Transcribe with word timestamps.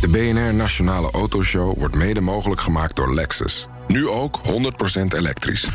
De 0.00 0.08
BNR 0.08 0.54
Nationale 0.54 1.10
Autoshow 1.10 1.78
wordt 1.78 1.94
mede 1.94 2.20
mogelijk 2.20 2.60
gemaakt 2.60 2.96
door 2.96 3.14
Lexus. 3.14 3.66
Nu 3.86 4.08
ook 4.08 4.40
100% 4.44 4.50
elektrisch. 5.16 5.66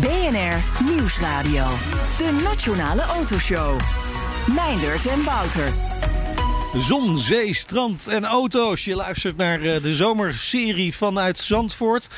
BNR 0.00 0.84
Nieuwsradio. 0.84 1.66
De 2.18 2.40
Nationale 2.44 3.02
Autoshow. 3.02 3.80
Meindert 4.54 5.06
en 5.06 5.24
Wouter. 5.24 5.72
Zon, 6.76 7.18
zee, 7.18 7.54
strand 7.54 8.08
en 8.08 8.24
auto's. 8.24 8.84
Je 8.84 8.94
luistert 8.94 9.36
naar 9.36 9.60
eh, 9.60 9.82
de 9.82 9.94
zomerserie 9.94 10.94
vanuit 10.96 11.38
Zandvoort. 11.38 12.08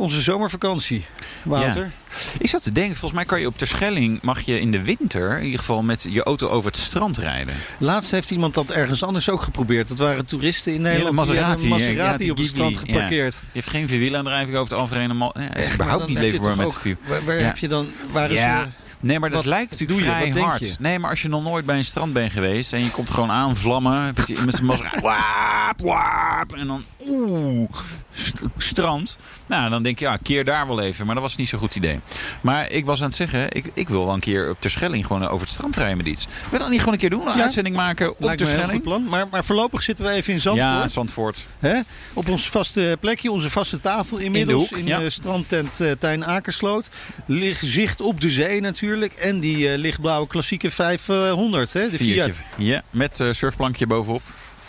Onze 0.00 0.20
zomervakantie. 0.20 1.04
Wouter? 1.42 1.82
Ja. 1.82 2.16
Ik 2.38 2.48
zat 2.48 2.62
te 2.62 2.72
denken, 2.72 2.96
volgens 2.96 3.12
mij 3.12 3.24
kan 3.24 3.40
je 3.40 3.46
op 3.46 3.58
Terschelling... 3.58 4.22
mag 4.22 4.40
je 4.40 4.60
in 4.60 4.70
de 4.70 4.82
winter 4.82 5.38
in 5.38 5.44
ieder 5.44 5.58
geval 5.58 5.82
met 5.82 6.06
je 6.10 6.22
auto 6.22 6.48
over 6.48 6.70
het 6.70 6.80
strand 6.80 7.18
rijden. 7.18 7.54
Laatst 7.78 8.10
heeft 8.10 8.30
iemand 8.30 8.54
dat 8.54 8.70
ergens 8.70 9.02
anders 9.02 9.28
ook 9.28 9.42
geprobeerd. 9.42 9.88
Dat 9.88 9.98
waren 9.98 10.26
toeristen 10.26 10.74
in 10.74 10.80
Nederland 10.80 11.08
Ja, 11.08 11.14
Maserati, 11.14 11.60
die 11.60 11.70
Maserati 11.70 12.24
ja, 12.24 12.30
op 12.30 12.36
het 12.36 12.46
strand 12.46 12.76
geparkeerd. 12.76 13.34
Je 13.34 13.42
heeft 13.52 13.70
geen 13.70 13.88
vierwielaandrijving 13.88 14.56
over 14.56 14.72
het 14.72 14.80
algemeen. 14.80 15.16
Ja, 15.18 15.32
is 15.34 15.50
Echt, 15.52 15.66
maar 15.66 15.74
überhaupt 15.74 16.06
niet 16.06 16.18
leverbaar 16.18 16.56
met 16.56 16.76
vier. 16.76 16.96
Waar, 17.06 17.24
waar 17.24 17.38
heb 17.38 17.56
je 17.56 17.68
dan... 17.68 17.86
Waar 18.12 18.30
is 18.30 18.38
eh, 18.38 18.60
Nee, 19.00 19.18
maar 19.18 19.30
dat 19.30 19.44
Wat 19.44 19.52
lijkt 19.52 19.70
natuurlijk 19.70 19.98
je? 19.98 20.04
vrij 20.04 20.42
hard. 20.42 20.76
Nee, 20.80 20.98
maar 20.98 21.10
als 21.10 21.22
je 21.22 21.28
nog 21.28 21.42
nooit 21.42 21.66
bij 21.66 21.76
een 21.76 21.84
strand 21.84 22.12
bent 22.12 22.32
geweest 22.32 22.72
en 22.72 22.84
je 22.84 22.90
komt 22.90 23.10
gewoon 23.10 23.30
aanvlammen 23.30 24.14
met 24.44 24.54
zijn 24.54 24.64
Maserati, 24.64 25.00
waap, 25.10 25.80
waap, 25.80 26.52
en 26.52 26.66
dan 26.66 26.82
oeh, 27.08 27.68
st- 28.14 28.40
strand. 28.56 29.16
Nou, 29.46 29.70
dan 29.70 29.82
denk 29.82 29.98
je, 29.98 30.04
ja, 30.04 30.16
keer 30.22 30.44
daar 30.44 30.66
wel 30.66 30.80
even. 30.80 31.06
Maar 31.06 31.14
dat 31.14 31.24
was 31.24 31.36
niet 31.36 31.48
zo'n 31.48 31.58
goed 31.58 31.74
idee. 31.74 32.00
Maar 32.40 32.70
ik 32.70 32.84
was 32.84 33.00
aan 33.00 33.06
het 33.06 33.16
zeggen, 33.16 33.50
ik, 33.54 33.70
ik 33.74 33.88
wil 33.88 34.04
wel 34.04 34.14
een 34.14 34.20
keer 34.20 34.50
op 34.50 34.56
Terschelling 34.60 35.06
gewoon 35.06 35.24
over 35.28 35.40
het 35.40 35.48
strand 35.54 35.76
rijden 35.76 35.96
met 35.96 36.06
iets. 36.06 36.24
Wil 36.26 36.34
je 36.52 36.58
dat 36.58 36.68
niet 36.68 36.78
gewoon 36.78 36.94
een 36.94 37.00
keer 37.00 37.10
doen? 37.10 37.26
Een 37.26 37.36
Ja. 37.36 37.42
uitzending 37.42 37.76
maken 37.76 38.10
op 38.10 38.36
Terschelling? 38.36 38.82
plan. 38.82 39.04
Maar, 39.04 39.26
maar 39.30 39.44
voorlopig 39.44 39.82
zitten 39.82 40.04
we 40.04 40.10
even 40.10 40.32
in 40.32 40.38
Zandvoort. 40.38 40.68
Ja, 40.72 40.88
Zandvoort. 40.88 41.46
Hè? 41.58 41.80
Op 42.12 42.28
ons 42.28 42.48
vaste 42.48 42.96
plekje, 43.00 43.30
onze 43.30 43.50
vaste 43.50 43.80
tafel 43.80 44.18
inmiddels. 44.18 44.68
hoek, 44.68 44.78
in 44.78 44.86
ja. 44.86 44.98
de 44.98 45.10
strandtent 45.10 45.80
eh, 45.80 45.90
Tijn 45.98 46.24
Akersloot. 46.24 46.90
Lig, 47.26 47.58
zicht 47.62 48.00
op 48.00 48.20
de 48.20 48.30
zee 48.30 48.60
natuurlijk. 48.60 49.12
En 49.12 49.40
die 49.40 49.68
eh, 49.72 49.78
lichtblauwe 49.78 50.26
klassieke 50.26 50.70
500, 50.70 51.72
hè? 51.72 51.90
de. 51.90 51.96
Fiat. 51.96 52.40
Ja, 52.56 52.82
met 52.90 53.20
eh, 53.20 53.32
surfplankje 53.32 53.86
bovenop. 53.86 54.22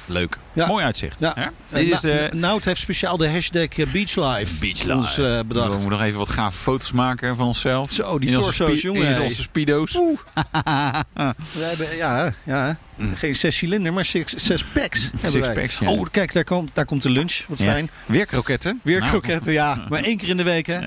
Leuk. 0.06 0.38
Ja. 0.54 0.68
Mooi 0.68 0.86
uitzicht. 0.86 1.20
Ja. 1.20 1.32
Hè? 1.36 1.42
Eh, 1.42 1.50
Dit 1.70 1.94
is, 1.94 2.02
Nou- 2.02 2.18
eh, 2.18 2.32
Nout 2.32 2.66
heeft 2.66 2.80
speciaal 2.82 3.18
de 3.18 3.30
hashtag 3.30 3.68
eh, 3.68 3.92
Beachlife 3.92 4.66
eh, 4.66 5.38
We 5.38 5.44
bedacht. 5.48 5.72
moeten 5.72 5.90
nog 5.90 6.02
even 6.02 6.18
wat 6.20 6.30
gave 6.30 6.58
foto's 6.58 6.92
maken 6.92 7.36
van 7.36 7.48
onszelf. 7.48 7.92
Zo, 7.92 8.20
die 8.20 8.30
In 8.30 8.36
torso's, 8.36 8.82
jongen, 8.82 9.16
In 9.16 9.22
onze 9.22 9.42
speedo's. 9.42 9.92
We 9.94 11.34
hebben, 11.60 11.96
ja, 11.98 12.34
ja, 12.44 12.78
geen 13.16 13.36
zes 13.36 13.56
cilinder, 13.58 13.94
maar 13.94 14.06
zes, 14.06 14.26
zes 14.36 14.64
packs. 14.64 15.10
Mm. 15.34 15.42
packs, 15.54 15.80
ja. 15.80 15.90
Oh, 15.90 16.06
kijk, 16.12 16.34
daar 16.34 16.44
komt, 16.44 16.70
daar 16.74 16.86
komt 16.86 17.02
de 17.02 17.10
lunch. 17.10 17.40
Wat 17.48 17.58
fijn. 17.62 17.90
Weer 18.06 18.26
kroketten. 18.26 18.80
Weer 18.84 19.00
Nou, 19.00 19.10
kroketten, 19.12 19.54
ja. 19.54 19.76
Maar 19.90 20.04
één 20.04 20.18
keer 20.18 20.30
in 20.30 20.38
de 20.38 20.44
week, 20.44 20.66
hè? 20.66 20.80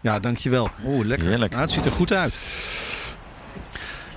Ja, 0.00 0.20
dankjewel. 0.20 0.70
Oeh, 0.84 1.06
lekker. 1.06 1.28
Heerlijk. 1.28 1.50
Nou, 1.52 1.64
het 1.64 1.72
ziet 1.72 1.84
er 1.84 1.92
goed 1.92 2.12
uit. 2.12 2.38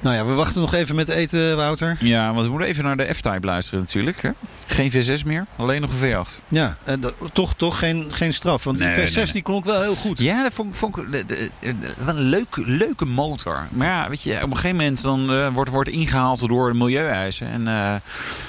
Nou 0.02 0.16
ja, 0.16 0.26
we 0.26 0.34
wachten 0.34 0.62
nog 0.62 0.74
even 0.74 0.96
met 0.96 1.10
eten, 1.10 1.56
Wouter. 1.56 1.98
Ja, 2.00 2.34
want 2.34 2.46
we 2.46 2.52
moeten 2.52 2.68
even 2.70 2.84
naar 2.84 2.98
de 2.98 3.14
F-Type 3.14 3.46
luisteren 3.46 3.80
natuurlijk. 3.80 4.22
Hè? 4.22 4.30
Geen 4.68 4.92
V6 4.92 5.26
meer, 5.26 5.46
alleen 5.56 5.82
nog 5.82 5.92
een 6.02 6.10
V8. 6.26 6.40
Ja, 6.48 6.78
dat- 7.00 7.14
toch, 7.34 7.54
toch 7.56 7.80
geen, 7.80 8.06
geen 8.10 8.34
straf. 8.34 8.64
Want 8.64 8.78
die 8.78 8.88
Nee, 8.88 8.96
V6 8.96 9.14
nee, 9.16 9.24
nee. 9.24 9.34
die 9.34 9.42
klonk 9.42 9.66
wel 9.66 9.82
heel 9.82 9.96
goed. 9.96 10.20
Ja, 10.20 10.44
dat 10.44 10.54
vond, 10.54 10.70
ik- 10.70 10.76
vond 10.76 10.98
ik 10.98 11.12
de- 11.12 11.26
de- 11.26 11.50
de- 11.80 11.94
wel 12.06 12.18
een 12.18 12.22
leuke, 12.24 12.62
leuke 12.66 13.06
motor. 13.06 13.68
Maar 13.72 13.88
ja, 13.88 14.10
weet 14.10 14.24
je, 14.24 14.36
op 14.36 14.50
een 14.50 14.56
gegeven 14.56 14.78
moment 14.78 15.02
dan, 15.02 15.32
eh, 15.32 15.54
wordt, 15.54 15.70
wordt 15.72 15.90
ingehaald 15.90 16.48
door 16.48 16.72
de 16.72 16.78
milieueisen. 16.78 17.48
En 17.48 17.68
eh, 17.68 17.96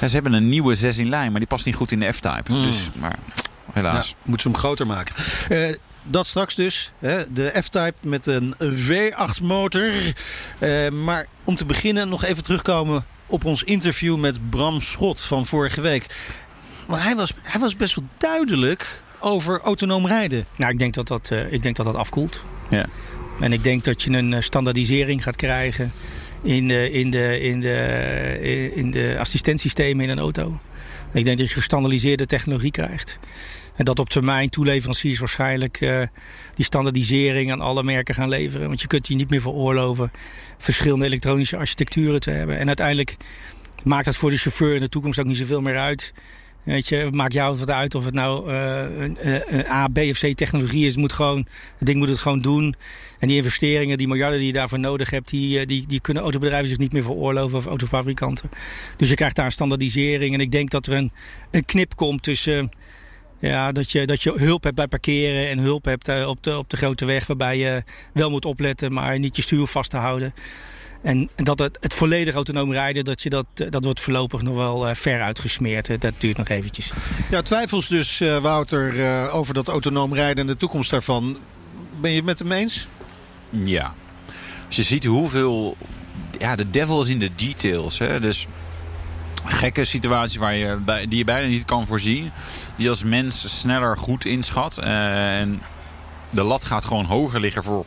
ze 0.09 0.15
hebben 0.15 0.33
een 0.33 0.49
nieuwe 0.49 0.75
6 0.75 0.99
in 0.99 1.09
lijn, 1.09 1.31
maar 1.31 1.41
die 1.41 1.49
past 1.49 1.65
niet 1.65 1.75
goed 1.75 1.93
in 1.93 2.01
de 2.01 2.13
F-Type. 2.13 2.53
Hmm. 2.53 2.63
Dus, 2.67 2.91
maar 2.95 3.17
helaas. 3.73 4.09
Ja, 4.09 4.15
moeten 4.25 4.43
ze 4.43 4.49
hem 4.49 4.59
groter 4.59 4.87
maken. 4.87 5.15
Eh, 5.49 5.75
dat 6.11 6.27
straks 6.27 6.55
dus. 6.55 6.93
Hè, 6.99 7.33
de 7.33 7.53
F-Type 7.63 7.95
met 8.03 8.27
een 8.27 8.55
V8 8.59 9.43
motor. 9.43 9.93
Eh, 10.59 10.89
maar 10.89 11.27
om 11.45 11.57
te 11.57 11.65
beginnen 11.65 12.09
nog 12.09 12.25
even 12.25 12.43
terugkomen 12.43 13.05
op 13.27 13.45
ons 13.45 13.63
interview 13.63 14.17
met 14.17 14.51
Bram 14.51 14.81
Schot 14.81 15.21
van 15.21 15.47
vorige 15.47 15.81
week. 15.81 16.07
Maar 16.87 17.03
hij 17.03 17.17
was, 17.17 17.33
hij 17.43 17.61
was 17.61 17.77
best 17.77 17.95
wel 17.95 18.05
duidelijk 18.19 19.03
over 19.19 19.61
autonoom 19.61 20.07
rijden. 20.07 20.45
Nou, 20.57 20.73
ik 20.73 20.79
denk 20.79 20.95
dat 20.95 21.09
dat, 21.09 21.31
eh, 21.31 21.53
ik 21.53 21.63
denk 21.63 21.77
dat, 21.77 21.87
dat 21.87 21.95
afkoelt. 21.95 22.43
Ja. 22.71 22.87
En 23.41 23.53
ik 23.53 23.63
denk 23.63 23.85
dat 23.85 24.03
je 24.03 24.11
een 24.11 24.35
eh, 24.35 24.41
standaardisering 24.41 25.23
gaat 25.23 25.37
krijgen 25.37 25.93
in 26.43 26.69
de, 26.69 26.91
in 26.91 27.11
de, 27.11 27.41
in 27.41 27.61
de, 27.61 28.71
in 28.75 28.91
de 28.91 29.17
assistentiesystemen 29.19 30.05
in 30.05 30.11
een 30.11 30.19
auto. 30.19 30.61
Ik 31.13 31.25
denk 31.25 31.39
dat 31.39 31.49
je 31.49 31.55
gestandaardiseerde 31.55 32.27
technologie 32.27 32.71
krijgt. 32.71 33.19
En 33.81 33.87
dat 33.87 33.99
op 33.99 34.09
termijn 34.09 34.49
toeleveranciers 34.49 35.19
waarschijnlijk 35.19 35.81
eh, 35.81 36.03
die 36.55 36.65
standaardisering 36.65 37.53
aan 37.53 37.61
alle 37.61 37.83
merken 37.83 38.15
gaan 38.15 38.29
leveren. 38.29 38.69
Want 38.69 38.81
je 38.81 38.87
kunt 38.87 39.09
je 39.09 39.15
niet 39.15 39.31
meer 39.31 39.41
veroorloven 39.41 40.11
verschillende 40.59 41.05
elektronische 41.05 41.57
architecturen 41.57 42.21
te 42.21 42.31
hebben. 42.31 42.59
En 42.59 42.67
uiteindelijk 42.67 43.17
maakt 43.85 44.05
dat 44.05 44.17
voor 44.17 44.31
de 44.31 44.37
chauffeur 44.37 44.75
in 44.75 44.81
de 44.81 44.89
toekomst 44.89 45.19
ook 45.19 45.27
niet 45.27 45.37
zoveel 45.37 45.61
meer 45.61 45.79
uit. 45.79 46.13
Weet 46.63 46.89
je, 46.89 47.09
maakt 47.11 47.33
jou 47.33 47.57
wat 47.57 47.71
uit 47.71 47.95
of 47.95 48.05
het 48.05 48.15
nou 48.15 48.51
eh, 48.51 48.83
een, 48.99 49.17
een 49.57 49.67
A, 49.67 49.89
B 49.89 49.99
of 49.99 50.19
C 50.19 50.35
technologie 50.35 50.87
is. 50.87 50.93
Het, 50.93 51.01
moet 51.01 51.13
gewoon, 51.13 51.47
het 51.79 51.87
ding 51.87 51.99
moet 51.99 52.09
het 52.09 52.19
gewoon 52.19 52.41
doen. 52.41 52.75
En 53.19 53.29
die 53.29 53.37
investeringen, 53.37 53.99
die 53.99 54.09
miljarden 54.09 54.39
die 54.39 54.47
je 54.47 54.53
daarvoor 54.53 54.79
nodig 54.79 55.11
hebt, 55.11 55.29
die, 55.29 55.59
eh, 55.59 55.67
die, 55.67 56.01
kunnen 56.01 56.23
autobedrijven 56.23 56.69
zich 56.69 56.79
niet 56.79 56.93
meer 56.93 57.03
veroorloven 57.03 57.59
of 57.59 57.67
autofabrikanten. 57.67 58.51
Dus 58.97 59.09
je 59.09 59.15
krijgt 59.15 59.37
daar 59.37 59.47
een 59.47 59.53
standaardisering. 59.53 60.35
En 60.35 60.41
ik 60.41 60.51
denk 60.51 60.71
dat 60.71 60.87
er 60.87 60.95
een 61.51 61.65
knip 61.65 61.97
komt 61.97 62.23
tussen 62.23 62.71
ja, 63.41 63.73
dat, 63.73 63.91
je, 63.91 64.07
dat 64.07 64.23
je 64.23 64.33
hulp 64.37 64.63
hebt 64.63 64.77
bij 64.77 64.87
parkeren 64.89 65.49
en 65.49 65.59
hulp 65.59 65.85
hebt 65.85 66.09
eh, 66.09 66.29
op, 66.29 66.43
de, 66.43 66.59
op 66.59 66.71
de 66.71 66.77
grote 66.77 67.05
weg, 67.05 67.27
waarbij 67.27 67.59
je 67.59 67.83
wel 68.13 68.31
moet 68.31 68.45
opletten, 68.45 68.93
maar 68.93 69.19
niet 69.19 69.37
je 69.37 69.43
stuur 69.43 69.67
vast 69.67 69.91
te 69.91 69.97
houden. 69.97 70.35
En, 71.03 71.31
en 71.37 71.45
dat 71.45 71.59
het, 71.59 71.79
het 71.81 71.95
volledig 71.95 72.35
autonoom 72.35 72.73
rijden, 72.73 73.05
dat, 73.05 73.23
je 73.23 73.29
dat, 73.31 73.47
eh, 73.55 73.67
dat 73.71 73.85
wordt 73.85 74.01
voorlopig 74.01 74.43
nog 74.43 74.55
wel 74.55 74.89
eh, 74.89 74.95
ver 74.95 75.21
uitgesmeerd. 75.23 76.01
Dat 76.01 76.13
duurt 76.19 76.37
nog 76.37 76.49
eventjes. 76.49 76.93
Ja, 77.31 77.43
twijfels 77.43 77.89
dus, 77.89 78.21
eh, 78.21 78.37
Wouter, 78.39 79.01
eh, 79.01 79.35
over 79.35 79.55
dat 79.55 79.69
autonoom 79.69 80.15
rijden 80.15 80.39
en 80.39 80.47
de 80.47 80.57
toekomst 80.57 80.91
daarvan. 80.91 81.39
Ben 82.01 82.11
je 82.11 82.17
het 82.17 82.25
met 82.27 82.39
hem 82.39 82.53
eens? 82.53 82.87
Ja. 83.51 83.95
Als 84.67 84.77
je 84.77 84.83
ziet 84.83 85.05
hoeveel... 85.05 85.77
Ja, 86.39 86.57
de 86.57 86.71
devil 86.71 87.03
is 87.03 87.09
in 87.09 87.19
de 87.19 87.31
details. 87.35 87.99
Hè? 87.99 88.21
Dus 88.21 88.47
gekke 89.45 89.85
situaties 89.85 90.37
waar 90.37 90.55
je, 90.55 90.77
bij- 90.77 91.09
die 91.09 91.19
je 91.19 91.25
bijna 91.25 91.47
niet 91.49 91.65
kan 91.65 91.87
voorzien. 91.87 92.31
Die 92.81 92.89
als 92.89 93.05
mens 93.05 93.59
sneller 93.61 93.97
goed 93.97 94.25
inschat. 94.25 94.79
Eh, 94.79 95.39
en 95.39 95.63
de 96.31 96.43
lat 96.43 96.65
gaat 96.65 96.85
gewoon 96.85 97.05
hoger 97.05 97.41
liggen 97.41 97.63
voor 97.63 97.85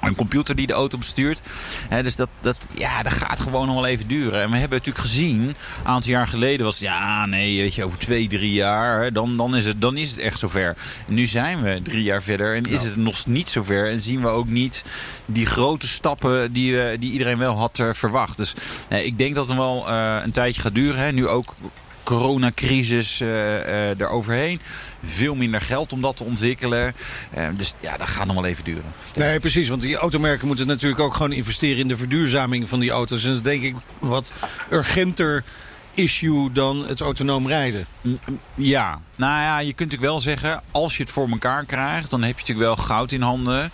een 0.00 0.14
computer 0.14 0.54
die 0.54 0.66
de 0.66 0.72
auto 0.72 0.98
bestuurt. 0.98 1.42
Hè, 1.88 2.02
dus 2.02 2.16
dat, 2.16 2.28
dat, 2.40 2.68
ja, 2.74 3.02
dat 3.02 3.12
gaat 3.12 3.40
gewoon 3.40 3.66
nog 3.66 3.74
wel 3.74 3.86
even 3.86 4.08
duren. 4.08 4.42
En 4.42 4.50
we 4.50 4.56
hebben 4.56 4.78
natuurlijk 4.78 5.04
gezien, 5.04 5.40
een 5.40 5.56
aantal 5.84 6.10
jaar 6.10 6.28
geleden 6.28 6.66
was 6.66 6.78
het... 6.78 6.88
ja, 6.88 7.26
nee, 7.26 7.60
weet 7.60 7.74
je, 7.74 7.84
over 7.84 7.98
twee, 7.98 8.28
drie 8.28 8.52
jaar, 8.52 9.12
dan, 9.12 9.36
dan, 9.36 9.56
is 9.56 9.64
het, 9.64 9.80
dan 9.80 9.96
is 9.96 10.10
het 10.10 10.18
echt 10.18 10.38
zover. 10.38 10.76
En 11.08 11.14
nu 11.14 11.24
zijn 11.24 11.62
we 11.62 11.80
drie 11.82 12.02
jaar 12.02 12.22
verder 12.22 12.56
en 12.56 12.64
is 12.64 12.82
het 12.82 12.96
nog 12.96 13.26
niet 13.26 13.48
zover. 13.48 13.90
En 13.90 13.98
zien 13.98 14.20
we 14.20 14.28
ook 14.28 14.48
niet 14.48 14.84
die 15.26 15.46
grote 15.46 15.88
stappen 15.88 16.52
die, 16.52 16.82
eh, 16.82 16.98
die 17.00 17.12
iedereen 17.12 17.38
wel 17.38 17.56
had 17.56 17.78
eh, 17.78 17.92
verwacht. 17.92 18.36
Dus 18.36 18.54
nee, 18.88 19.04
ik 19.04 19.18
denk 19.18 19.34
dat 19.34 19.48
het 19.48 19.56
wel 19.56 19.88
eh, 19.88 20.18
een 20.22 20.32
tijdje 20.32 20.60
gaat 20.60 20.74
duren. 20.74 21.00
Hè. 21.00 21.12
Nu 21.12 21.28
ook 21.28 21.54
coronacrisis 22.02 23.20
eh 23.20 23.88
eh 23.90 24.00
eroverheen. 24.00 24.60
Veel 25.04 25.34
minder 25.34 25.60
geld 25.60 25.92
om 25.92 26.00
dat 26.00 26.16
te 26.16 26.24
ontwikkelen. 26.24 26.94
Eh, 27.30 27.48
dus 27.56 27.74
ja, 27.80 27.96
dat 27.96 28.10
gaat 28.10 28.26
nog 28.26 28.34
wel 28.34 28.44
even 28.44 28.64
duren. 28.64 28.92
Nee, 29.14 29.40
precies. 29.40 29.68
Want 29.68 29.80
die 29.80 29.96
automerken 29.96 30.46
moeten 30.46 30.66
natuurlijk 30.66 31.00
ook 31.00 31.14
gewoon 31.14 31.32
investeren 31.32 31.78
in 31.78 31.88
de 31.88 31.96
verduurzaming 31.96 32.68
van 32.68 32.80
die 32.80 32.90
auto's. 32.90 33.22
En 33.22 33.28
dat 33.28 33.36
is 33.36 33.42
denk 33.42 33.62
ik 33.62 33.74
wat 33.98 34.32
urgenter 34.70 35.44
issue 36.02 36.52
dan 36.52 36.86
het 36.86 37.00
autonoom 37.00 37.46
rijden. 37.46 37.86
Ja, 38.54 39.00
nou 39.16 39.40
ja, 39.40 39.58
je 39.58 39.72
kunt 39.72 39.90
natuurlijk 39.90 40.10
wel 40.10 40.20
zeggen, 40.20 40.62
als 40.70 40.96
je 40.96 41.02
het 41.02 41.12
voor 41.12 41.28
elkaar 41.28 41.64
krijgt, 41.64 42.10
dan 42.10 42.22
heb 42.22 42.38
je 42.38 42.40
natuurlijk 42.40 42.66
wel 42.66 42.86
goud 42.86 43.12
in 43.12 43.22
handen. 43.22 43.70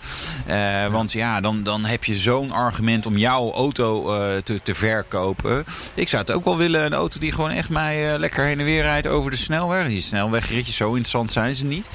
Uh, 0.49 0.87
want 0.87 1.11
ja, 1.11 1.41
dan, 1.41 1.63
dan 1.63 1.85
heb 1.85 2.03
je 2.03 2.15
zo'n 2.15 2.51
argument 2.51 3.05
om 3.05 3.17
jouw 3.17 3.51
auto 3.51 4.13
uh, 4.13 4.37
te, 4.37 4.61
te 4.63 4.75
verkopen. 4.75 5.65
Ik 5.93 6.09
zou 6.09 6.21
het 6.21 6.31
ook 6.31 6.43
wel 6.45 6.57
willen, 6.57 6.85
een 6.85 6.93
auto 6.93 7.19
die 7.19 7.31
gewoon 7.31 7.51
echt 7.51 7.69
mij 7.69 8.13
uh, 8.13 8.19
lekker 8.19 8.43
heen 8.43 8.59
en 8.59 8.65
weer 8.65 8.81
rijdt 8.81 9.07
over 9.07 9.31
de 9.31 9.37
snelweg. 9.37 9.87
Die 9.87 10.01
snelwegritjes, 10.01 10.75
zo 10.75 10.87
interessant 10.87 11.31
zijn 11.31 11.53
ze 11.53 11.65
niet. 11.65 11.89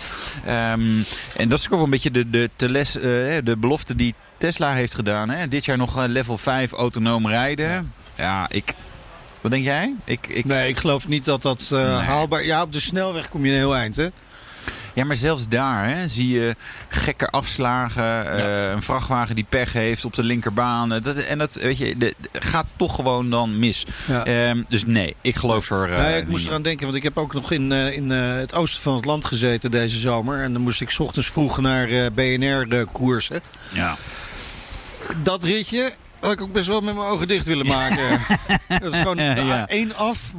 Um, 0.48 1.04
en 1.36 1.48
dat 1.48 1.58
is 1.58 1.64
ook 1.64 1.70
wel 1.70 1.82
een 1.82 1.90
beetje 1.90 2.10
de, 2.10 2.30
de, 2.30 2.50
de, 2.56 2.68
les, 2.68 2.92
de 2.92 3.56
belofte 3.58 3.96
die 3.96 4.14
Tesla 4.38 4.72
heeft 4.72 4.94
gedaan. 4.94 5.30
Hè? 5.30 5.48
Dit 5.48 5.64
jaar 5.64 5.76
nog 5.76 6.06
level 6.06 6.38
5 6.38 6.72
autonoom 6.72 7.28
rijden. 7.28 7.68
Ja, 7.68 7.84
ja 8.16 8.46
ik, 8.50 8.74
wat 9.42 9.50
denk 9.50 9.64
jij? 9.64 9.94
Ik, 10.04 10.26
ik... 10.26 10.44
Nee, 10.44 10.68
ik 10.68 10.78
geloof 10.78 11.08
niet 11.08 11.24
dat 11.24 11.42
dat 11.42 11.70
uh, 11.72 11.78
nee. 11.78 11.88
haalbaar... 11.88 12.44
Ja, 12.44 12.62
op 12.62 12.72
de 12.72 12.80
snelweg 12.80 13.28
kom 13.28 13.44
je 13.44 13.50
een 13.50 13.58
heel 13.58 13.76
eind, 13.76 13.96
hè? 13.96 14.08
Ja, 14.94 15.04
maar 15.04 15.16
zelfs 15.16 15.48
daar 15.48 15.88
hè, 15.88 16.06
zie 16.08 16.28
je 16.28 16.56
gekke 16.88 17.26
afslagen. 17.26 18.04
Ja. 18.04 18.36
Uh, 18.36 18.70
een 18.70 18.82
vrachtwagen 18.82 19.34
die 19.34 19.46
pech 19.48 19.72
heeft 19.72 20.04
op 20.04 20.14
de 20.14 20.22
linkerbaan. 20.22 20.88
Dat, 20.88 21.16
en 21.16 21.38
dat 21.38 21.54
weet 21.54 21.78
je, 21.78 21.96
de, 21.96 22.14
gaat 22.32 22.66
toch 22.76 22.94
gewoon 22.94 23.30
dan 23.30 23.58
mis. 23.58 23.86
Ja. 24.06 24.50
Um, 24.50 24.64
dus 24.68 24.84
nee, 24.84 25.16
ik 25.20 25.36
geloof 25.36 25.70
er. 25.70 25.90
Uh, 25.90 25.98
nee, 25.98 26.20
ik 26.20 26.28
moest 26.28 26.46
eraan 26.46 26.62
denken, 26.62 26.84
want 26.84 26.96
ik 26.96 27.02
heb 27.02 27.18
ook 27.18 27.34
nog 27.34 27.50
in, 27.50 27.70
uh, 27.70 27.92
in 27.92 28.10
het 28.10 28.54
oosten 28.54 28.82
van 28.82 28.94
het 28.94 29.04
land 29.04 29.24
gezeten 29.24 29.70
deze 29.70 29.98
zomer. 29.98 30.40
En 30.40 30.52
dan 30.52 30.62
moest 30.62 30.80
ik 30.80 30.90
's 30.90 30.98
ochtends 30.98 31.30
vroeg 31.30 31.60
naar 31.60 32.12
BNR-koersen. 32.12 33.40
Ja. 33.72 33.96
Dat 35.22 35.44
ritje, 35.44 35.92
had 36.22 36.32
ik 36.32 36.40
ook 36.40 36.52
best 36.52 36.66
wel 36.66 36.80
met 36.80 36.94
mijn 36.94 37.06
ogen 37.06 37.28
dicht 37.28 37.46
willen 37.46 37.66
maken. 37.66 38.20
dat 38.80 38.92
is 38.92 38.98
gewoon 38.98 39.16
ja. 39.16 39.68
één 39.68 39.96
af. 39.96 40.32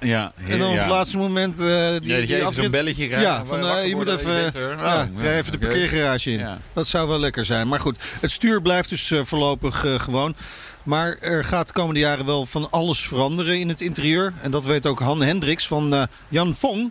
Ja, 0.00 0.32
en 0.48 0.58
dan 0.58 0.70
op 0.70 0.78
het 0.78 0.86
laatste 0.86 1.18
moment... 1.18 1.60
Uh, 1.60 1.88
die, 2.02 2.26
ja, 2.26 2.50
die 2.50 2.52
zo'n 2.52 2.70
belletje. 2.70 3.08
Ja, 3.08 3.44
van, 3.44 3.64
uh, 3.64 3.86
je 3.86 3.96
moet 3.96 4.06
even, 4.06 4.32
je 4.32 4.74
ja, 4.78 5.08
oh, 5.16 5.24
even 5.24 5.52
de 5.52 5.58
parkeergarage 5.58 6.30
in. 6.30 6.38
Ja. 6.38 6.58
Dat 6.72 6.86
zou 6.86 7.08
wel 7.08 7.18
lekker 7.18 7.44
zijn. 7.44 7.68
Maar 7.68 7.80
goed, 7.80 7.98
het 8.20 8.30
stuur 8.30 8.62
blijft 8.62 8.88
dus 8.88 9.12
voorlopig 9.22 9.86
gewoon. 9.96 10.34
Maar 10.82 11.16
er 11.20 11.44
gaat 11.44 11.66
de 11.66 11.72
komende 11.72 12.00
jaren 12.00 12.26
wel 12.26 12.46
van 12.46 12.70
alles 12.70 13.00
veranderen 13.06 13.60
in 13.60 13.68
het 13.68 13.80
interieur. 13.80 14.32
En 14.42 14.50
dat 14.50 14.64
weet 14.64 14.86
ook 14.86 14.98
Han 15.00 15.22
Hendricks 15.22 15.66
van 15.66 16.08
Jan 16.28 16.54
Vong. 16.54 16.90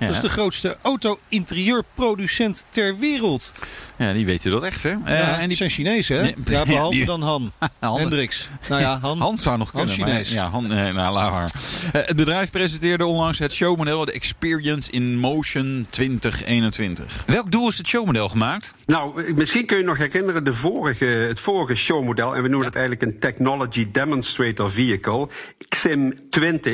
Ja. 0.00 0.06
Dat 0.06 0.14
is 0.14 0.20
de 0.20 0.28
grootste 0.28 0.76
auto-interieurproducent 0.82 2.64
ter 2.68 2.98
wereld. 2.98 3.52
Ja, 3.96 4.12
die 4.12 4.26
weten 4.26 4.50
dat 4.50 4.62
echt, 4.62 4.82
hè? 4.82 4.90
Ja, 4.90 4.98
uh, 5.06 5.38
en 5.38 5.48
die 5.48 5.56
zijn 5.56 5.70
Chinees, 5.70 6.08
hè? 6.08 6.22
Ja, 6.44 6.64
behalve 6.64 6.96
die... 6.96 7.04
dan 7.04 7.22
Han. 7.22 7.52
Han. 7.78 7.98
Hendricks. 7.98 8.48
Nou 8.68 8.80
ja, 8.80 8.98
Han. 9.00 9.20
Han 9.20 9.38
zou 9.38 9.58
nog 9.58 9.70
kunnen. 9.70 9.88
Chinees. 9.88 10.34
Maar, 10.34 10.44
ja, 10.44 10.50
Han, 10.50 10.72
eh, 10.72 10.94
nou, 10.94 11.12
laat 11.14 11.30
maar. 11.30 11.50
Uh, 11.94 12.06
het 12.06 12.16
bedrijf 12.16 12.50
presenteerde 12.50 13.06
onlangs 13.06 13.38
het 13.38 13.52
showmodel, 13.52 14.04
de 14.04 14.12
Experience 14.12 14.90
in 14.90 15.18
Motion 15.18 15.86
2021. 15.90 17.24
Welk 17.26 17.50
doel 17.50 17.68
is 17.68 17.78
het 17.78 17.86
showmodel 17.86 18.28
gemaakt? 18.28 18.74
Nou, 18.86 19.34
misschien 19.34 19.66
kun 19.66 19.78
je 19.78 19.84
nog 19.84 19.96
herinneren 19.96 20.44
de 20.44 20.54
vorige, 20.54 21.04
het 21.04 21.40
vorige 21.40 21.74
showmodel. 21.74 22.34
En 22.34 22.42
we 22.42 22.48
noemen 22.48 22.66
het 22.66 22.76
eigenlijk 22.76 23.12
een 23.12 23.18
Technology 23.18 23.88
Demonstrator 23.92 24.70
Vehicle. 24.70 25.28
XIM20 25.76 26.70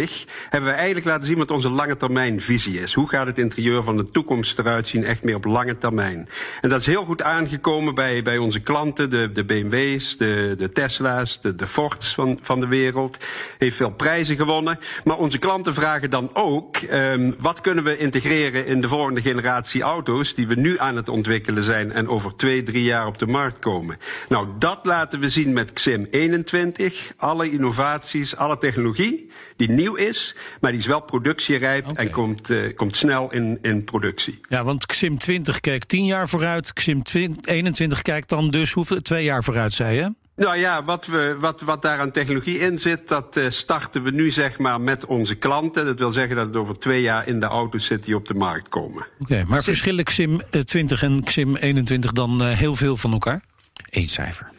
hebben 0.48 0.70
we 0.70 0.76
eigenlijk 0.76 1.06
laten 1.06 1.26
zien 1.26 1.38
wat 1.38 1.50
onze 1.50 1.68
lange 1.68 1.96
termijn 1.96 2.40
visie 2.40 2.80
is. 2.80 2.94
Hoe 2.94 3.08
gaat 3.16 3.26
het 3.26 3.38
interieur 3.38 3.82
van 3.82 3.96
de 3.96 4.10
toekomst 4.10 4.58
eruit 4.58 4.86
zien, 4.86 5.04
echt 5.04 5.22
meer 5.22 5.34
op 5.34 5.44
lange 5.44 5.78
termijn. 5.78 6.28
En 6.60 6.68
dat 6.68 6.80
is 6.80 6.86
heel 6.86 7.04
goed 7.04 7.22
aangekomen 7.22 7.94
bij, 7.94 8.22
bij 8.22 8.38
onze 8.38 8.60
klanten, 8.60 9.10
de, 9.10 9.30
de 9.32 9.44
BMW's, 9.44 10.16
de, 10.16 10.54
de 10.58 10.72
Tesla's, 10.72 11.40
de, 11.40 11.54
de 11.54 11.66
Fords 11.66 12.14
van, 12.14 12.38
van 12.42 12.60
de 12.60 12.66
wereld. 12.66 13.18
Heeft 13.58 13.76
veel 13.76 13.90
prijzen 13.90 14.36
gewonnen. 14.36 14.78
Maar 15.04 15.16
onze 15.16 15.38
klanten 15.38 15.74
vragen 15.74 16.10
dan 16.10 16.30
ook, 16.32 16.76
um, 16.92 17.34
wat 17.38 17.60
kunnen 17.60 17.84
we 17.84 17.98
integreren 17.98 18.66
in 18.66 18.80
de 18.80 18.88
volgende 18.88 19.20
generatie 19.20 19.82
auto's 19.82 20.34
die 20.34 20.46
we 20.46 20.54
nu 20.54 20.78
aan 20.78 20.96
het 20.96 21.08
ontwikkelen 21.08 21.62
zijn 21.62 21.92
en 21.92 22.08
over 22.08 22.36
twee, 22.36 22.62
drie 22.62 22.84
jaar 22.84 23.06
op 23.06 23.18
de 23.18 23.26
markt 23.26 23.58
komen. 23.58 23.98
Nou, 24.28 24.48
dat 24.58 24.78
laten 24.82 25.20
we 25.20 25.30
zien 25.30 25.52
met 25.52 25.72
XIM 25.72 26.06
21. 26.10 27.12
Alle 27.16 27.50
innovaties, 27.50 28.36
alle 28.36 28.58
technologie 28.58 29.30
die 29.56 29.70
nieuw 29.70 29.94
is, 29.94 30.34
maar 30.60 30.70
die 30.70 30.80
is 30.80 30.86
wel 30.86 31.00
productierijp 31.00 31.88
okay. 31.88 32.04
en 32.04 32.12
komt, 32.12 32.50
uh, 32.50 32.76
komt 32.76 32.96
snel 32.96 33.32
in, 33.32 33.58
in 33.62 33.84
productie. 33.84 34.40
Ja, 34.48 34.64
want 34.64 34.86
XIM 34.86 35.18
20 35.18 35.60
kijkt 35.60 35.88
10 35.88 36.04
jaar 36.04 36.28
vooruit, 36.28 36.72
XIM 36.72 37.02
21 37.42 38.02
kijkt 38.02 38.28
dan 38.28 38.50
dus 38.50 38.72
hoeveel, 38.72 39.02
twee 39.02 39.24
jaar 39.24 39.44
vooruit, 39.44 39.72
zei 39.72 39.96
je? 39.96 40.14
Nou 40.36 40.56
ja, 40.56 40.84
wat, 40.84 41.06
we, 41.06 41.36
wat, 41.40 41.60
wat 41.60 41.82
daar 41.82 41.98
aan 41.98 42.10
technologie 42.10 42.58
in 42.58 42.78
zit, 42.78 43.08
dat 43.08 43.36
uh, 43.36 43.50
starten 43.50 44.02
we 44.02 44.10
nu 44.10 44.30
zeg 44.30 44.58
maar 44.58 44.80
met 44.80 45.06
onze 45.06 45.34
klanten. 45.34 45.84
Dat 45.84 45.98
wil 45.98 46.12
zeggen 46.12 46.36
dat 46.36 46.46
het 46.46 46.56
over 46.56 46.78
twee 46.78 47.02
jaar 47.02 47.26
in 47.26 47.40
de 47.40 47.46
auto's 47.46 47.86
zit 47.86 48.04
die 48.04 48.16
op 48.16 48.26
de 48.26 48.34
markt 48.34 48.68
komen. 48.68 49.06
Oké, 49.18 49.32
okay, 49.32 49.42
maar 49.42 49.62
verschillen 49.62 50.04
XIM 50.04 50.40
20 50.64 51.02
en 51.02 51.24
XIM 51.24 51.56
21 51.56 52.12
dan 52.12 52.42
heel 52.42 52.74
veel 52.74 52.96
van 52.96 53.12
elkaar? 53.12 53.42
Eén 53.90 54.08
cijfer. 54.08 54.50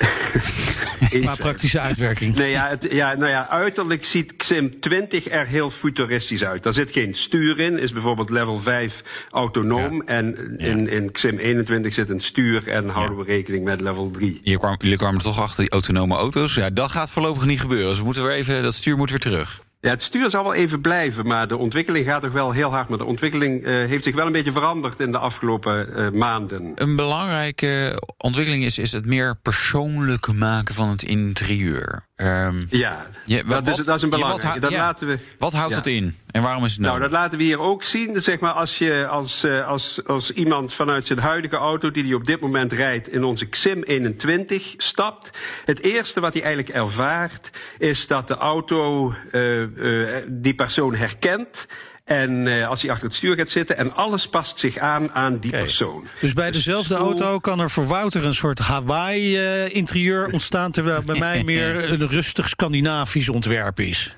Qua 1.20 1.34
praktische 1.34 1.80
uitwerking. 1.80 2.34
Nee, 2.34 2.50
ja, 2.50 2.68
het, 2.68 2.86
ja, 2.92 3.14
nou 3.14 3.30
ja, 3.30 3.48
uiterlijk 3.48 4.04
ziet 4.04 4.36
XIM 4.36 4.80
20 4.80 5.28
er 5.28 5.46
heel 5.46 5.70
futuristisch 5.70 6.44
uit. 6.44 6.62
Daar 6.62 6.72
zit 6.72 6.90
geen 6.90 7.14
stuur 7.14 7.60
in, 7.60 7.78
is 7.78 7.92
bijvoorbeeld 7.92 8.30
level 8.30 8.60
5 8.60 9.02
autonoom. 9.30 9.94
Ja. 9.94 10.02
En 10.04 10.58
in, 10.58 10.88
in 10.88 11.12
XIM 11.12 11.38
21 11.38 11.94
zit 11.94 12.08
een 12.08 12.20
stuur 12.20 12.68
en 12.68 12.88
houden 12.88 13.16
we 13.16 13.24
rekening 13.24 13.64
met 13.64 13.80
level 13.80 14.10
3. 14.10 14.40
Hier 14.42 14.58
kwam, 14.58 14.74
jullie 14.78 14.96
kwamen 14.96 15.20
toch 15.20 15.40
achter 15.40 15.62
die 15.62 15.72
autonome 15.72 16.14
auto's. 16.14 16.54
Ja, 16.54 16.70
dat 16.70 16.90
gaat 16.90 17.10
voorlopig 17.10 17.44
niet 17.44 17.60
gebeuren. 17.60 17.88
Dus 17.88 17.98
we 17.98 18.04
moeten 18.04 18.22
weer 18.22 18.32
even, 18.32 18.62
dat 18.62 18.74
stuur 18.74 18.96
moet 18.96 19.10
weer 19.10 19.18
terug. 19.18 19.60
Ja, 19.82 19.90
het 19.90 20.02
stuur 20.02 20.30
zal 20.30 20.42
wel 20.42 20.54
even 20.54 20.80
blijven, 20.80 21.26
maar 21.26 21.48
de 21.48 21.56
ontwikkeling 21.56 22.06
gaat 22.06 22.22
toch 22.22 22.32
wel 22.32 22.52
heel 22.52 22.70
hard. 22.70 22.88
Maar 22.88 22.98
de 22.98 23.04
ontwikkeling 23.04 23.66
uh, 23.66 23.66
heeft 23.66 24.04
zich 24.04 24.14
wel 24.14 24.26
een 24.26 24.32
beetje 24.32 24.52
veranderd 24.52 25.00
in 25.00 25.12
de 25.12 25.18
afgelopen 25.18 25.88
uh, 25.96 26.10
maanden. 26.10 26.72
Een 26.74 26.96
belangrijke 26.96 28.02
ontwikkeling 28.16 28.64
is, 28.64 28.78
is 28.78 28.92
het 28.92 29.06
meer 29.06 29.36
persoonlijk 29.42 30.32
maken 30.32 30.74
van 30.74 30.88
het 30.88 31.02
interieur. 31.02 32.04
Um, 32.22 32.64
ja, 32.68 33.06
je, 33.24 33.36
dat, 33.36 33.64
wat, 33.64 33.78
is, 33.78 33.86
dat 33.86 33.96
is 33.96 34.02
een 34.02 34.10
belangrijke. 34.10 34.60
Wat, 34.60 34.62
dat 34.62 34.70
ja, 34.70 34.84
laten 34.84 35.06
we, 35.06 35.18
wat 35.38 35.52
houdt 35.52 35.70
ja. 35.70 35.76
het 35.76 35.86
in 35.86 36.16
en 36.30 36.42
waarom 36.42 36.64
is 36.64 36.72
het 36.72 36.80
nodig? 36.80 36.98
Nou, 36.98 37.10
dat 37.10 37.20
laten 37.20 37.38
we 37.38 37.44
hier 37.44 37.58
ook 37.58 37.82
zien. 37.82 38.22
Zeg 38.22 38.40
maar, 38.40 38.52
als, 38.52 38.78
je, 38.78 39.06
als, 39.06 39.44
uh, 39.44 39.66
als, 39.66 40.00
als 40.06 40.32
iemand 40.32 40.72
vanuit 40.72 41.06
zijn 41.06 41.18
huidige 41.18 41.56
auto 41.56 41.90
die 41.90 42.04
hij 42.04 42.14
op 42.14 42.26
dit 42.26 42.40
moment 42.40 42.72
rijdt 42.72 43.08
in 43.08 43.24
onze 43.24 43.46
XIM 43.46 43.82
21 43.82 44.74
stapt. 44.76 45.30
Het 45.64 45.82
eerste 45.82 46.20
wat 46.20 46.32
hij 46.32 46.42
eigenlijk 46.42 46.74
ervaart 46.74 47.50
is 47.78 48.06
dat 48.06 48.28
de 48.28 48.36
auto 48.36 49.14
uh, 49.32 50.16
die 50.28 50.54
persoon 50.54 50.94
herkent. 50.94 51.66
En 52.10 52.46
uh, 52.46 52.68
als 52.68 52.82
hij 52.82 52.90
achter 52.90 53.06
het 53.06 53.16
stuur 53.16 53.36
gaat 53.36 53.48
zitten 53.48 53.76
en 53.76 53.94
alles 53.94 54.28
past 54.28 54.58
zich 54.58 54.78
aan 54.78 55.12
aan 55.12 55.38
die 55.38 55.50
okay. 55.50 55.62
persoon. 55.62 56.06
Dus 56.20 56.32
bij 56.32 56.50
dezelfde 56.50 56.94
dus 56.94 57.02
auto 57.02 57.38
kan 57.38 57.60
er 57.60 57.70
voor 57.70 57.86
Wouter 57.86 58.24
een 58.24 58.34
soort 58.34 58.58
Hawaii-interieur 58.58 60.26
uh, 60.26 60.32
ontstaan, 60.32 60.70
terwijl 60.70 61.02
bij 61.02 61.18
mij 61.28 61.44
meer 61.44 61.90
een 61.92 62.08
rustig 62.08 62.48
Scandinavisch 62.48 63.28
ontwerp 63.28 63.80
is. 63.80 64.16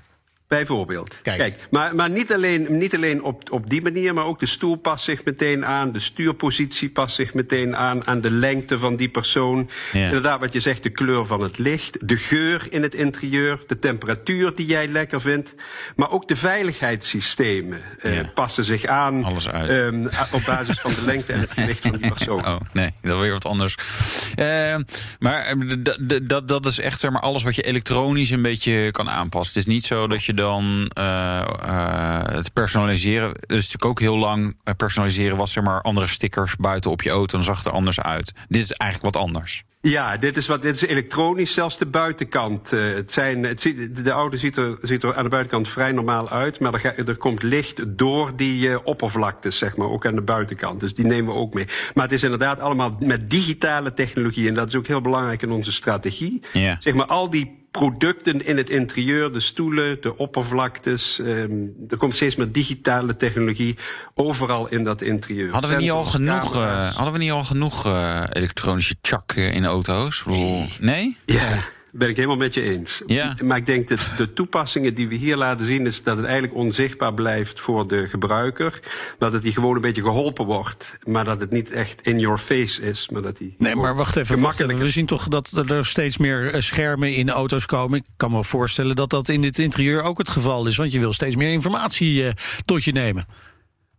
Bijvoorbeeld. 0.52 1.18
Kijk, 1.22 1.36
Kijk 1.36 1.56
maar, 1.70 1.94
maar 1.94 2.10
niet 2.10 2.32
alleen, 2.32 2.66
niet 2.78 2.94
alleen 2.94 3.22
op, 3.22 3.50
op 3.50 3.70
die 3.70 3.82
manier, 3.82 4.14
maar 4.14 4.24
ook 4.24 4.38
de 4.38 4.46
stoel 4.46 4.76
past 4.76 5.04
zich 5.04 5.24
meteen 5.24 5.66
aan. 5.66 5.92
De 5.92 6.00
stuurpositie 6.00 6.90
past 6.90 7.14
zich 7.14 7.34
meteen 7.34 7.76
aan. 7.76 8.06
Aan 8.06 8.20
de 8.20 8.30
lengte 8.30 8.78
van 8.78 8.96
die 8.96 9.08
persoon. 9.08 9.70
Ja. 9.92 10.04
Inderdaad, 10.04 10.40
wat 10.40 10.52
je 10.52 10.60
zegt, 10.60 10.82
de 10.82 10.90
kleur 10.90 11.26
van 11.26 11.40
het 11.40 11.58
licht. 11.58 12.08
De 12.08 12.16
geur 12.16 12.66
in 12.70 12.82
het 12.82 12.94
interieur. 12.94 13.60
De 13.66 13.78
temperatuur 13.78 14.54
die 14.54 14.66
jij 14.66 14.88
lekker 14.88 15.20
vindt. 15.20 15.54
Maar 15.96 16.10
ook 16.10 16.28
de 16.28 16.36
veiligheidssystemen 16.36 17.80
ja. 18.02 18.10
uh, 18.10 18.24
passen 18.34 18.64
zich 18.64 18.84
aan. 18.84 19.24
Alles 19.24 19.48
uit. 19.48 19.70
Um, 19.70 20.06
op 20.06 20.42
basis 20.46 20.80
van 20.80 20.92
de 20.94 21.02
lengte 21.04 21.32
en 21.32 21.40
het 21.40 21.52
gewicht 21.52 21.80
van 21.80 21.96
die 21.96 22.12
persoon. 22.12 22.40
Oh, 22.52 22.60
nee, 22.72 22.90
dat 23.02 23.14
is 23.14 23.20
weer 23.20 23.32
wat 23.32 23.44
anders. 23.44 23.76
Uh, 24.36 24.76
maar 25.18 25.54
dat, 26.22 26.48
dat 26.48 26.66
is 26.66 26.78
echt 26.78 27.00
zeg 27.00 27.10
maar, 27.10 27.20
alles 27.20 27.42
wat 27.42 27.54
je 27.54 27.62
elektronisch 27.62 28.30
een 28.30 28.42
beetje 28.42 28.90
kan 28.90 29.10
aanpassen. 29.10 29.58
Het 29.58 29.68
is 29.68 29.74
niet 29.74 29.84
zo 29.84 30.06
dat 30.06 30.24
je 30.24 30.34
dan 30.42 30.90
uh, 30.98 31.46
uh, 31.64 32.22
het 32.24 32.52
personaliseren. 32.52 33.32
Dus 33.32 33.48
natuurlijk 33.48 33.84
ook 33.84 34.00
heel 34.00 34.16
lang 34.16 34.56
personaliseren 34.76 35.36
was 35.36 35.52
zeg 35.52 35.64
maar 35.64 35.82
andere 35.82 36.06
stickers 36.06 36.56
buiten 36.56 36.90
op 36.90 37.02
je 37.02 37.10
auto. 37.10 37.36
Dan 37.36 37.44
zag 37.44 37.56
het 37.56 37.66
er 37.66 37.72
anders 37.72 38.00
uit. 38.00 38.32
Dit 38.48 38.62
is 38.62 38.72
eigenlijk 38.72 39.14
wat 39.14 39.22
anders. 39.22 39.64
Ja, 39.82 40.16
dit 40.16 40.36
is, 40.36 40.46
wat, 40.46 40.62
dit 40.62 40.74
is 40.74 40.86
elektronisch, 40.86 41.52
zelfs 41.52 41.78
de 41.78 41.86
buitenkant. 41.86 42.72
Uh, 42.72 42.94
het 42.94 43.12
zijn, 43.12 43.44
het 43.44 43.60
ziet, 43.60 44.04
de 44.04 44.10
auto 44.10 44.36
ziet 44.36 44.56
er, 44.56 44.78
ziet 44.82 45.02
er 45.02 45.14
aan 45.14 45.22
de 45.22 45.28
buitenkant 45.30 45.68
vrij 45.68 45.92
normaal 45.92 46.30
uit, 46.30 46.60
maar 46.60 46.72
er, 46.72 46.80
ga, 46.80 46.94
er 46.96 47.16
komt 47.16 47.42
licht 47.42 47.98
door 47.98 48.36
die 48.36 48.68
uh, 48.68 48.78
oppervlaktes, 48.84 49.58
zeg 49.58 49.76
maar, 49.76 49.88
ook 49.88 50.06
aan 50.06 50.14
de 50.14 50.20
buitenkant. 50.20 50.80
Dus 50.80 50.94
die 50.94 51.04
nemen 51.04 51.34
we 51.34 51.40
ook 51.40 51.54
mee. 51.54 51.66
Maar 51.94 52.04
het 52.04 52.12
is 52.12 52.22
inderdaad 52.22 52.60
allemaal 52.60 52.96
met 53.00 53.30
digitale 53.30 53.94
technologie 53.94 54.48
en 54.48 54.54
dat 54.54 54.68
is 54.68 54.74
ook 54.74 54.86
heel 54.86 55.00
belangrijk 55.00 55.42
in 55.42 55.50
onze 55.50 55.72
strategie. 55.72 56.42
Ja. 56.52 56.76
Zeg 56.80 56.94
maar, 56.94 57.06
al 57.06 57.30
die 57.30 57.61
producten 57.72 58.46
in 58.46 58.56
het 58.56 58.70
interieur, 58.70 59.32
de 59.32 59.40
stoelen, 59.40 60.00
de 60.00 60.16
oppervlaktes. 60.16 61.18
Um, 61.18 61.74
er 61.88 61.96
komt 61.96 62.14
steeds 62.14 62.36
meer 62.36 62.52
digitale 62.52 63.14
technologie 63.14 63.78
overal 64.14 64.68
in 64.68 64.84
dat 64.84 65.02
interieur. 65.02 65.52
Hadden 65.52 65.70
we 65.70 65.76
niet 65.76 65.90
al 65.90 66.04
genoeg, 66.04 66.56
uh, 66.56 66.94
hadden 66.94 67.12
we 67.12 67.18
niet 67.18 67.30
al 67.30 67.44
genoeg 67.44 67.86
uh, 67.86 68.22
elektronische 68.32 68.96
chak 69.02 69.32
in 69.32 69.64
auto's? 69.64 70.24
Nee? 70.80 71.16
Ja. 71.26 71.64
Ben 71.94 72.08
ik 72.08 72.16
helemaal 72.16 72.36
met 72.36 72.54
je 72.54 72.62
eens. 72.62 73.02
Ja. 73.06 73.34
Maar 73.42 73.56
ik 73.56 73.66
denk 73.66 73.88
dat 73.88 74.00
de 74.16 74.32
toepassingen 74.32 74.94
die 74.94 75.08
we 75.08 75.14
hier 75.14 75.36
laten 75.36 75.66
zien, 75.66 75.86
is 75.86 76.02
dat 76.02 76.16
het 76.16 76.26
eigenlijk 76.26 76.54
onzichtbaar 76.54 77.14
blijft 77.14 77.60
voor 77.60 77.88
de 77.88 78.06
gebruiker. 78.08 78.80
Dat 79.18 79.32
het 79.32 79.42
die 79.42 79.52
gewoon 79.52 79.74
een 79.74 79.80
beetje 79.80 80.02
geholpen 80.02 80.44
wordt. 80.44 80.96
Maar 81.06 81.24
dat 81.24 81.40
het 81.40 81.50
niet 81.50 81.70
echt 81.70 82.00
in 82.02 82.18
your 82.18 82.38
face 82.38 82.82
is. 82.82 83.08
Maar 83.12 83.22
dat 83.22 83.36
die 83.36 83.54
Nee, 83.58 83.74
maar 83.74 83.96
wacht 83.96 84.16
even. 84.16 84.28
Wacht 84.28 84.38
Gemakkelijk. 84.38 84.72
even. 84.72 84.84
We 84.84 84.90
zien 84.92 85.06
toch 85.06 85.28
dat 85.28 85.70
er 85.70 85.86
steeds 85.86 86.16
meer 86.16 86.50
eh, 86.50 86.60
schermen 86.60 87.14
in 87.14 87.30
auto's 87.30 87.66
komen. 87.66 87.98
Ik 87.98 88.04
kan 88.16 88.30
me 88.30 88.44
voorstellen 88.44 88.96
dat 88.96 89.10
dat 89.10 89.28
in 89.28 89.40
dit 89.40 89.58
interieur 89.58 90.02
ook 90.02 90.18
het 90.18 90.28
geval 90.28 90.66
is. 90.66 90.76
Want 90.76 90.92
je 90.92 90.98
wil 90.98 91.12
steeds 91.12 91.36
meer 91.36 91.52
informatie 91.52 92.24
eh, 92.26 92.32
tot 92.64 92.84
je 92.84 92.92
nemen. 92.92 93.26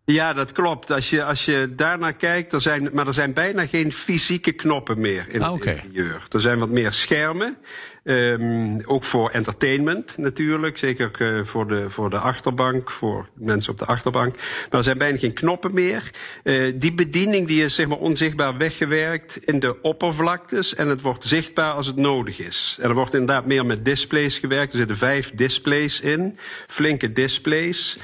Ja, 0.06 0.34
dat 0.34 0.52
klopt. 0.52 0.92
Als 0.92 1.10
je, 1.10 1.24
als 1.24 1.46
je 1.46 1.74
daarnaar 1.76 2.14
kijkt, 2.14 2.54
er 2.54 2.62
zijn, 2.62 2.90
maar 2.94 3.08
er 3.08 3.14
zijn 3.14 3.34
bijna 3.34 3.68
geen 3.68 3.92
fysieke 3.92 4.52
knoppen 4.52 5.00
meer 5.00 5.26
in 5.30 5.42
Ah, 5.42 5.54
het 5.54 5.66
interieur. 5.66 6.28
Er 6.32 6.42
zijn 6.42 6.60
wat 6.60 6.70
meer 6.70 6.92
schermen. 6.92 7.58
Ehm, 8.04 8.80
ook 8.86 9.04
voor 9.04 9.30
entertainment 9.30 10.18
natuurlijk. 10.18 10.78
Zeker 10.78 11.12
eh, 11.18 11.44
voor, 11.44 11.68
de, 11.68 11.90
voor 11.90 12.10
de 12.10 12.18
achterbank, 12.18 12.92
voor 12.92 13.30
mensen 13.34 13.72
op 13.72 13.80
de 13.80 13.86
achterbank. 13.86 14.36
Maar 14.36 14.80
er 14.80 14.84
zijn 14.84 14.98
bijna 14.98 15.18
geen 15.18 15.34
knoppen 15.34 15.74
meer. 15.74 16.12
Eh, 16.44 16.74
die 16.76 16.94
bediening 16.94 17.48
die 17.48 17.64
is 17.64 17.76
zeg 17.76 17.88
maar 17.88 17.98
onzichtbaar 17.98 18.58
weggewerkt 18.58 19.38
in 19.38 19.60
de 19.60 19.82
oppervlaktes. 19.82 20.76
En 20.76 20.88
het 20.88 21.02
wordt 21.02 21.26
zichtbaar 21.26 21.74
als 21.74 21.88
het 21.88 21.96
nodig 21.96 22.40
is. 22.40 22.78
En 22.82 22.90
er 22.90 22.96
wordt 22.96 23.14
inderdaad 23.14 23.46
meer 23.46 23.66
met 23.66 23.86
displays 23.86 24.38
gewerkt. 24.38 24.72
Er 24.72 24.80
zitten 24.80 24.98
vijf 24.98 25.32
displays 25.36 26.02
in. 26.02 26.38
Flinke 26.68 27.14
displays. 27.14 27.98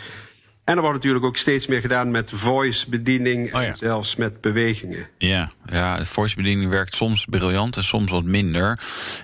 En 0.69 0.75
er 0.75 0.81
wordt 0.81 0.97
natuurlijk 0.97 1.25
ook 1.25 1.37
steeds 1.37 1.67
meer 1.67 1.81
gedaan 1.81 2.11
met 2.11 2.31
voice-bediening 2.33 3.55
Oh 3.55 3.61
ja. 3.61 3.67
en 3.67 3.77
zelfs 3.77 4.15
met 4.15 4.41
bewegingen. 4.41 5.07
Ja, 5.17 5.51
ja 5.65 6.05
voice-bediening 6.05 6.69
werkt 6.69 6.95
soms 6.95 7.25
briljant 7.25 7.77
en 7.77 7.83
soms 7.83 8.11
wat 8.11 8.23
minder. 8.23 8.69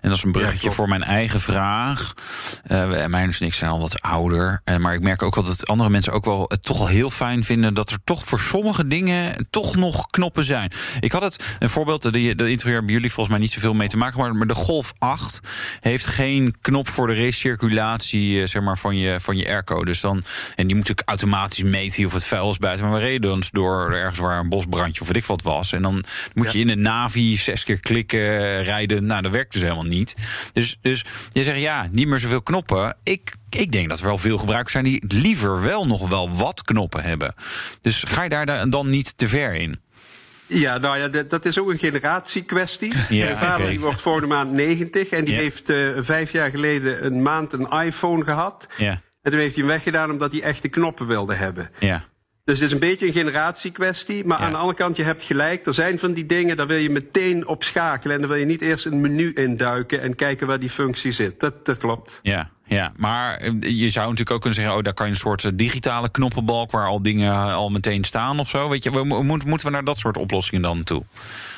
En 0.01 0.09
dat 0.09 0.17
is 0.17 0.23
een 0.23 0.31
bruggetje 0.31 0.71
voor 0.71 0.87
mijn 0.87 1.03
eigen 1.03 1.39
vraag. 1.39 2.13
Eh 2.63 3.05
mijn 3.05 3.33
en 3.39 3.45
ik 3.45 3.53
zijn 3.53 3.71
al 3.71 3.79
wat 3.79 4.01
ouder. 4.01 4.61
Eh, 4.63 4.77
maar 4.77 4.93
ik 4.93 5.01
merk 5.01 5.21
ook 5.21 5.35
wel 5.35 5.43
dat 5.43 5.67
andere 5.67 5.89
mensen 5.89 6.13
ook 6.13 6.25
wel 6.25 6.45
het 6.47 6.63
toch 6.63 6.77
wel 6.77 6.87
heel 6.87 7.09
fijn 7.09 7.43
vinden... 7.43 7.73
dat 7.73 7.89
er 7.89 7.97
toch 8.03 8.25
voor 8.25 8.39
sommige 8.39 8.87
dingen 8.87 9.47
toch 9.49 9.75
nog 9.75 10.07
knoppen 10.07 10.43
zijn. 10.43 10.71
Ik 10.99 11.11
had 11.11 11.21
het, 11.21 11.43
een 11.59 11.69
voorbeeld, 11.69 12.01
de, 12.01 12.11
de 12.11 12.49
interieur 12.49 12.75
hebben 12.75 12.93
jullie 12.93 13.11
volgens 13.11 13.35
mij 13.35 13.43
niet 13.45 13.53
zoveel 13.53 13.73
mee 13.73 13.87
te 13.87 13.97
maken... 13.97 14.19
maar- 14.19 14.35
maar 14.35 14.47
de 14.47 14.55
Golf 14.55 14.93
8 14.97 15.39
heeft 15.79 16.05
geen 16.05 16.55
knop 16.61 16.89
voor 16.89 17.07
de 17.07 17.13
recirculatie 17.13 18.41
eh, 18.41 18.47
zeg 18.47 18.61
maar, 18.61 18.77
van, 18.77 18.97
je, 18.97 19.19
van 19.19 19.37
je 19.37 19.47
airco. 19.47 19.83
Dus 19.83 19.99
dan, 19.99 20.23
en 20.55 20.67
die 20.67 20.75
moet 20.75 20.89
ik 20.89 21.01
automatisch 21.05 21.33
meten 21.63 22.05
of 22.05 22.13
het 22.13 22.23
vuil 22.23 22.49
is 22.51 22.57
buiten. 22.57 22.85
Maar 22.85 22.95
we 22.99 23.01
reden 23.05 23.35
dus 23.39 23.49
door 23.51 23.91
ergens 23.91 24.19
waar 24.19 24.39
een 24.39 24.49
bosbrandje 24.49 25.01
of 25.01 25.07
weet 25.07 25.15
ik 25.15 25.25
wat 25.25 25.41
was. 25.41 25.71
En 25.71 25.81
dan 25.81 26.03
moet 26.33 26.51
je 26.51 26.59
in 26.59 26.67
de 26.67 26.75
Navi 26.75 27.37
zes 27.37 27.63
keer 27.63 27.79
klikken, 27.79 28.63
rijden. 28.63 29.05
Nou, 29.05 29.21
dat 29.21 29.31
werkt 29.31 29.53
dus 29.53 29.61
helemaal 29.61 29.83
niet. 29.83 30.15
Dus, 30.53 30.77
dus 30.81 31.05
je 31.31 31.43
zegt 31.43 31.59
ja, 31.59 31.87
niet 31.91 32.07
meer 32.07 32.19
zoveel 32.19 32.41
knoppen. 32.41 32.97
Ik, 33.03 33.33
ik 33.49 33.71
denk 33.71 33.89
dat 33.89 33.99
er 33.99 34.05
wel 34.05 34.17
veel 34.17 34.37
gebruikers 34.37 34.71
zijn 34.71 34.83
die 34.83 35.03
liever 35.07 35.61
wel 35.61 35.87
nog 35.87 36.09
wel 36.09 36.31
wat 36.35 36.61
knoppen 36.61 37.03
hebben. 37.03 37.33
Dus 37.81 38.03
ga 38.07 38.23
je 38.23 38.29
daar 38.29 38.45
da- 38.45 38.65
dan 38.65 38.89
niet 38.89 39.17
te 39.17 39.27
ver 39.27 39.53
in? 39.53 39.79
Ja, 40.47 40.77
nou 40.77 40.97
ja, 40.97 41.23
dat, 41.23 41.45
is 41.45 41.59
ook 41.59 41.69
een 41.69 41.77
generatiekwestie. 41.77 42.93
Ja, 43.09 43.25
Mijn 43.25 43.37
vader 43.37 43.69
die 43.69 43.79
wordt 43.79 44.01
volgende 44.01 44.27
maand 44.27 44.51
90 44.51 45.09
en 45.09 45.25
die 45.25 45.33
Ja. 45.33 45.39
heeft 45.39 45.69
eh, 45.69 45.77
vijf 45.97 46.31
jaar 46.31 46.49
geleden 46.49 47.05
een 47.05 47.21
maand 47.21 47.53
een 47.53 47.69
iPhone 47.69 48.23
gehad. 48.23 48.67
Ja, 48.77 49.01
En 49.25 49.31
toen 49.31 49.39
heeft 49.39 49.55
hij 49.55 49.63
hem 49.63 49.73
weggedaan 49.73 50.11
omdat 50.11 50.31
hij 50.31 50.41
echte 50.41 50.67
knoppen 50.67 51.07
wilde 51.07 51.33
hebben. 51.33 51.69
ja. 51.79 52.03
Dus 52.43 52.59
het 52.59 52.67
is 52.67 52.73
een 52.73 52.79
beetje 52.79 53.07
een 53.07 53.13
generatiekwestie. 53.13 54.25
Maar 54.25 54.39
Ja. 54.39 54.45
aan 54.45 54.51
de 54.51 54.57
andere 54.57 54.77
kant, 54.77 54.97
je 54.97 55.03
hebt 55.03 55.23
gelijk. 55.23 55.65
Er 55.65 55.73
zijn 55.73 55.99
van 55.99 56.13
die 56.13 56.25
dingen, 56.25 56.57
daar 56.57 56.67
wil 56.67 56.77
je 56.77 56.89
meteen 56.89 57.47
op 57.47 57.63
schakelen. 57.63 58.15
En 58.15 58.21
dan 58.21 58.29
wil 58.29 58.39
je 58.39 58.45
niet 58.45 58.61
eerst 58.61 58.85
een 58.85 59.01
menu 59.01 59.33
induiken 59.33 60.01
en 60.01 60.15
kijken 60.15 60.47
waar 60.47 60.59
die 60.59 60.69
functie 60.69 61.11
zit. 61.11 61.39
Dat, 61.39 61.65
dat 61.65 61.77
klopt. 61.77 62.19
Ja, 62.21 62.49
ja, 62.65 62.91
maar 62.97 63.35
eh, 63.37 63.51
je 63.61 63.89
zou 63.89 64.03
natuurlijk 64.05 64.31
ook 64.31 64.39
kunnen 64.41 64.59
zeggen: 64.59 64.77
oh, 64.77 64.83
daar 64.83 64.93
kan 64.93 65.05
je 65.05 65.11
een 65.11 65.17
soort 65.17 65.43
eh, 65.43 65.51
digitale 65.55 66.09
knoppenbalk 66.09 66.71
waar 66.71 66.87
al 66.87 67.01
dingen 67.01 67.31
eh, 67.31 67.53
al 67.53 67.69
meteen 67.69 68.03
staan 68.03 68.39
of 68.39 68.49
zo. 68.49 68.69
Weet 68.69 68.83
je, 68.83 68.91
we, 68.91 69.03
mo- 69.03 69.23
moeten 69.23 69.47
moeten 69.49 69.67
we 69.67 69.73
naar 69.73 69.83
dat 69.83 69.97
soort 69.97 70.17
oplossingen 70.17 70.61
dan 70.61 70.83
toe? 70.83 71.03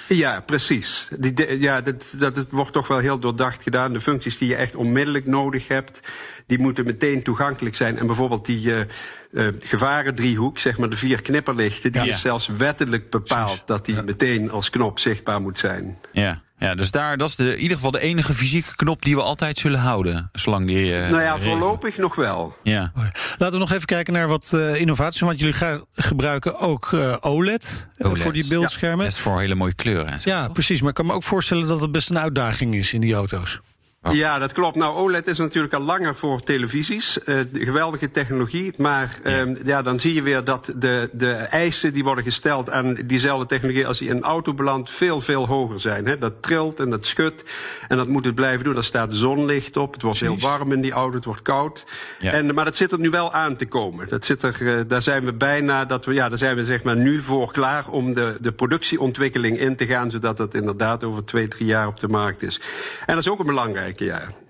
Ja, 0.07 0.39
precies. 0.45 1.07
Die, 1.17 1.33
de- 1.33 1.57
ja, 1.59 1.81
dat, 1.81 2.13
dat 2.19 2.47
wordt 2.49 2.73
toch 2.73 2.87
wel 2.87 2.97
heel 2.97 3.19
doordacht 3.19 3.63
gedaan. 3.63 3.93
De 3.93 4.01
functies 4.01 4.37
die 4.37 4.47
je 4.49 4.55
echt 4.55 4.75
onmiddellijk 4.75 5.25
nodig 5.25 5.67
hebt, 5.67 5.99
die 6.47 6.59
moeten 6.59 6.85
meteen 6.85 7.23
toegankelijk 7.23 7.75
zijn. 7.75 7.97
En 7.97 8.05
bijvoorbeeld 8.07 8.45
die 8.45 8.73
eh 8.73 8.85
eh, 9.33 9.47
gevarendriehoek, 9.59 10.59
zeg 10.59 10.77
maar 10.77 10.89
de 10.89 10.97
vier 10.97 11.21
knipperlichten, 11.21 11.91
die 11.91 12.01
Ja. 12.03 12.07
is 12.07 12.21
zelfs 12.21 12.47
wettelijk 12.47 13.09
bepaald 13.09 13.63
dat 13.65 13.85
die 13.85 14.03
meteen 14.03 14.51
als 14.51 14.69
knop 14.69 14.99
zichtbaar 14.99 15.41
moet 15.41 15.57
zijn. 15.57 15.97
Ja, 16.11 16.41
ja 16.59 16.75
dus 16.75 16.91
daar, 16.91 17.17
dat 17.17 17.29
is 17.29 17.35
de, 17.35 17.51
in 17.55 17.61
ieder 17.61 17.75
geval 17.75 17.91
de 17.91 17.99
enige 17.99 18.33
fysieke 18.33 18.75
knop 18.75 19.03
die 19.05 19.15
we 19.15 19.21
altijd 19.21 19.57
zullen 19.57 19.79
houden. 19.79 20.29
Zolang 20.33 20.67
die. 20.67 20.93
eh, 20.95 21.09
nou 21.09 21.21
ja, 21.21 21.33
regelen. 21.33 21.57
voorlopig 21.59 21.97
nog 21.97 22.15
wel. 22.15 22.55
Ja, 22.63 22.91
Laten 23.37 23.51
we 23.51 23.57
nog 23.57 23.71
even 23.71 23.85
kijken 23.85 24.13
naar 24.13 24.27
wat 24.27 24.51
eh, 24.53 24.75
innovaties. 24.75 25.21
Want 25.21 25.39
jullie 25.39 25.53
ga- 25.53 25.81
gebruiken 25.95 26.59
ook 26.59 26.93
eh, 26.93 27.15
OLED, 27.21 27.87
OLED. 27.97 28.21
voor 28.21 28.33
die 28.33 28.47
beeldschermen. 28.47 29.05
dat 29.05 29.13
is 29.13 29.19
voor 29.19 29.39
hele 29.39 29.55
mooie 29.55 29.73
kleuren. 29.73 30.07
En 30.11 30.21
zo, 30.21 30.29
Ja, 30.29 30.43
toch? 30.43 30.53
precies. 30.53 30.79
Maar 30.79 30.89
ik 30.89 30.95
kan 30.95 31.05
me 31.05 31.13
ook 31.13 31.23
voorstellen 31.23 31.67
dat 31.67 31.81
het 31.81 31.91
best 31.91 32.09
een 32.09 32.19
uitdaging 32.19 32.75
is 32.75 32.93
in 32.93 33.01
die 33.01 33.13
auto's. 33.13 33.59
Oh. 34.07 34.15
Ja, 34.15 34.39
dat 34.39 34.53
klopt. 34.53 34.75
Nou, 34.75 34.95
OLED 34.95 35.27
is 35.27 35.37
natuurlijk 35.37 35.73
al 35.73 35.81
langer 35.81 36.15
voor 36.15 36.43
televisies. 36.43 37.23
Eh, 37.23 37.39
geweldige 37.53 38.11
technologie. 38.11 38.73
Maar 38.77 39.19
ehm, 39.23 39.55
ja, 39.63 39.81
dan 39.81 39.99
zie 39.99 40.13
je 40.13 40.21
weer 40.21 40.43
dat 40.43 40.71
de, 40.75 41.09
de 41.11 41.31
eisen 41.31 41.93
die 41.93 42.03
worden 42.03 42.23
gesteld 42.23 42.69
aan 42.69 42.97
diezelfde 43.05 43.45
technologie 43.45 43.87
als 43.87 43.97
die 43.97 44.09
in 44.09 44.15
een 44.15 44.23
auto 44.23 44.53
belandt, 44.53 44.89
veel, 44.89 45.21
veel 45.21 45.47
hoger 45.47 45.79
zijn. 45.79 46.05
Hè? 46.05 46.17
Dat 46.17 46.41
trilt 46.41 46.79
en 46.79 46.89
dat 46.89 47.05
schudt. 47.05 47.43
En 47.87 47.97
dat 47.97 48.07
moet 48.07 48.25
het 48.25 48.35
blijven 48.35 48.63
doen. 48.63 48.73
Daar 48.73 48.83
staat 48.83 49.13
zonlicht 49.13 49.77
op. 49.77 49.93
Het 49.93 50.01
wordt 50.01 50.19
heel 50.19 50.39
warm 50.39 50.71
in 50.71 50.81
die 50.81 50.91
auto. 50.91 51.15
Het 51.15 51.25
wordt 51.25 51.41
koud. 51.41 51.85
Ja. 52.19 52.31
En, 52.31 52.53
maar 52.53 52.65
dat 52.65 52.75
zit 52.75 52.91
er 52.91 52.99
nu 52.99 53.09
wel 53.09 53.33
aan 53.33 53.55
te 53.55 53.65
komen. 53.65 54.07
Dat 54.07 54.25
zit 54.25 54.43
er, 54.43 54.77
eh, 54.77 54.83
daar 54.87 55.01
zijn 55.01 55.25
we 55.25 55.33
bijna, 55.33 55.85
dat 55.85 56.05
we, 56.05 56.13
ja, 56.13 56.29
daar 56.29 56.37
zijn 56.37 56.55
we 56.55 56.65
zeg 56.65 56.83
maar 56.83 56.97
nu 56.97 57.21
voor 57.21 57.51
klaar 57.51 57.87
om 57.89 58.13
de, 58.13 58.37
de 58.39 58.51
productieontwikkeling 58.51 59.59
in 59.59 59.75
te 59.75 59.85
gaan. 59.85 60.11
Zodat 60.11 60.37
dat 60.37 60.53
inderdaad 60.53 61.03
over 61.03 61.25
twee, 61.25 61.47
drie 61.47 61.67
jaar 61.67 61.87
op 61.87 61.99
de 61.99 62.07
markt 62.07 62.43
is. 62.43 62.61
En 63.05 63.15
dat 63.15 63.23
is 63.23 63.29
ook 63.29 63.39
een 63.39 63.53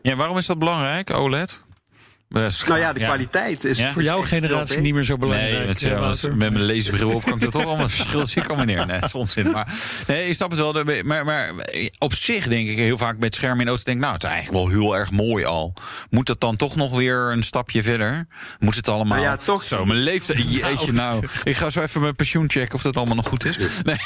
ja, 0.01 0.15
waarom 0.15 0.37
is 0.37 0.45
dat 0.45 0.59
belangrijk, 0.59 1.09
OLED? 1.09 1.63
Nou 2.29 2.79
ja, 2.79 2.93
de 2.93 2.99
kwaliteit 2.99 3.63
is 3.63 3.77
Ja. 3.77 3.91
Voor 3.91 4.03
jouw 4.03 4.21
generatie 4.21 4.79
niet 4.79 4.93
meer 4.93 5.03
zo 5.03 5.17
belangrijk. 5.17 5.53
Nee, 5.53 5.65
met, 5.65 6.23
eh, 6.23 6.33
met 6.33 6.51
mijn 6.53 6.61
lezenbril 6.63 7.09
op 7.15 7.23
kan 7.23 7.33
ik 7.33 7.39
dat 7.39 7.51
toch 7.51 7.65
allemaal 7.65 7.89
verschil 7.89 8.27
zien 8.27 8.43
kan 8.43 8.57
meneer. 8.57 8.85
Nee, 8.85 8.99
dat 8.99 9.05
is 9.05 9.13
onzin. 9.13 9.51
Maar 9.51 9.73
nee, 10.07 10.27
ik 10.27 10.33
snap 10.33 10.49
het 10.49 10.59
wel. 10.59 10.83
Maar, 11.03 11.25
maar 11.25 11.51
op 11.97 12.13
zich 12.13 12.47
denk 12.47 12.69
ik 12.69 12.77
heel 12.77 12.97
vaak 12.97 13.17
met 13.17 13.35
schermen 13.35 13.59
in 13.61 13.67
auto's 13.67 13.83
denk 13.83 13.97
ik, 13.97 14.03
nou, 14.03 14.15
het 14.15 14.23
is 14.23 14.29
eigenlijk 14.29 14.65
wel 14.65 14.79
heel 14.79 14.95
erg 14.97 15.11
mooi 15.11 15.45
al. 15.45 15.73
Moet 16.09 16.27
dat 16.27 16.39
dan 16.41 16.55
toch 16.55 16.75
nog 16.75 16.95
weer 16.95 17.31
een 17.31 17.43
stapje 17.43 17.83
verder? 17.83 18.27
Moet 18.59 18.75
het 18.75 18.87
allemaal? 18.89 19.17
Nou 19.17 19.29
ja, 19.29 19.37
toch- 19.37 19.63
Zo, 19.63 19.85
mijn 19.85 19.99
leeftijd. 19.99 20.43
Jeetje, 20.53 20.91
nou, 20.91 21.27
ik 21.43 21.55
ga 21.55 21.69
zo 21.69 21.81
even 21.81 22.01
mijn 22.01 22.15
pensioen 22.15 22.49
checken 22.49 22.75
of 22.75 22.81
dat 22.81 22.97
allemaal 22.97 23.15
nog 23.15 23.27
goed 23.27 23.45
is. 23.45 23.57
Nee. 23.83 23.97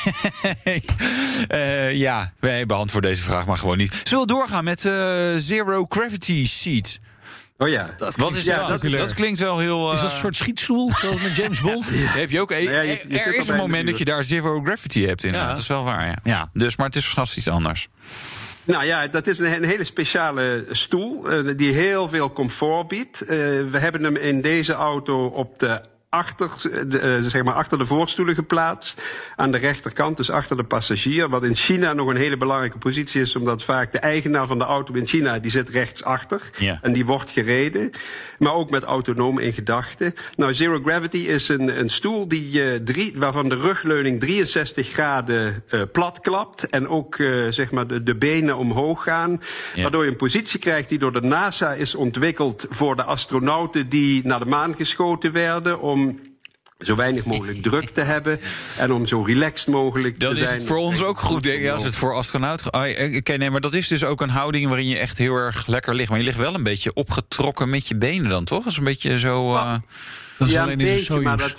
Eh, 1.48 1.94
ja, 1.94 2.34
wij 2.40 2.66
beantwoorden 2.66 3.10
deze 3.10 3.24
vraag 3.24 3.46
maar 3.46 3.58
gewoon 3.58 3.78
niet. 3.78 4.02
Zullen 4.04 4.22
we 4.28 4.34
doorgaan 4.34 4.64
met 4.64 4.86
eh, 4.86 4.94
Zero 5.38 5.86
Gravity 5.90 6.48
Seat? 6.48 7.00
Oh 7.62 7.70
ja. 7.70 7.90
Wat 7.98 8.32
is 8.36 8.44
ja, 8.44 8.58
dat? 8.58 8.68
dat 8.82 8.92
Dat, 8.92 9.08
is- 9.08 9.14
klinkt 9.14 9.40
wel 9.40 9.60
heel. 9.60 9.92
Is 9.94 10.00
dat 10.02 10.10
eh, 10.10 10.16
een 10.16 10.20
soort 10.22 10.36
schietstoel, 10.36 10.92
zoals 10.92 11.22
met 11.22 11.36
James 11.36 11.62
Bond? 11.68 11.90
heb 11.94 12.30
je 12.30 12.42
ook. 12.42 12.50
ja, 12.50 12.58
je- 12.58 13.06
je 13.08 13.20
er 13.20 13.36
is 13.38 13.48
een 13.48 13.56
moment 13.56 13.88
dat 13.88 13.98
je 13.98 14.06
daar 14.06 14.24
zero 14.24 14.62
gravity 14.62 15.06
hebt, 15.06 15.24
inderdaad. 15.24 15.48
Ja. 15.50 15.54
Dat 15.54 15.62
is 15.64 15.68
wel 15.68 15.84
waar, 15.84 16.06
ja. 16.08 16.16
ja. 16.24 16.50
Dus, 16.54 16.76
maar 16.76 16.86
het 16.86 16.96
is 16.96 17.08
vast 17.08 17.38
iets 17.38 17.48
anders. 17.48 17.88
Nou 18.64 18.86
ja, 18.86 19.08
dat 19.08 19.28
is 19.28 19.40
een, 19.40 19.54
een 19.54 19.64
hele 19.64 19.84
speciale 19.84 20.66
stoel 20.72 21.30
eh, 21.30 21.58
die 21.58 21.74
heel 21.74 22.08
veel 22.10 22.34
comfort 22.34 22.88
biedt. 22.88 23.22
Eh, 23.22 23.28
we 23.72 23.78
hebben 23.78 24.04
hem 24.04 24.16
in 24.16 24.42
deze 24.42 24.74
auto 24.74 25.26
op 25.26 25.60
de 25.60 25.82
achter, 26.12 26.50
de, 26.88 27.00
eh, 27.00 27.22
zeg 27.22 27.44
maar 27.44 27.54
achter 27.54 27.78
de 27.78 27.86
voorstoelen 27.86 28.36
geplaatst. 28.36 29.02
Aan 29.36 29.52
de 29.52 29.58
rechterkant, 29.58 30.18
dus 30.18 30.30
achter 30.30 30.58
de 30.58 30.64
passagier. 30.64 31.30
Wat 31.30 31.44
in 31.44 31.56
China 31.56 31.94
nog 31.94 32.08
een 32.08 32.16
hele 32.16 32.38
belangrijke 32.38 32.78
positie 32.78 33.22
is, 33.22 33.36
omdat 33.36 33.64
vaak 33.64 33.92
de 33.92 34.00
eigenaar 34.00 34.48
van 34.48 34.58
de 34.58 34.64
auto 34.64 34.94
in 34.94 35.08
China, 35.08 35.40
die 35.40 35.52
zit 35.52 35.70
rechtsachter. 35.70 36.42
Ja. 36.58 36.80
En 36.82 36.94
die 36.94 37.06
wordt 37.06 37.30
gereden. 37.30 37.92
Maar 38.40 38.54
ook 38.54 38.70
met 38.70 38.84
autonoom 38.84 39.40
in 39.40 39.54
gedachten. 39.54 40.16
Nou, 40.36 40.54
Zero 40.54 40.82
Gravity 40.84 41.18
is 41.18 41.50
een, 41.50 41.80
een 41.80 41.90
stoel 41.90 42.28
die, 42.28 42.64
eh, 42.64 42.80
drie, 42.80 43.14
waarvan 43.16 43.50
de 43.50 43.56
rugleuning 43.56 44.20
63 44.20 44.90
graden 44.90 45.64
eh, 45.70 45.82
plat 45.92 46.20
klapt. 46.20 46.70
En 46.70 46.88
ook 46.88 47.16
zeg 47.50 47.72
maar 47.72 47.88
de, 47.88 48.04
de 48.04 48.16
benen 48.16 48.58
omhoog 48.58 49.04
gaan. 49.04 49.42
Waardoor 49.76 50.04
je 50.04 50.10
een 50.10 50.16
positie 50.16 50.60
krijgt 50.60 50.90
die 50.90 51.00
door 51.00 51.14
de 51.14 51.22
NASA 51.22 51.74
is 51.74 51.96
ontwikkeld 51.96 52.66
voor 52.70 52.96
de 52.96 53.04
astronauten 53.04 53.90
die 53.90 54.22
naar 54.28 54.40
de 54.40 54.46
maan 54.46 54.76
geschoten 54.76 55.32
werden. 55.32 55.80
Om 55.80 56.00
zo 56.80 56.96
weinig 56.96 57.26
mogelijk 57.26 57.62
druk 57.68 57.90
te 57.90 58.02
hebben. 58.02 58.40
En 58.78 58.92
om 58.92 59.06
zo 59.06 59.22
relaxed 59.22 59.68
mogelijk 59.68 60.20
te 60.20 60.28
is 60.30 60.38
zijn. 60.38 60.50
het 60.58 60.64
voor 60.68 60.78
ons 60.78 61.02
ook 61.04 61.20
goed, 61.20 61.44
denk 61.44 61.62
ik, 61.64 61.70
als 61.70 61.84
het 61.84 61.96
voor 61.96 62.16
astronaut... 62.16 62.72
Ah, 62.72 63.00
eh, 63.00 63.16
Oké, 63.18 63.34
nee, 63.38 63.50
maar 63.50 63.62
dat 63.62 63.74
is 63.74 63.88
dus 63.88 64.04
ook 64.04 64.22
een 64.22 64.30
houding 64.30 64.68
waarin 64.68 64.88
je 64.88 64.98
echt 64.98 65.18
heel 65.18 65.36
erg 65.36 65.68
lekker 65.68 65.96
ligt. 65.96 66.10
Maar 66.10 66.18
je 66.18 66.24
ligt 66.26 66.38
wel 66.38 66.56
een 66.56 66.64
beetje 66.64 66.94
opgetrokken 66.94 67.70
met 67.70 67.88
je 67.88 67.96
benen 67.96 68.30
dan, 68.30 68.44
toch? 68.44 68.64
Dat 68.64 68.72
is 68.72 68.78
een 68.78 68.84
beetje 68.84 69.20
zo... 69.20 69.56
eh, 69.56 69.76
Dat 70.38 70.48
is 70.48 70.54
ja, 70.54 70.62
alleen 70.64 70.80
een 70.80 70.86
beetje, 70.86 71.20
maar 71.20 71.38
dat 71.38 71.56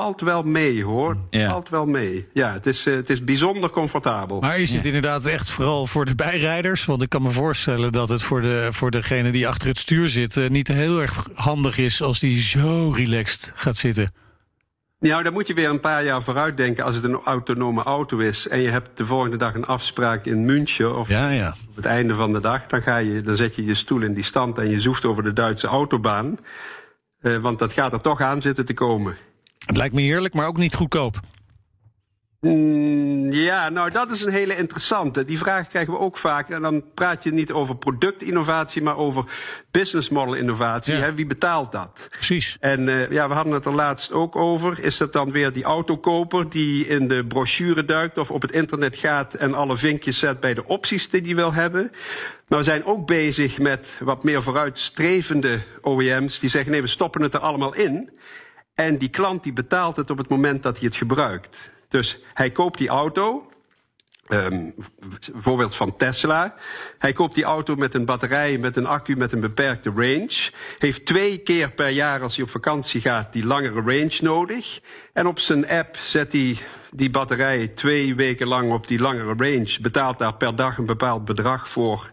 valt 0.00 0.20
wel 0.20 0.42
mee 0.42 0.84
hoor. 0.84 1.16
Ja. 1.30 1.50
Valt 1.50 1.68
wel 1.68 1.86
mee. 1.86 2.28
Ja, 2.32 2.52
het 2.52 2.66
is, 2.66 2.86
eh, 2.86 2.94
het 2.94 3.10
is 3.10 3.24
bijzonder 3.24 3.70
comfortabel. 3.70 4.40
Maar 4.40 4.58
is 4.58 4.72
het 4.72 4.84
inderdaad 4.84 5.24
echt 5.24 5.50
vooral 5.50 5.86
voor 5.86 6.04
de 6.04 6.14
bijrijders? 6.14 6.84
Want 6.84 7.02
ik 7.02 7.08
kan 7.08 7.22
me 7.22 7.30
voorstellen 7.30 7.92
dat 7.92 8.08
het 8.08 8.22
voor, 8.22 8.42
de, 8.42 8.68
voor 8.70 8.90
degene 8.90 9.30
die 9.30 9.48
achter 9.48 9.68
het 9.68 9.78
stuur 9.78 10.08
zit... 10.08 10.36
eh, 10.36 10.48
niet 10.48 10.68
heel 10.68 11.00
erg 11.00 11.28
handig 11.34 11.78
is 11.78 12.02
als 12.02 12.18
die 12.18 12.40
zo 12.40 12.92
relaxed 12.96 13.52
gaat 13.54 13.76
zitten. 13.76 14.12
Nou, 14.98 15.22
dan 15.22 15.32
moet 15.32 15.46
je 15.46 15.54
weer 15.54 15.68
een 15.68 15.80
paar 15.80 16.04
jaar 16.04 16.22
vooruit 16.22 16.56
denken 16.56 16.84
als 16.84 16.94
het 16.94 17.04
een 17.04 17.20
autonome 17.24 17.82
auto 17.82 18.18
is. 18.18 18.48
En 18.48 18.60
je 18.60 18.70
hebt 18.70 18.96
de 18.96 19.04
volgende 19.04 19.36
dag 19.36 19.54
een 19.54 19.66
afspraak 19.66 20.24
in 20.24 20.44
München 20.44 20.96
of 20.96 21.08
Ja, 21.08 21.30
ja. 21.30 21.54
op 21.68 21.76
het 21.76 21.84
einde 21.84 22.14
van 22.14 22.32
de 22.32 22.40
dag. 22.40 22.66
Dan, 22.66 22.82
ga 22.82 22.96
je, 22.96 23.20
dan 23.20 23.36
zet 23.36 23.54
je 23.54 23.64
je 23.64 23.74
stoel 23.74 24.02
in 24.02 24.14
die 24.14 24.24
stand 24.24 24.58
en 24.58 24.70
je 24.70 24.80
zoeft 24.80 25.04
over 25.04 25.22
de 25.22 25.32
Duitse 25.32 25.66
autobaan. 25.66 26.38
Eh, 27.20 27.36
want 27.36 27.58
dat 27.58 27.72
gaat 27.72 27.92
er 27.92 28.00
toch 28.00 28.20
aan 28.20 28.42
zitten 28.42 28.66
te 28.66 28.74
komen. 28.74 29.16
Het 29.66 29.76
lijkt 29.76 29.94
me 29.94 30.00
heerlijk, 30.00 30.34
maar 30.34 30.46
ook 30.46 30.56
niet 30.56 30.74
goedkoop. 30.74 31.20
Mm, 32.40 33.32
ja, 33.32 33.68
nou 33.68 33.90
dat 33.90 34.10
is 34.10 34.24
een 34.24 34.32
hele 34.32 34.56
interessante. 34.56 35.24
Die 35.24 35.38
vraag 35.38 35.68
krijgen 35.68 35.92
we 35.92 35.98
ook 35.98 36.18
vaak. 36.18 36.48
En 36.48 36.62
dan 36.62 36.84
praat 36.94 37.22
je 37.22 37.32
niet 37.32 37.52
over 37.52 37.76
productinnovatie, 37.76 38.82
maar 38.82 38.96
over 38.96 39.24
business 39.70 40.08
model 40.08 40.34
innovatie. 40.34 40.94
Ja. 40.94 41.00
Hè? 41.00 41.14
Wie 41.14 41.26
betaalt 41.26 41.72
dat? 41.72 42.08
Precies. 42.10 42.56
En 42.60 42.88
uh, 42.88 43.10
ja, 43.10 43.28
we 43.28 43.34
hadden 43.34 43.52
het 43.52 43.64
er 43.64 43.74
laatst 43.74 44.12
ook 44.12 44.36
over. 44.36 44.84
Is 44.84 44.96
dat 44.96 45.12
dan 45.12 45.30
weer 45.30 45.52
die 45.52 45.64
autokoper 45.64 46.50
die 46.50 46.86
in 46.86 47.08
de 47.08 47.24
brochure 47.26 47.84
duikt 47.84 48.18
of 48.18 48.30
op 48.30 48.42
het 48.42 48.52
internet 48.52 48.96
gaat 48.96 49.34
en 49.34 49.54
alle 49.54 49.76
vinkjes 49.76 50.18
zet 50.18 50.40
bij 50.40 50.54
de 50.54 50.66
opties 50.66 51.10
die 51.10 51.22
hij 51.22 51.34
wil 51.34 51.52
hebben? 51.52 51.92
Maar 52.48 52.58
we 52.58 52.64
zijn 52.64 52.84
ook 52.84 53.06
bezig 53.06 53.58
met 53.58 53.98
wat 54.00 54.24
meer 54.24 54.42
vooruitstrevende 54.42 55.60
OEM's 55.82 56.38
die 56.38 56.50
zeggen 56.50 56.70
nee, 56.70 56.82
we 56.82 56.88
stoppen 56.88 57.22
het 57.22 57.34
er 57.34 57.40
allemaal 57.40 57.74
in. 57.74 58.10
En 58.76 58.98
die 58.98 59.08
klant 59.08 59.42
die 59.42 59.52
betaalt 59.52 59.96
het 59.96 60.10
op 60.10 60.18
het 60.18 60.28
moment 60.28 60.62
dat 60.62 60.78
hij 60.78 60.86
het 60.86 60.96
gebruikt. 60.96 61.70
Dus 61.88 62.22
hij 62.34 62.50
koopt 62.50 62.78
die 62.78 62.88
auto. 62.88 63.50
Um, 64.28 64.74
voorbeeld 65.34 65.76
van 65.76 65.96
Tesla. 65.96 66.54
Hij 66.98 67.12
koopt 67.12 67.34
die 67.34 67.44
auto 67.44 67.74
met 67.74 67.94
een 67.94 68.04
batterij, 68.04 68.58
met 68.58 68.76
een 68.76 68.86
accu, 68.86 69.16
met 69.16 69.32
een 69.32 69.40
beperkte 69.40 69.90
range. 69.90 70.50
Heeft 70.78 71.06
twee 71.06 71.38
keer 71.38 71.70
per 71.70 71.88
jaar 71.88 72.22
als 72.22 72.36
hij 72.36 72.44
op 72.44 72.50
vakantie 72.50 73.00
gaat 73.00 73.32
die 73.32 73.46
langere 73.46 73.80
range 73.80 74.18
nodig. 74.20 74.80
En 75.12 75.26
op 75.26 75.38
zijn 75.38 75.68
app 75.68 75.96
zet 75.96 76.32
hij 76.32 76.56
die 76.90 77.10
batterij 77.10 77.68
twee 77.68 78.14
weken 78.14 78.46
lang 78.46 78.72
op 78.72 78.86
die 78.86 78.98
langere 78.98 79.34
range. 79.36 79.78
Betaalt 79.80 80.18
daar 80.18 80.34
per 80.34 80.56
dag 80.56 80.78
een 80.78 80.86
bepaald 80.86 81.24
bedrag 81.24 81.68
voor. 81.68 82.10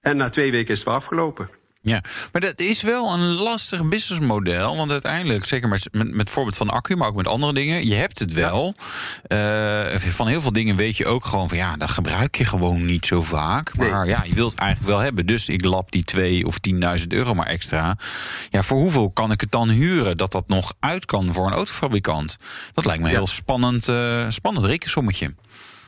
En 0.00 0.16
na 0.16 0.28
twee 0.28 0.50
weken 0.50 0.72
is 0.72 0.78
het 0.78 0.88
afgelopen. 0.88 1.61
Ja, 1.84 2.02
maar 2.32 2.40
dat 2.40 2.60
is 2.60 2.82
wel 2.82 3.12
een 3.12 3.20
lastig 3.20 3.88
businessmodel. 3.88 4.76
Want 4.76 4.90
uiteindelijk, 4.90 5.46
zeker 5.46 5.68
met, 5.68 5.88
met, 5.92 6.30
voorbeeld 6.30 6.56
van 6.56 6.70
accu, 6.70 6.96
maar 6.96 7.08
ook 7.08 7.14
met 7.14 7.26
andere 7.26 7.52
dingen, 7.52 7.86
je 7.86 7.94
hebt 7.94 8.18
het 8.18 8.32
wel. 8.32 8.74
Ja. 9.28 9.92
Uh, 9.92 10.00
van 10.00 10.26
heel 10.26 10.40
veel 10.40 10.52
dingen 10.52 10.76
weet 10.76 10.96
je 10.96 11.06
ook 11.06 11.24
gewoon 11.24 11.48
van 11.48 11.58
ja, 11.58 11.76
dat 11.76 11.90
gebruik 11.90 12.36
je 12.36 12.44
gewoon 12.44 12.84
niet 12.84 13.06
zo 13.06 13.22
vaak. 13.22 13.76
Maar 13.76 14.00
nee. 14.00 14.08
ja, 14.08 14.24
je 14.24 14.34
wilt 14.34 14.50
het 14.50 14.60
eigenlijk 14.60 14.90
wel 14.90 15.00
hebben. 15.00 15.26
Dus 15.26 15.48
ik 15.48 15.64
lap 15.64 15.92
die 15.92 16.04
2 16.04 16.46
of 16.46 16.58
10.000 17.00 17.06
euro 17.08 17.34
maar 17.34 17.46
extra. 17.46 17.96
Ja, 18.50 18.62
voor 18.62 18.78
hoeveel 18.78 19.10
kan 19.10 19.30
ik 19.30 19.40
het 19.40 19.50
dan 19.50 19.68
huren 19.68 20.16
dat 20.16 20.32
dat 20.32 20.48
nog 20.48 20.74
uit 20.80 21.04
kan 21.04 21.32
voor 21.32 21.46
een 21.46 21.52
autofabrikant? 21.52 22.38
Dat 22.74 22.84
lijkt 22.84 23.00
me 23.00 23.06
een 23.06 23.12
ja. 23.12 23.18
heel 23.18 23.26
spannend, 23.26 23.88
uh, 23.88 24.26
spannend 24.28 24.66
rekensommetje. 24.66 25.34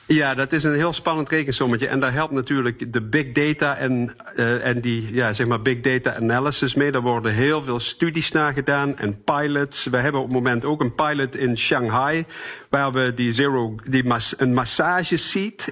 Ja, 0.07 0.35
dat 0.35 0.53
is 0.53 0.65
een 0.65 0.75
heel 0.75 0.93
spannend 0.93 1.29
rekensommetje. 1.29 1.89
En 1.89 2.01
daar 2.01 2.13
helpt 2.13 2.33
natuurlijk 2.33 2.93
de 2.93 3.01
big 3.01 3.33
data 3.33 3.77
en, 3.77 4.17
uh, 4.37 4.67
en 4.67 4.81
die 4.81 5.15
ja, 5.15 5.33
zeg 5.33 5.47
maar 5.47 5.63
big 5.63 5.81
data 5.81 6.15
analysis 6.15 6.75
mee. 6.75 6.93
Daar 6.93 7.03
worden 7.03 7.35
heel 7.35 7.63
veel 7.63 7.81
studies 7.81 8.33
naar 8.33 8.53
gedaan 8.53 8.99
en 8.99 9.23
pilots. 9.25 9.85
We 9.85 9.97
hebben 9.97 10.21
op 10.21 10.27
het 10.27 10.37
moment 10.37 10.65
ook 10.65 10.81
een 10.81 10.95
pilot 10.95 11.37
in 11.37 11.59
Shanghai. 11.59 12.25
Waar 12.69 12.93
we 12.93 13.13
die, 13.15 13.33
zero, 13.33 13.75
die 13.89 14.05
mas, 14.05 14.35
een 14.39 14.61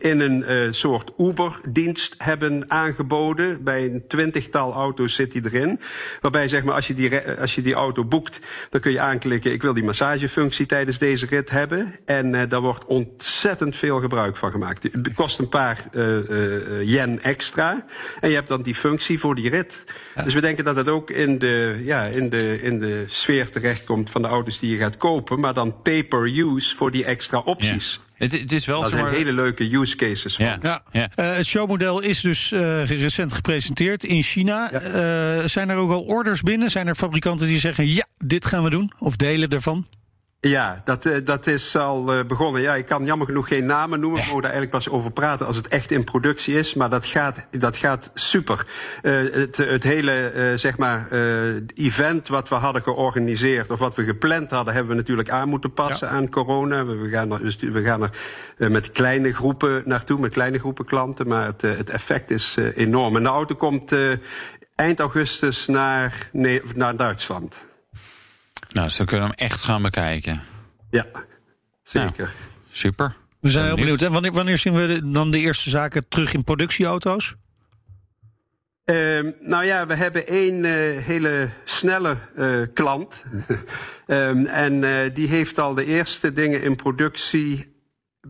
in 0.01 0.21
een 0.21 0.45
uh, 0.49 0.73
soort 0.73 1.13
Uber-dienst 1.19 2.15
hebben 2.19 2.65
aangeboden. 2.71 3.65
Bij 3.65 3.85
een 3.85 4.05
twintigtal 4.09 4.73
auto's 4.73 5.15
zit 5.15 5.33
die 5.33 5.43
erin. 5.45 5.81
Waarbij 6.21 6.49
zeg 6.49 6.65
maar, 6.65 6.75
als 6.75 6.87
je, 6.87 6.95
die, 6.95 7.19
als 7.19 7.55
je 7.55 7.63
die 7.63 7.75
auto 7.75 8.05
boekt, 8.05 8.41
dan 8.71 8.81
kun 8.81 8.93
je 8.93 9.01
aanklikken... 9.01 9.53
ik 9.53 9.63
wil 9.63 9.75
die 9.75 9.85
massagefunctie 9.85 10.67
tijdens 10.67 10.99
deze 10.99 11.27
rit 11.27 11.51
hebben. 11.51 11.95
En 12.05 12.35
uh, 12.35 12.43
daar 12.49 12.61
wordt 12.61 12.85
ontzettend 12.85 13.77
veel 13.77 14.01
gebruik 14.23 14.37
van 14.37 14.51
gemaakt. 14.51 14.83
Het 14.83 15.15
kost 15.15 15.39
een 15.39 15.49
paar 15.49 15.85
uh, 15.93 16.83
yen 16.83 17.23
extra. 17.23 17.85
En 18.21 18.29
je 18.29 18.35
hebt 18.35 18.49
dan 18.49 18.63
die 18.63 18.75
functie 18.75 19.19
voor 19.19 19.35
die 19.35 19.51
rit. 19.51 19.85
Ja. 20.15 20.23
Dus 20.23 20.35
we 20.35 20.41
denken 20.41 20.65
dat 20.65 20.77
het 20.77 20.89
ook 20.89 21.11
in 21.11 21.39
de, 21.39 21.83
ja, 21.85 22.05
in, 22.05 22.29
de, 22.29 22.63
in 22.63 22.79
de 22.79 23.05
sfeer 23.09 23.51
terechtkomt 23.51 24.11
van 24.11 24.23
de 24.23 24.29
auto's 24.29 24.59
die 24.59 24.71
je 24.71 24.77
gaat 24.77 24.97
kopen. 24.97 25.41
Maar 25.41 25.55
dan 25.55 25.83
pay-per-use 25.83 26.77
voor 26.77 26.91
die 26.91 27.05
extra 27.05 27.39
opties. 27.39 28.01
Ja. 28.05 28.11
Het, 28.23 28.41
het, 28.41 28.53
is 28.53 28.67
wel 28.67 28.81
dat 28.81 28.91
zijn 28.91 29.03
maar... 29.03 29.13
hele 29.13 29.33
leuke 29.33 29.77
use 29.77 29.97
cases 29.97 30.37
van. 30.37 30.45
Ja. 30.45 30.59
ja. 30.63 30.83
ja. 30.93 31.11
Uh, 31.17 31.37
het 31.37 31.47
showmodel 31.47 32.01
is 32.01 32.21
dus 32.21 32.53
uh, 32.53 32.85
recent 32.85 33.33
gepresenteerd 33.33 34.05
in 34.05 34.23
China. 34.23 34.69
Ja. 34.73 34.81
Uh, 35.39 35.45
zijn 35.47 35.69
er 35.69 35.77
ook 35.77 35.91
al 35.91 36.03
orders 36.03 36.41
binnen? 36.43 36.71
Zijn 36.71 36.87
er 36.87 36.95
fabrikanten 36.95 37.47
die 37.47 37.59
zeggen: 37.59 37.89
ja, 37.89 38.07
dit 38.19 38.47
gaan 38.47 38.63
we 38.65 38.71
doen? 38.71 38.93
Of 38.99 39.17
delen 39.17 39.49
ervan? 39.49 39.87
Ja, 40.49 40.83
dat, 40.85 41.21
dat 41.25 41.47
is 41.47 41.77
al 41.77 42.19
uh, 42.19 42.25
begonnen. 42.25 42.63
Ja, 42.63 42.75
ik 42.75 42.87
kan 42.87 43.05
jammer 43.05 43.27
genoeg 43.27 43.49
geen 43.49 43.67
namen 43.67 44.01
noemen. 44.01 44.21
We 44.21 44.27
mogen 44.31 44.43
daar 44.43 44.53
eigenlijk 44.53 44.85
pas 44.85 44.95
over 44.95 45.11
praten 45.11 45.47
als 45.47 45.57
het 45.57 45.69
echt 45.69 45.91
in 45.91 46.05
productie 46.05 46.59
is. 46.59 46.75
Maar 46.75 46.91
dat 46.91 47.07
gaat, 47.07 47.47
dat 47.51 47.77
gaat 47.77 48.11
super. 48.15 48.67
Uh, 49.03 49.35
het, 49.35 49.57
het 49.57 49.83
hele, 49.83 50.33
uh, 50.35 50.59
zeg 50.59 50.77
maar, 50.79 51.11
event 51.75 52.29
wat 52.29 52.49
we 52.49 52.55
hadden 52.55 52.83
georganiseerd... 52.83 53.71
of 53.71 53.79
wat 53.79 53.95
we 53.95 54.05
gepland 54.05 54.51
hadden, 54.51 54.75
hebben 54.75 54.93
we 54.93 54.99
natuurlijk 54.99 55.31
aan 55.31 55.49
moeten 55.49 55.73
passen 55.73 56.09
ja. 56.09 56.15
aan 56.15 56.29
corona. 56.29 56.85
We, 56.85 57.09
gaan 57.09 57.33
er, 57.33 57.73
we 57.73 57.83
gaan 57.83 58.11
er 58.59 58.71
met 58.71 58.93
kleine 58.93 59.35
groepen 59.35 59.83
naartoe, 59.85 60.21
met 60.21 60.33
kleine 60.33 60.59
groepen 60.59 60.85
klanten. 60.85 61.29
Maar 61.29 61.47
het, 61.47 61.61
het 61.61 61.91
effect 61.91 62.31
is 62.31 62.57
enorm. 62.75 63.17
En 63.17 63.23
de 63.23 63.29
auto 63.29 63.55
komt 63.55 63.95
eind 64.75 65.01
augustus 65.01 65.67
naar, 65.67 66.29
nee, 66.33 66.63
naar 66.75 66.97
Duitsland. 66.97 67.71
Nou, 68.73 68.91
dan 68.97 69.07
kunnen 69.07 69.29
we 69.29 69.35
hem 69.37 69.49
echt 69.49 69.63
gaan 69.63 69.83
bekijken. 69.83 70.43
Ja, 70.91 71.07
zeker. 71.83 72.13
Nou, 72.17 72.31
super. 72.71 73.17
We 73.41 73.51
zijn 73.51 73.67
heel 73.67 73.77
benieuwd. 73.77 74.03
En 74.03 74.13
wanneer, 74.13 74.33
wanneer 74.33 74.59
zien 74.59 74.75
we 74.75 75.01
dan 75.05 75.31
de 75.31 75.39
eerste 75.39 75.71
zaken 75.71 76.09
terug 76.09 76.33
in 76.33 76.45
productieauto's? 76.45 77.35
Uh, 78.85 79.21
nou 79.41 79.65
ja, 79.65 79.87
we 79.87 79.95
hebben 79.95 80.27
één 80.27 80.65
uh, 80.65 80.99
hele 81.03 81.51
snelle 81.65 82.17
uh, 82.37 82.67
klant. 82.75 83.25
um, 84.07 84.47
en 84.67 84.83
uh, 84.83 85.15
die 85.15 85.29
heeft 85.29 85.59
al 85.59 85.75
de 85.75 85.85
eerste 85.85 86.33
dingen 86.33 86.63
in 86.63 86.77
productie 86.77 87.77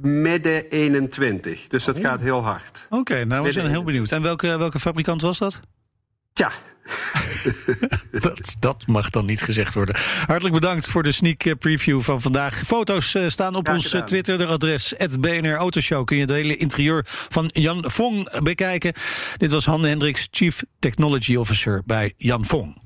midden 0.01 0.69
21. 0.69 1.67
Dus 1.69 1.85
dat 1.85 1.97
oh. 1.97 2.03
gaat 2.03 2.21
heel 2.21 2.43
hard. 2.43 2.87
Oké, 2.91 2.97
okay, 2.97 3.23
nou 3.23 3.45
we 3.45 3.53
zijn 3.53 3.67
heel 3.67 3.85
benieuwd. 3.85 4.13
En 4.13 4.23
welke, 4.23 4.57
welke 4.57 4.79
fabrikant 4.79 5.21
was 5.21 5.39
dat? 5.39 5.61
Ja, 6.33 6.51
dat, 8.21 8.57
dat, 8.61 8.87
mag 8.87 9.11
dan 9.11 9.27
niet 9.27 9.42
gezegd 9.42 9.75
worden. 9.75 9.97
Hartelijk 10.27 10.55
bedankt 10.55 10.88
voor 10.88 11.03
de 11.03 11.12
sneak 11.12 11.59
preview 11.59 12.01
van 12.01 12.21
vandaag. 12.21 12.62
Foto's 12.66 13.14
uh, 13.14 13.29
staan 13.29 13.55
op 13.55 13.68
ons 13.68 13.95
Twitter-adres. 14.05 14.95
BNR 15.21 15.55
Autoshow 15.55 16.05
kun 16.05 16.16
je 16.16 16.23
het 16.23 16.31
hele 16.31 16.57
interieur 16.57 17.03
van 17.07 17.51
Jan 17.53 17.85
Vong 17.87 18.40
bekijken. 18.42 18.92
Dit 19.37 19.51
was 19.51 19.64
Han 19.64 19.85
Hendricks, 19.85 20.29
Chief 20.31 20.62
Technology 20.79 21.37
Officer 21.37 21.83
bij 21.87 22.14
Jan 22.16 22.45
Vong. 22.45 22.77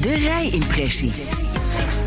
De 0.00 0.14
rijimpressie. 0.14 1.12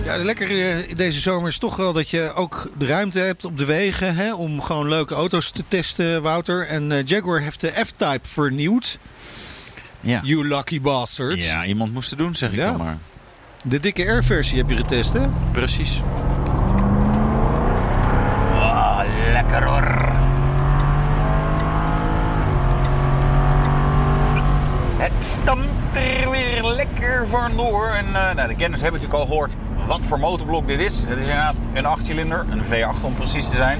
Ja, 0.06 0.18
lekker 0.18 0.48
deze 0.96 1.20
zomer 1.20 1.50
is 1.50 1.58
toch 1.58 1.76
wel 1.76 1.94
dat 1.94 2.10
je 2.10 2.32
ook 2.36 2.72
de 2.78 2.86
ruimte 2.86 3.20
hebt 3.20 3.46
op 3.46 3.58
de 3.58 3.66
wegen... 3.66 4.16
Hè, 4.16 4.34
om 4.34 4.62
gewoon 4.62 4.90
leuke 4.90 5.14
auto's 5.14 5.52
te 5.52 5.64
testen, 5.68 6.22
Wouter. 6.22 6.68
En 6.68 6.92
uh, 6.92 7.06
Jaguar 7.06 7.42
heeft 7.42 7.62
de 7.62 7.74
F-Type 7.86 8.28
vernieuwd. 8.28 9.00
Ja. 10.06 10.20
You 10.24 10.48
lucky 10.48 10.82
bastard. 10.82 11.44
Ja, 11.44 11.66
iemand 11.66 11.94
moest 11.94 12.10
het 12.10 12.20
doen, 12.20 12.36
zeg 12.36 12.52
ik 12.52 12.56
ja. 12.56 12.66
dan 12.66 12.78
maar. 12.78 12.98
De 13.64 13.80
dikke 13.80 14.04
R-versie 14.04 14.58
heb 14.58 14.70
je 14.70 14.76
getest, 14.76 15.14
hè? 15.14 15.28
Precies. 15.52 16.02
Oh, 18.54 19.00
lekker 19.32 19.64
hoor. 19.64 20.14
Het 24.98 25.24
stampt 25.24 25.98
er 25.98 26.30
weer 26.30 26.64
lekker 26.64 27.28
vandoor. 27.28 27.88
En 27.88 28.06
uh, 28.06 28.34
nou, 28.34 28.48
de 28.48 28.56
kenners 28.56 28.82
hebben 28.82 29.02
natuurlijk 29.02 29.14
al 29.14 29.26
gehoord 29.26 29.54
wat 29.88 30.02
voor 30.02 30.20
motorblok 30.20 30.68
dit 30.68 30.80
is. 30.80 31.00
Het 31.00 31.18
is 31.18 31.28
inderdaad 31.28 31.56
een 31.74 31.84
8-cilinder, 31.84 32.52
een 32.52 32.66
V8 32.66 33.02
om 33.02 33.14
precies 33.16 33.50
te 33.50 33.56
zijn. 33.56 33.80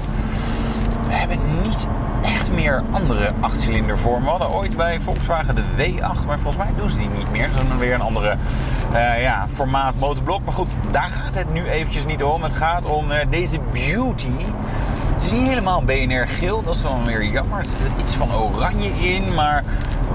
We 1.16 1.22
hebben 1.22 1.62
niet 1.64 1.88
echt 2.22 2.52
meer 2.52 2.84
andere 2.92 3.34
achtcilindervormen. 3.40 4.24
We 4.24 4.30
hadden 4.30 4.50
ooit 4.50 4.78
bij 4.78 5.02
Volkswagen 5.02 5.56
de 5.56 5.64
W8, 5.78 6.26
maar 6.28 6.40
volgens 6.40 6.64
mij 6.64 6.74
doen 6.78 6.90
ze 6.90 6.98
die 6.98 7.10
niet 7.10 7.32
meer. 7.32 7.48
Is 7.48 7.54
dan 7.54 7.78
weer 7.78 7.94
een 7.94 8.02
andere 8.02 8.38
uh, 8.94 9.22
ja, 9.22 9.48
formaat 9.50 9.96
motorblok. 10.00 10.44
Maar 10.44 10.54
goed, 10.54 10.68
daar 10.92 11.10
gaat 11.10 11.36
het 11.36 11.54
nu 11.54 11.66
eventjes 11.66 12.06
niet 12.06 12.24
om. 12.24 12.44
Het 12.44 12.54
gaat 12.54 12.86
om 12.86 13.12
uh, 13.12 13.18
deze 13.30 13.60
Beauty. 13.72 14.46
Het 15.14 15.24
is 15.24 15.32
niet 15.32 15.48
helemaal 15.48 15.84
BNR 15.84 16.28
geel, 16.28 16.62
dat 16.62 16.76
is 16.76 16.82
dan 16.82 17.06
weer 17.06 17.24
jammer. 17.24 17.60
Er 17.60 17.66
zit 17.66 18.02
iets 18.02 18.16
van 18.16 18.34
oranje 18.34 18.90
in, 18.90 19.34
maar 19.34 19.64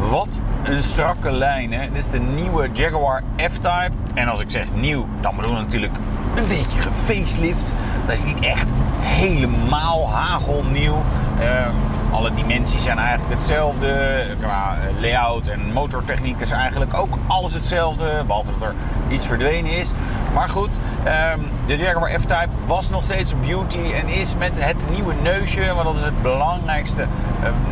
wat 0.08 0.40
een 0.62 0.82
strakke 0.82 1.30
lijn. 1.30 1.72
Hè? 1.72 1.88
Dit 1.88 1.98
is 1.98 2.10
de 2.10 2.18
nieuwe 2.18 2.68
Jaguar 2.72 3.22
F-Type. 3.36 3.90
En 4.14 4.28
als 4.28 4.40
ik 4.40 4.50
zeg 4.50 4.66
nieuw, 4.74 5.06
dan 5.20 5.36
bedoel 5.36 5.56
ik 5.56 5.62
natuurlijk 5.62 5.96
een 6.34 6.48
beetje 6.48 6.80
gefacelift. 6.80 7.74
Dat 8.06 8.16
is 8.16 8.24
niet 8.24 8.40
echt 8.40 8.66
helemaal 9.00 10.10
hagelnieuw. 10.10 11.02
Ehm, 11.40 11.74
alle 12.12 12.34
dimensies 12.34 12.82
zijn 12.82 12.98
eigenlijk 12.98 13.30
hetzelfde. 13.30 14.22
Qua 14.40 14.76
eh, 14.76 15.00
layout 15.00 15.46
en 15.46 15.72
motortechniek 15.72 16.40
is 16.40 16.50
eigenlijk 16.50 16.98
ook 16.98 17.18
alles 17.26 17.52
hetzelfde. 17.52 18.24
Behalve 18.26 18.50
dat 18.58 18.68
er 18.68 18.74
iets 19.08 19.26
verdwenen 19.26 19.70
is. 19.70 19.92
Maar 20.34 20.48
goed, 20.48 20.80
ehm, 21.04 21.40
de 21.66 21.76
Jaguar 21.76 22.20
F-Type 22.20 22.48
was 22.66 22.90
nog 22.90 23.04
steeds 23.04 23.32
een 23.32 23.40
beauty. 23.40 23.92
En 23.92 24.08
is 24.08 24.36
met 24.36 24.64
het 24.64 24.90
nieuwe 24.90 25.14
neusje, 25.22 25.74
want 25.74 25.84
dat 25.84 25.96
is 25.96 26.02
het 26.02 26.22
belangrijkste 26.22 27.06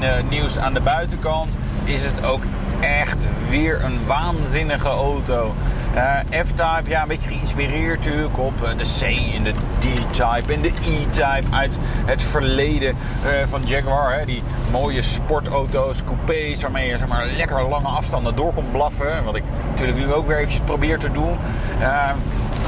eh, 0.00 0.10
nieuws 0.28 0.58
aan 0.58 0.74
de 0.74 0.80
buitenkant. 0.80 1.56
Is 1.88 2.04
het 2.04 2.24
ook 2.24 2.42
echt 2.80 3.18
weer 3.48 3.84
een 3.84 4.06
waanzinnige 4.06 4.88
auto. 4.88 5.54
Eh, 5.94 6.42
F-Type, 6.44 6.90
ja, 6.90 7.02
een 7.02 7.08
beetje 7.08 7.28
geïnspireerd 7.28 8.04
natuurlijk 8.04 8.38
op 8.38 8.62
eh, 8.62 8.70
de 8.78 8.84
C 8.98 9.34
en 9.34 9.42
de 9.42 9.52
D-Type 9.78 10.52
en 10.52 10.60
de 10.60 10.68
E-Type 10.68 11.42
uit 11.50 11.78
het 12.06 12.22
verleden 12.22 12.88
eh, 12.88 13.30
van 13.48 13.62
Jaguar. 13.64 14.18
Hè. 14.18 14.24
Die 14.24 14.42
mooie 14.70 15.02
sportauto's, 15.02 16.04
coupés, 16.04 16.62
waarmee 16.62 16.88
je 16.88 16.96
zeg 16.96 17.08
maar, 17.08 17.26
lekker 17.26 17.68
lange 17.68 17.88
afstanden 17.88 18.36
door 18.36 18.52
blaffen. 18.72 19.24
Wat 19.24 19.36
ik 19.36 19.42
natuurlijk 19.70 19.98
nu 19.98 20.12
ook 20.12 20.26
weer 20.26 20.36
eventjes 20.36 20.62
probeer 20.64 20.98
te 20.98 21.10
doen. 21.12 21.36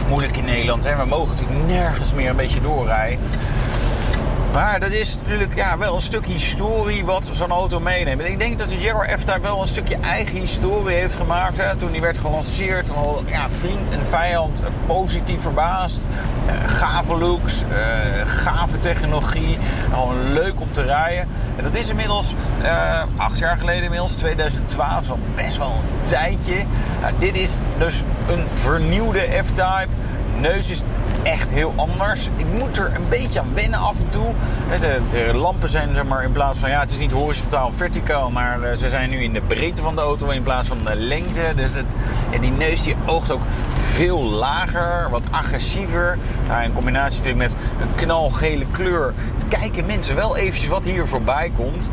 moeilijk 0.08 0.36
in 0.36 0.44
Nederland, 0.44 0.84
hè. 0.84 0.96
we 0.96 1.04
mogen 1.04 1.36
natuurlijk 1.36 1.66
nergens 1.66 2.12
meer 2.12 2.30
een 2.30 2.36
beetje 2.36 2.60
doorrijden. 2.60 3.18
Maar 4.52 4.80
dat 4.80 4.90
is 4.90 5.16
natuurlijk 5.16 5.54
ja, 5.54 5.78
wel 5.78 5.94
een 5.94 6.00
stuk 6.00 6.26
historie 6.26 7.04
wat 7.04 7.28
zo'n 7.30 7.50
auto 7.50 7.80
meeneemt. 7.80 8.20
En 8.20 8.30
ik 8.30 8.38
denk 8.38 8.58
dat 8.58 8.68
de 8.68 8.78
Jaguar 8.78 9.18
F-Type 9.18 9.40
wel 9.40 9.60
een 9.60 9.68
stukje 9.68 9.96
eigen 9.96 10.38
historie 10.38 10.96
heeft 10.96 11.14
gemaakt. 11.14 11.58
Hè. 11.58 11.76
Toen 11.76 11.92
die 11.92 12.00
werd 12.00 12.18
gelanceerd, 12.18 12.90
al 12.90 13.22
ja, 13.26 13.50
vriend 13.50 13.88
en 13.90 14.06
vijand 14.06 14.62
positief 14.86 15.40
verbaasd. 15.40 16.08
Uh, 16.46 16.68
gave 16.68 17.16
looks, 17.16 17.62
uh, 17.62 18.26
gave 18.26 18.78
technologie. 18.78 19.58
Al 19.92 20.14
leuk 20.32 20.60
om 20.60 20.72
te 20.72 20.82
rijden. 20.82 21.28
En 21.56 21.64
dat 21.64 21.74
is 21.74 21.90
inmiddels 21.90 22.34
acht 23.16 23.38
jaar 23.38 23.56
geleden 23.56 23.82
inmiddels, 23.82 24.12
2012. 24.12 25.00
is 25.00 25.10
al 25.10 25.18
best 25.34 25.56
wel 25.56 25.72
een 25.72 26.04
tijdje. 26.04 26.64
dit 27.18 27.36
is 27.36 27.58
dus 27.78 28.02
een 28.28 28.46
vernieuwde 28.54 29.28
F-Type. 29.44 29.88
Neus 30.40 30.70
is 30.70 30.82
echt 31.22 31.50
heel 31.50 31.72
anders. 31.76 32.28
Ik 32.36 32.46
moet 32.58 32.78
er 32.78 32.94
een 32.94 33.08
beetje 33.08 33.40
aan 33.40 33.54
wennen 33.54 33.78
af 33.78 34.00
en 34.00 34.08
toe. 34.08 34.34
De, 34.80 35.00
de, 35.12 35.34
lampen 35.34 35.68
zijn 35.68 35.94
zeg 35.94 36.04
maar 36.04 36.24
in 36.24 36.32
plaats 36.32 36.58
van, 36.58 36.70
ja, 36.70 36.80
het 36.80 36.90
is 36.90 36.98
niet 36.98 37.12
horizontaal 37.12 37.72
verticaal, 37.72 38.30
maar 38.30 38.62
eh, 38.62 38.76
ze 38.76 38.88
zijn 38.88 39.10
nu 39.10 39.22
in 39.22 39.32
de 39.32 39.40
breedte 39.40 39.82
van 39.82 39.94
de 39.94 40.00
auto 40.00 40.28
in 40.28 40.42
plaats 40.42 40.68
van 40.68 40.78
de 40.84 40.96
lengte. 40.96 41.54
Dus 41.54 41.74
het, 41.74 41.94
en 42.30 42.40
die 42.40 42.50
neus 42.50 42.82
die 42.82 42.96
oogt 43.06 43.30
ook 43.30 43.42
veel 43.80 44.22
lager, 44.22 45.10
wat 45.10 45.22
agressiever. 45.30 46.18
Nou, 46.48 46.62
in 46.62 46.72
combinatie 46.72 47.34
met 47.34 47.56
een 47.80 47.94
knalgele 47.94 48.64
kleur 48.70 49.14
kijken 49.48 49.86
mensen 49.86 50.14
wel 50.14 50.36
eventjes 50.36 50.68
wat 50.68 50.84
hier 50.84 51.06
voorbij 51.06 51.52
komt. 51.56 51.90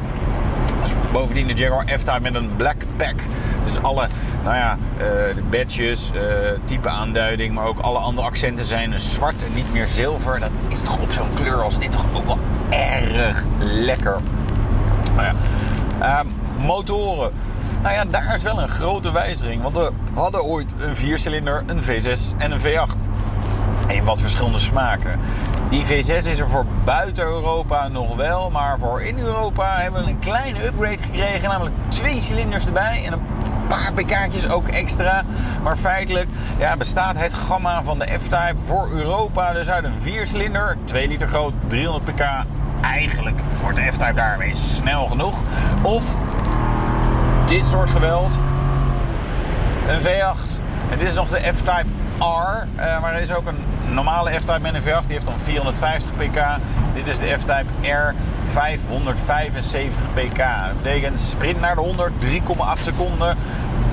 Bovendien 1.11 1.47
de 1.47 1.53
Jaguar 1.53 1.85
F-Type 1.87 2.19
met 2.19 2.35
een 2.35 2.55
black 2.55 2.75
pack. 2.97 3.15
Dus 3.63 3.81
alle 3.81 4.07
nou 4.43 4.55
ja, 4.55 4.77
uh, 4.99 5.05
badges, 5.49 6.11
uh, 6.15 6.21
type 6.65 6.89
aanduiding, 6.89 7.53
maar 7.53 7.65
ook 7.65 7.79
alle 7.79 7.97
andere 7.97 8.27
accenten 8.27 8.65
zijn 8.65 8.99
zwart 8.99 9.43
en 9.45 9.53
niet 9.53 9.73
meer 9.73 9.87
zilver. 9.87 10.39
Dat 10.39 10.49
is 10.67 10.81
toch 10.81 10.99
op 10.99 11.11
zo'n 11.11 11.33
kleur 11.35 11.61
als 11.61 11.79
dit 11.79 11.91
toch 11.91 12.05
ook 12.13 12.25
wel 12.25 12.39
erg 12.69 13.43
lekker. 13.59 14.17
Nou 15.15 15.27
ja. 15.27 15.33
Uh, 16.01 16.19
motoren. 16.65 17.31
Nou 17.81 17.93
ja, 17.93 18.05
daar 18.05 18.33
is 18.33 18.43
wel 18.43 18.61
een 18.61 18.69
grote 18.69 19.11
wijziging. 19.11 19.61
Want 19.61 19.75
we 19.75 19.91
hadden 20.13 20.43
ooit 20.43 20.73
een 20.79 20.95
viercilinder, 20.95 21.63
een 21.65 21.83
V6 21.83 22.37
en 22.37 22.51
een 22.51 22.59
V8 22.59 23.07
in 23.87 24.03
wat 24.03 24.19
verschillende 24.19 24.59
smaken. 24.59 25.19
Die 25.69 25.85
V6 25.85 26.07
is 26.07 26.39
er 26.39 26.49
voor 26.49 26.65
buiten 26.85 27.23
Europa 27.23 27.87
nog 27.87 28.15
wel, 28.15 28.49
maar 28.49 28.79
voor 28.79 29.01
in 29.01 29.19
Europa 29.19 29.77
hebben 29.79 30.03
we 30.03 30.09
een 30.09 30.19
kleine 30.19 30.65
upgrade 30.65 31.03
gekregen, 31.03 31.49
namelijk 31.49 31.75
twee 31.87 32.21
cilinders 32.21 32.65
erbij 32.65 33.03
en 33.05 33.13
een 33.13 33.21
paar 33.67 33.93
pk'tjes 33.93 34.49
ook 34.49 34.67
extra. 34.67 35.21
Maar 35.63 35.77
feitelijk 35.77 36.27
ja, 36.57 36.77
bestaat 36.77 37.17
het 37.17 37.33
gamma 37.33 37.83
van 37.83 37.99
de 37.99 38.05
F-Type 38.05 38.55
voor 38.65 38.89
Europa 38.91 39.53
dus 39.53 39.69
uit 39.69 39.83
een 39.83 40.01
viercilinder, 40.01 40.77
2 40.83 41.07
liter 41.07 41.27
groot, 41.27 41.53
300 41.67 42.15
pk. 42.15 42.25
Eigenlijk 42.81 43.39
voor 43.59 43.73
de 43.73 43.81
F-Type 43.91 44.13
daarmee 44.13 44.55
snel 44.55 45.07
genoeg. 45.07 45.39
Of 45.81 46.15
dit 47.45 47.65
soort 47.65 47.89
geweld, 47.89 48.31
een 49.87 50.01
V8. 50.01 50.59
En 50.91 50.97
dit 50.97 51.07
is 51.07 51.13
nog 51.13 51.29
de 51.29 51.39
F-Type 51.53 51.85
R, 52.19 52.67
uh, 52.75 53.01
maar 53.01 53.13
er 53.13 53.21
is 53.21 53.31
ook 53.31 53.45
een 53.47 53.63
normale 53.93 54.31
F-Type 54.31 54.59
met 54.59 54.73
een 54.73 54.81
V8, 54.81 55.05
die 55.05 55.13
heeft 55.13 55.25
dan 55.25 55.39
450 55.39 56.11
pk. 56.15 56.43
Dit 56.93 57.07
is 57.07 57.17
de 57.17 57.35
F-Type 57.37 57.89
R 57.91 58.15
575 58.53 60.13
pk. 60.13 60.37
Dat 60.37 60.81
betekent 60.81 61.19
sprint 61.19 61.59
naar 61.59 61.75
de 61.75 61.81
100, 61.81 62.11
3,8 62.23 62.81
seconden. 62.81 63.37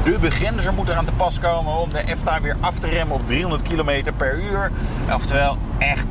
De 0.05 0.19
begrenzer 0.21 0.73
moet 0.73 0.89
eraan 0.89 1.05
te 1.05 1.13
pas 1.13 1.39
komen 1.39 1.73
om 1.73 1.91
de 1.91 2.03
F-Type 2.17 2.41
weer 2.43 2.57
af 2.61 2.79
te 2.79 2.89
remmen 2.89 3.17
op 3.17 3.27
300 3.27 3.63
km 3.63 4.13
per 4.17 4.39
uur. 4.39 4.73
Oftewel 5.13 5.59
echt 5.79 6.07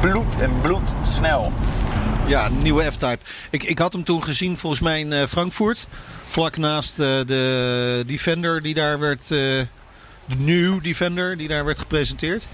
bloed 0.00 0.40
en 0.40 0.60
bloed 0.60 0.94
snel. 1.02 1.52
Ja, 2.26 2.48
nieuwe 2.48 2.82
F-Type. 2.82 3.18
Ik, 3.50 3.62
ik 3.62 3.78
had 3.78 3.92
hem 3.92 4.04
toen 4.04 4.22
gezien 4.22 4.56
volgens 4.56 4.82
mij 4.82 5.00
in 5.00 5.12
uh, 5.12 5.22
Frankfurt. 5.22 5.86
Vlak 6.26 6.56
naast 6.56 6.98
uh, 6.98 7.06
de 7.06 8.02
Defender 8.06 8.62
die 8.62 8.74
daar 8.74 8.98
werd... 8.98 9.30
De 10.26 10.34
nieuw 10.36 10.80
Defender 10.80 11.36
die 11.36 11.48
daar 11.48 11.64
werd 11.64 11.78
gepresenteerd. 11.78 12.48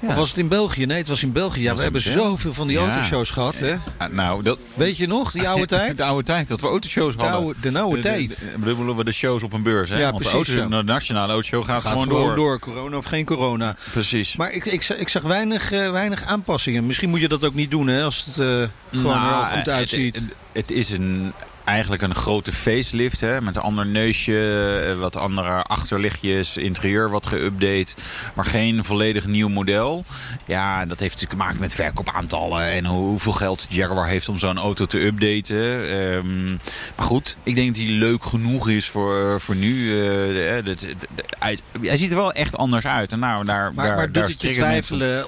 Ja. 0.00 0.08
Of 0.08 0.14
was 0.14 0.28
het 0.28 0.38
in 0.38 0.48
België? 0.48 0.86
Nee, 0.86 0.98
het 0.98 1.08
was 1.08 1.22
in 1.22 1.32
België. 1.32 1.62
Ja, 1.62 1.74
we 1.74 1.82
hebben 1.82 2.00
zoveel 2.00 2.54
van 2.54 2.66
die 2.66 2.78
ja. 2.78 2.88
autoshows 2.88 3.30
gehad. 3.30 3.58
Hè? 3.58 3.74
nou, 4.10 4.42
dat... 4.42 4.58
Weet 4.74 4.96
je 4.96 5.06
nog, 5.06 5.30
die 5.32 5.48
oude 5.52 5.66
tijd? 5.66 5.96
De 5.96 6.04
oude 6.04 6.24
tijd, 6.24 6.48
dat 6.48 6.60
we 6.60 6.66
autoshows 6.66 7.14
hadden. 7.14 7.32
De 7.32 7.38
oude, 7.38 7.70
de 7.72 7.78
oude 7.78 8.00
tijd. 8.00 8.50
Bedoelen 8.58 8.96
we 8.96 9.04
de 9.04 9.12
shows 9.12 9.42
op 9.42 9.52
een 9.52 9.62
beurs. 9.62 9.90
Hè? 9.90 9.98
Ja, 9.98 10.10
Want 10.10 10.22
precies, 10.22 10.46
de, 10.48 10.60
auto, 10.60 10.76
de 10.76 10.82
nationale 10.82 11.32
autoshow 11.32 11.64
gaat, 11.64 11.82
gaat 11.82 11.92
gewoon, 11.92 12.06
gewoon 12.06 12.24
door. 12.26 12.34
door. 12.34 12.58
Corona 12.58 12.96
of 12.96 13.04
geen 13.04 13.24
corona. 13.24 13.76
Precies. 13.92 14.36
Maar 14.36 14.52
ik, 14.52 14.64
ik, 14.64 14.88
ik 14.88 15.08
zag 15.08 15.22
weinig, 15.22 15.72
uh, 15.72 15.90
weinig 15.90 16.24
aanpassingen. 16.24 16.86
Misschien 16.86 17.10
moet 17.10 17.20
je 17.20 17.28
dat 17.28 17.44
ook 17.44 17.54
niet 17.54 17.70
doen 17.70 17.86
hè, 17.86 18.02
als 18.02 18.24
het 18.24 18.38
uh, 18.38 18.46
gewoon 18.90 19.16
nou, 19.16 19.44
er 19.44 19.50
al 19.50 19.56
goed 19.56 19.68
uitziet. 19.68 20.14
Het, 20.14 20.24
het, 20.24 20.34
het 20.52 20.70
is 20.70 20.90
een 20.90 21.32
eigenlijk 21.66 22.02
een 22.02 22.14
grote 22.14 22.52
facelift. 22.52 23.20
Hè, 23.20 23.40
met 23.40 23.56
een 23.56 23.62
ander 23.62 23.86
neusje, 23.86 24.96
wat 24.98 25.16
andere 25.16 25.62
achterlichtjes, 25.62 26.56
interieur 26.56 27.10
wat 27.10 27.26
geüpdate. 27.26 27.94
Maar 28.34 28.44
geen 28.44 28.84
volledig 28.84 29.26
nieuw 29.26 29.48
model. 29.48 30.04
Ja, 30.44 30.78
dat 30.86 31.00
heeft 31.00 31.12
natuurlijk 31.12 31.30
te 31.30 31.36
maken 31.36 31.60
met 31.60 31.74
verkoopaantallen. 31.74 32.70
En 32.70 32.84
hoeveel 32.84 33.32
geld 33.32 33.66
Jaguar 33.68 34.08
heeft 34.08 34.28
om 34.28 34.38
zo'n 34.38 34.58
auto 34.58 34.84
te 34.84 35.00
updaten. 35.00 35.56
Um, 35.56 36.60
maar 36.96 37.06
goed, 37.06 37.36
ik 37.42 37.54
denk 37.54 37.68
dat 37.76 37.84
hij 37.84 37.94
leuk 37.94 38.24
genoeg 38.24 38.68
is 38.68 38.88
voor, 38.88 39.40
voor 39.40 39.56
nu. 39.56 39.74
Uh, 39.74 40.64
dat, 40.64 40.86
hij, 41.38 41.58
hij 41.80 41.96
ziet 41.96 42.10
er 42.10 42.16
wel 42.16 42.32
echt 42.32 42.56
anders 42.56 42.86
uit. 42.86 43.12
En 43.12 43.18
nou, 43.18 43.44
daar, 43.44 43.74
maar 43.74 43.86
daar, 43.86 43.96
maar 43.96 44.12
doet 44.12 44.28
het 44.28 44.42
je 44.42 44.50
twijfelen 44.50 45.26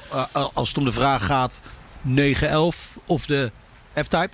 als 0.55 0.68
het 0.68 0.79
om 0.79 0.85
de 0.85 0.92
vraag 0.92 1.27
gaat 1.27 1.62
911 2.03 2.98
of 3.07 3.27
de 3.27 3.51
F-Type? 3.94 4.31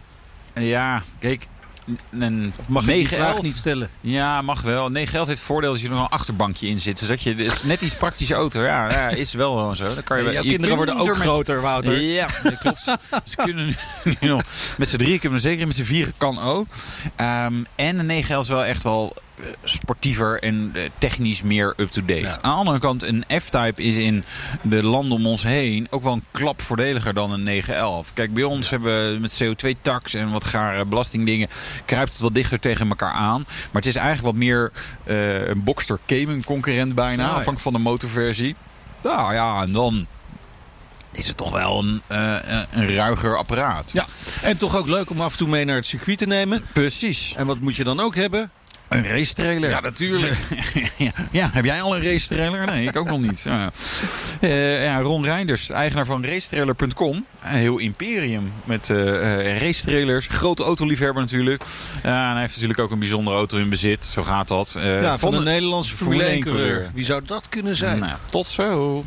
Ja, 0.55 1.03
kijk, 1.19 1.47
een 2.11 2.53
mag 2.69 2.87
9, 2.87 3.09
die 3.09 3.19
vraag 3.19 3.43
niet 3.43 3.57
stellen? 3.57 3.91
Ja, 4.01 4.43
mag 4.43 4.63
wel. 4.63 4.89
911 4.91 5.27
heeft 5.27 5.39
het 5.39 5.49
voordeel 5.49 5.73
dat 5.73 5.81
je 5.81 5.87
er 5.87 5.95
nog 5.95 6.05
een 6.05 6.11
achterbankje 6.11 6.67
in 6.67 6.81
zit. 6.81 6.99
Dus 6.99 7.09
dat 7.09 7.23
je, 7.23 7.35
is 7.35 7.63
net 7.63 7.83
iets 7.83 7.97
praktische 7.97 8.35
auto. 8.35 8.61
Ja, 8.61 8.91
ja 8.91 9.09
is 9.09 9.33
wel 9.33 9.57
gewoon 9.57 9.77
zo. 9.77 9.95
Dan 9.95 10.05
kan 10.05 10.23
je, 10.23 10.31
ja, 10.31 10.41
je 10.41 10.49
kinderen 10.49 10.77
worden 10.77 10.97
ook 10.97 11.17
groter, 11.17 11.61
Wouter. 11.61 12.01
Ja, 12.01 12.27
dat 12.43 12.59
klopt. 12.59 12.83
Ze 13.31 13.37
kunnen 13.37 13.77
nu, 14.05 14.29
nog 14.29 14.43
met 14.79 14.89
z'n 14.89 14.97
drieën 14.97 15.19
kunnen 15.19 15.39
we 15.39 15.49
zeker 15.49 15.67
met 15.67 15.77
z'n 15.77 15.83
vieren 15.83 16.15
kan 16.17 16.39
ook. 16.41 16.67
Um, 17.17 17.67
en 17.75 17.97
de 17.97 18.03
911 18.03 18.43
is 18.43 18.49
wel 18.49 18.65
echt 18.65 18.83
wel 18.83 19.17
sportiever 19.65 20.43
en 20.43 20.75
technisch 20.99 21.43
meer 21.43 21.75
up-to-date. 21.77 22.21
Ja. 22.21 22.39
Aan 22.41 22.53
de 22.53 22.59
andere 22.59 22.79
kant, 22.79 23.03
een 23.03 23.25
F-Type 23.41 23.83
is 23.83 23.97
in 23.97 24.25
de 24.63 24.83
landen 24.83 25.19
om 25.19 25.27
ons 25.27 25.43
heen 25.43 25.87
ook 25.91 26.03
wel 26.03 26.13
een 26.13 26.25
klap 26.31 26.63
voordeliger 26.63 27.15
dan 27.15 27.33
een 27.33 27.43
911. 27.43 28.13
Kijk, 28.13 28.35
bij 28.35 28.43
ons 28.43 28.69
ja. 28.69 28.71
hebben 28.71 29.13
we 29.13 29.21
met 29.21 29.43
CO2-tax 29.45 30.15
en 30.15 30.31
wat 30.31 30.45
gare 30.45 30.85
belastingdingen 30.85 31.49
kruipt 31.85 32.13
het 32.13 32.21
wat 32.21 32.35
dichter 32.35 32.61
tegen 32.61 32.89
elkaar 32.89 33.13
aan. 33.13 33.45
Maar 33.47 33.83
het 33.83 33.87
is 33.87 33.97
eigenlijk 33.97 34.27
wat 34.27 34.45
meer 34.45 34.73
uh, 35.05 35.47
een 35.47 35.65
Boxster 35.65 35.99
Cayman 36.07 36.45
concurrent 36.45 36.95
bijna, 36.95 37.23
ja, 37.23 37.29
afhankelijk 37.29 37.61
van 37.61 37.73
de 37.73 37.79
motorversie. 37.79 38.57
Nou 39.03 39.35
ja, 39.35 39.63
en 39.63 39.73
dan 39.73 40.07
is 41.13 41.27
het 41.27 41.37
toch 41.37 41.51
wel 41.51 41.79
een, 41.79 42.03
uh, 42.13 42.37
een 42.71 42.95
ruiger 42.95 43.37
apparaat. 43.37 43.93
Ja, 43.93 44.07
en 44.43 44.59
toch 44.59 44.77
ook 44.77 44.87
leuk 44.87 45.11
om 45.11 45.21
af 45.21 45.33
en 45.33 45.39
toe 45.39 45.49
mee 45.49 45.65
naar 45.65 45.77
het 45.77 45.87
circuit 45.87 46.19
te 46.19 46.27
nemen. 46.27 46.65
Precies. 46.73 47.35
En 47.37 47.47
wat 47.47 47.61
moet 47.61 47.77
je 47.77 47.85
dan 47.85 48.01
ook 48.01 48.15
hebben? 48.15 48.51
Een 48.95 49.09
race 49.09 49.35
trailer. 49.35 49.71
Ja, 49.71 49.81
natuurlijk. 49.81 50.35
ja, 50.97 51.11
ja, 51.31 51.51
heb 51.53 51.65
jij 51.65 51.83
al 51.83 51.97
een 51.97 52.03
race 52.03 52.27
trailer? 52.29 52.67
Nee, 52.67 52.87
ik 52.89 52.97
ook 52.97 53.09
nog 53.09 53.21
niet. 53.21 53.41
Ja. 53.43 53.71
Eh, 54.41 54.85
ja, 54.85 55.01
Ron 55.01 55.25
Reinders, 55.25 55.69
eigenaar 55.71 56.07
van 56.07 56.25
racetrailer.com. 56.25 57.25
Een 57.45 57.49
heel 57.59 57.79
imperium 57.79 58.53
met 58.65 58.91
eh 58.91 59.51
eh, 59.55 59.61
race 59.61 59.83
trailers. 59.83 60.27
Grote 60.31 60.63
autoliefhebber 60.63 61.23
natuurlijk. 61.23 61.63
Ja, 62.03 62.25
en 62.27 62.31
hij 62.33 62.41
heeft 62.41 62.53
natuurlijk 62.53 62.79
ook 62.81 62.91
een 62.91 62.99
bijzondere 62.99 63.37
auto 63.37 63.59
in 63.59 63.69
bezit. 63.69 64.05
Zo 64.05 64.23
gaat 64.23 64.49
dat. 64.49 64.75
Eh, 64.77 65.03
Ja, 65.03 65.19
van 65.19 65.31
de- 65.31 65.37
een 65.37 65.45
Nederlandse 65.45 65.97
Formule 65.97 66.23
Formule 66.23 66.37
1 66.39 66.45
1 66.47 66.53
coureur. 66.55 66.73
coureur. 66.73 66.91
Wie 66.95 67.05
zou 67.05 67.23
dat 67.27 67.49
kunnen 67.49 67.77
zijn? 67.77 67.99
Nou, 67.99 68.13
tot 68.31 68.47
zo. 68.47 69.05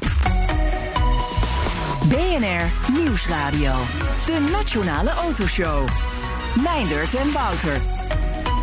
BNR 2.10 2.71
Nieuwsradio. 3.04 3.73
De 4.26 4.47
Nationale 4.52 5.10
Autoshow. 5.10 5.88
Meindert 6.63 7.15
en 7.15 7.32
Wouter. 7.32 7.82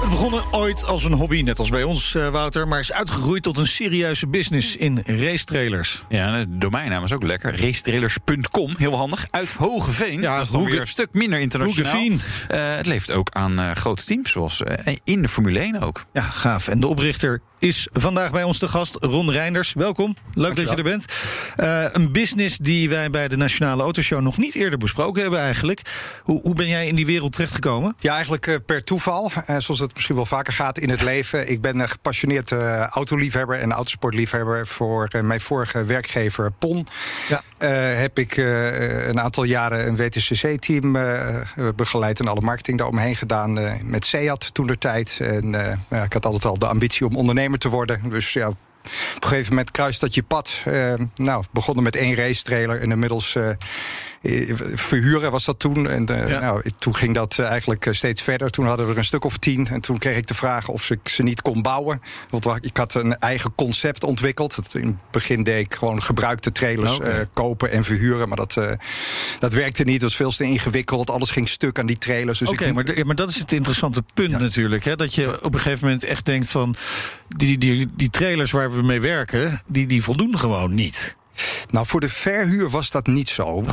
Het 0.05 0.13
begon 0.13 0.43
ooit 0.51 0.85
als 0.85 1.05
een 1.05 1.13
hobby, 1.13 1.43
net 1.43 1.59
als 1.59 1.69
bij 1.69 1.83
ons, 1.83 2.15
eh, 2.15 2.29
Wouter, 2.29 2.69
maar 2.69 2.79
is 2.79 2.93
uitgegroeid 2.93 3.43
tot 3.43 3.59
een 3.59 3.67
serieuze 3.67 4.27
business 4.27 4.77
in 4.77 5.03
racetrailers. 5.07 6.05
Ja, 6.09 6.45
de 6.45 6.59
domeinnaam 6.59 7.05
is 7.05 7.13
ook 7.13 7.23
lekker. 7.23 7.61
Racetrailers.com, 7.61 8.75
heel 8.79 8.97
handig. 8.97 9.27
Uit 9.31 9.53
Hogeveen. 9.53 10.21
Ja, 10.21 10.37
dat 10.37 10.47
is 10.47 10.53
dan 10.53 10.65
weer 10.65 10.81
een 10.81 10.87
stuk 10.87 11.09
minder 11.13 11.41
internationaal. 11.41 12.07
Eh, 12.49 12.77
het 12.77 12.87
leeft 12.87 13.11
ook 13.11 13.31
aan 13.31 13.59
eh, 13.59 13.71
grote 13.71 14.05
teams, 14.05 14.31
zoals 14.31 14.63
in 15.05 15.23
de 15.23 15.29
Formule 15.29 15.61
1 15.61 15.81
ook. 15.83 16.05
Ja, 16.13 16.23
gaaf. 16.23 16.69
En 16.69 16.81
de 16.81 16.87
oprichter 16.87 17.41
is 17.65 17.89
vandaag 17.93 18.31
bij 18.31 18.43
ons 18.43 18.59
te 18.59 18.69
gast, 18.69 18.97
Ron 19.01 19.31
Reinders. 19.31 19.73
Welkom, 19.73 20.17
leuk 20.35 20.57
dat 20.57 20.71
je 20.71 20.77
er 20.77 20.83
bent. 20.83 21.05
Eh, 21.57 21.85
een 21.93 22.13
business 22.13 22.59
die 22.59 22.89
wij 22.89 23.11
bij 23.11 23.29
de 23.29 23.37
Nationale 23.37 23.83
Autoshow 23.83 24.21
nog 24.21 24.37
niet 24.37 24.55
eerder 24.55 24.79
besproken 24.79 25.23
hebben 25.23 25.41
eigenlijk. 25.41 25.81
Hoe, 26.23 26.41
hoe 26.41 26.55
ben 26.55 26.69
jij 26.69 26.87
in 26.87 26.95
die 26.95 27.07
wereld 27.07 27.33
terechtgekomen? 27.33 27.97
Ja, 27.99 28.15
eigenlijk 28.15 28.47
eh, 28.47 28.55
per 28.67 28.85
toeval. 28.85 29.31
Eh, 29.47 29.57
zoals 29.59 29.81
het 29.81 29.95
misschien 29.95 30.15
wel 30.15 30.27
vaker 30.27 30.53
gaat 30.53 30.79
in 30.79 30.91
het 30.91 31.03
leven. 31.03 31.51
Ik 31.51 31.61
ben 31.61 31.79
een 31.79 31.89
gepassioneerd 31.89 32.53
autoliefhebber 32.91 33.59
en 33.59 33.73
autosportliefhebber. 33.73 34.67
Voor 34.67 35.09
mijn 35.23 35.41
vorige 35.41 35.85
werkgever 35.85 36.53
PON 36.53 36.87
Ja. 37.29 37.67
heb 37.77 38.19
ik 38.19 38.37
een 38.37 39.21
aantal 39.21 39.45
jaren 39.45 39.87
een 39.87 39.97
WTCC-team 39.97 40.99
begeleid... 41.77 42.21
en 42.21 42.29
alle 42.29 42.41
marketing 42.41 42.79
daaromheen 42.79 43.17
gedaan 43.17 43.59
met 43.85 44.05
Seat 44.05 44.55
toen 44.55 44.67
de 44.67 44.79
tijd. 44.79 45.19
En 45.21 45.55
ik 46.05 46.13
had 46.13 46.27
altijd 46.27 46.45
al 46.45 46.59
de 46.59 46.67
ambitie 46.67 47.07
om 47.07 47.17
ondernemer 47.17 47.54
te 47.59 47.69
worden. 47.69 48.11
Dus 48.11 48.33
ja, 48.33 48.49
op 48.49 49.23
een 49.23 49.29
gegeven 49.29 49.51
moment 49.51 49.71
kruist 49.71 50.01
dat 50.01 50.15
je 50.15 50.23
pad. 50.23 50.61
Eh, 50.65 50.95
nou, 51.15 51.45
begonnen 51.51 51.85
met 51.85 51.97
één 51.97 52.15
race 52.15 52.43
trailer 52.43 52.81
en 52.81 52.91
inmiddels 52.91 53.35
eh, 53.35 53.51
verhuren 54.75 55.31
was 55.31 55.45
dat 55.45 55.59
toen. 55.59 55.89
En 55.89 56.07
eh, 56.07 56.29
Ja. 56.29 56.41
nou, 56.41 56.63
toen 56.79 56.97
ging 56.97 57.15
dat 57.15 57.39
eh, 57.39 57.47
eigenlijk 57.47 57.87
eh, 57.87 57.93
steeds 57.93 58.23
verder. 58.23 58.51
Toen 58.51 58.67
hadden 58.67 58.87
we 58.87 58.93
er 58.93 58.99
een 58.99 59.05
stuk 59.05 59.25
of 59.25 59.39
tien. 59.39 59.67
En 59.67 59.81
toen 59.81 59.99
kreeg 59.99 60.17
ik 60.17 60.27
de 60.27 60.35
vraag 60.35 60.69
of 60.69 60.91
ik 60.91 61.09
ze 61.09 61.23
niet 61.23 61.43
kon 61.43 61.63
bouwen. 61.63 62.01
Want 62.31 62.45
wa- 62.45 62.59
ik 62.61 62.77
had 62.77 62.95
een 62.95 63.19
eigen 63.19 63.55
concept 63.55 64.05
ontwikkeld. 64.05 64.59
In 64.73 64.87
het 64.87 64.97
begin 65.11 65.43
deed 65.43 65.65
ik 65.65 65.75
gewoon 65.75 66.03
gebruikte 66.03 66.53
trailers 66.53 66.99
eh, 67.01 67.15
kopen 67.33 67.71
en 67.71 67.85
verhuren. 67.85 68.29
Maar 68.29 68.37
dat, 68.37 68.57
eh, 68.57 68.71
dat 69.39 69.53
werkte 69.53 69.83
niet. 69.85 69.93
Het 69.95 70.03
was 70.03 70.17
veel 70.17 70.31
te 70.31 70.45
ingewikkeld. 70.45 71.11
Alles 71.11 71.31
ging 71.31 71.49
stuk 71.49 71.79
aan 71.79 71.87
die 71.87 71.99
trailers. 71.99 72.39
Dus 72.39 72.49
Oké, 72.49 72.73
maar, 72.73 72.85
maar 73.05 73.15
dat 73.15 73.29
is 73.29 73.39
het 73.39 73.53
interessante 73.53 74.03
punt 74.15 74.31
Ja. 74.31 74.39
natuurlijk. 74.39 74.85
Hè? 74.85 74.97
Dat 74.97 75.15
je 75.15 75.43
op 75.45 75.55
een 75.55 75.61
gegeven 75.61 75.85
moment 75.85 76.05
echt 76.05 76.25
denkt 76.25 76.49
van... 76.51 76.77
die, 77.29 77.59
die, 77.59 77.91
die 77.97 78.11
trailers 78.11 78.51
waar 78.51 78.73
we 78.75 78.83
mee 78.83 79.01
werken, 79.01 79.63
die, 79.67 79.87
die 79.87 80.03
voldoen 80.03 80.39
gewoon 80.39 80.75
niet. 80.75 81.17
Nou, 81.71 81.87
voor 81.87 82.01
de 82.01 82.09
verhuur 82.09 82.71
was 82.71 82.91
dat 82.91 83.07
niet 83.07 83.29
zo. 83.29 83.45
Om- 83.47 83.67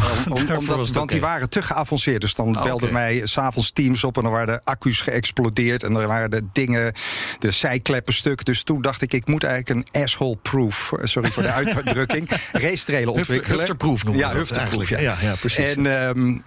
omdat, 0.57 0.89
want 0.89 1.09
die 1.09 1.21
waren 1.21 1.49
te 1.49 1.61
geavanceerd. 1.61 2.21
Dus 2.21 2.33
dan 2.35 2.55
Ah, 2.57 2.63
belden 2.63 2.93
mij 2.93 3.21
s'avonds 3.23 3.71
teams 3.71 4.03
op 4.03 4.17
en 4.17 4.23
dan 4.23 4.31
waren 4.31 4.53
de 4.55 4.61
accu's 4.63 5.01
geëxplodeerd. 5.01 5.83
En 5.83 5.93
dan 5.93 6.05
waren 6.05 6.31
de 6.31 6.43
dingen, 6.53 6.93
de 7.39 7.51
zijkleppen 7.51 8.13
stuk. 8.13 8.45
Dus 8.45 8.63
toen 8.63 8.81
dacht 8.81 9.01
ik, 9.01 9.13
ik 9.13 9.27
moet 9.27 9.43
eigenlijk 9.43 9.87
een 9.93 10.01
asshole-proof, 10.01 10.91
sorry 11.03 11.31
voor 11.31 11.43
de 11.43 11.51
uitdrukking, 11.61 12.29
race 12.51 12.85
trailer 12.85 13.13
ontwikkelen. 13.13 13.57
Hufterproof 13.57 14.03
noemen 14.03 14.21
we 14.21 14.27
Ja, 14.27 14.33
dat 14.33 14.47
hufterproof. 14.49 14.89
Ja. 14.89 14.99
Ja, 14.99 15.15
ja, 15.21 15.33
precies. 15.39 15.75
En 15.75 15.85
ehm, 15.85 16.37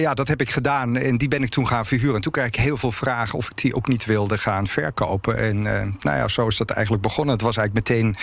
ja, 0.00 0.14
dat 0.14 0.28
heb 0.28 0.40
ik 0.40 0.50
gedaan 0.50 0.96
en 0.96 1.18
die 1.18 1.28
ben 1.28 1.42
ik 1.42 1.48
toen 1.48 1.66
gaan 1.66 1.86
verhuren. 1.86 2.14
En 2.14 2.20
toen 2.20 2.32
kreeg 2.32 2.46
ik 2.46 2.56
heel 2.56 2.76
veel 2.76 2.92
vragen 2.92 3.38
of 3.38 3.50
ik 3.50 3.56
die 3.56 3.74
ook 3.74 3.88
niet 3.88 4.04
wilde 4.04 4.38
gaan 4.38 4.66
verkopen. 4.66 5.36
En 5.36 5.56
eh, 5.66 5.82
nou 6.00 6.16
ja, 6.16 6.28
zo 6.28 6.46
is 6.46 6.56
dat 6.56 6.70
eigenlijk 6.70 7.02
begonnen. 7.02 7.34
Het 7.34 7.42
was 7.44 7.56
eigenlijk 7.56 7.88
meteen. 7.88 8.16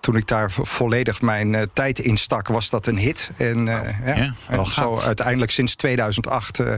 Toen 0.00 0.16
ik 0.16 0.26
daar 0.28 0.50
vo- 0.50 0.64
volledig 0.64 1.20
mijn 1.20 1.54
eh, 1.54 1.62
tijd 1.72 1.98
in 1.98 2.16
stak, 2.16 2.48
was 2.48 2.70
dat 2.70 2.86
een 2.86 2.98
hit. 2.98 3.30
En 3.36 3.68
eh, 3.68 4.06
ja, 4.06 4.14
Ja, 4.16 4.34
en 4.48 4.66
zo 4.66 4.98
uiteindelijk 5.00 5.50
sinds 5.50 5.74
2008 5.74 6.58
eh, 6.60 6.72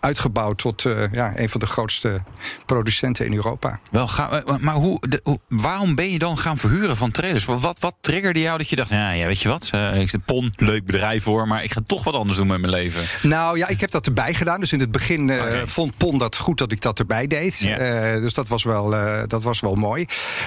uitgebouwd 0.00 0.58
tot 0.58 0.84
ja, 1.12 1.32
een 1.36 1.48
van 1.48 1.60
de 1.60 1.66
grootste 1.66 2.22
producenten 2.66 3.26
in 3.26 3.34
Europa. 3.34 3.78
Wel, 3.90 4.08
ga, 4.08 4.42
maar 4.60 4.74
hoe, 4.74 5.00
de- 5.08 5.20
hoe- 5.22 5.38
waarom 5.48 5.94
ben 5.94 6.10
je 6.10 6.18
dan 6.18 6.38
gaan 6.38 6.58
verhuren 6.58 6.96
van 6.96 7.10
trailers? 7.10 7.44
Wat, 7.44 7.78
wat, 7.78 7.96
triggerde 8.00 8.40
jou 8.40 8.58
dat 8.58 8.68
je 8.68 8.76
dacht, 8.76 8.90
ja, 8.90 9.10
ja 9.10 9.26
weet 9.26 9.40
je 9.40 9.48
wat, 9.48 9.70
ik 9.94 10.10
zit 10.10 10.24
PON, 10.24 10.52
leuk 10.56 10.84
bedrijf 10.84 11.24
hoor, 11.24 11.48
maar 11.48 11.64
ik 11.64 11.72
ga 11.72 11.80
toch 11.86 12.04
wat 12.04 12.14
anders 12.14 12.36
doen 12.38 12.46
met 12.46 12.60
mijn 12.60 12.72
leven. 12.72 13.02
Nou 13.22 13.58
ja, 13.58 13.68
ik 13.68 13.80
heb 13.80 13.90
dat 13.90 14.06
erbij 14.06 14.34
gedaan. 14.34 14.60
Dus 14.60 14.72
in 14.72 14.80
het 14.80 14.90
begin 14.90 15.32
vond 15.64 15.96
Pon 15.96 16.18
dat 16.18 16.36
goed 16.36 16.58
dat 16.58 16.72
ik 16.72 16.80
dat 16.82 16.98
erbij 16.98 17.26
deed. 17.26 17.58
Ja. 17.58 17.76
Dus 18.18 18.34
dat 18.34 18.48
was 18.48 18.64
wel, 18.64 18.90
dat 19.26 19.42
was 19.42 19.60
wel 19.60 19.74
mooi. 19.74 20.06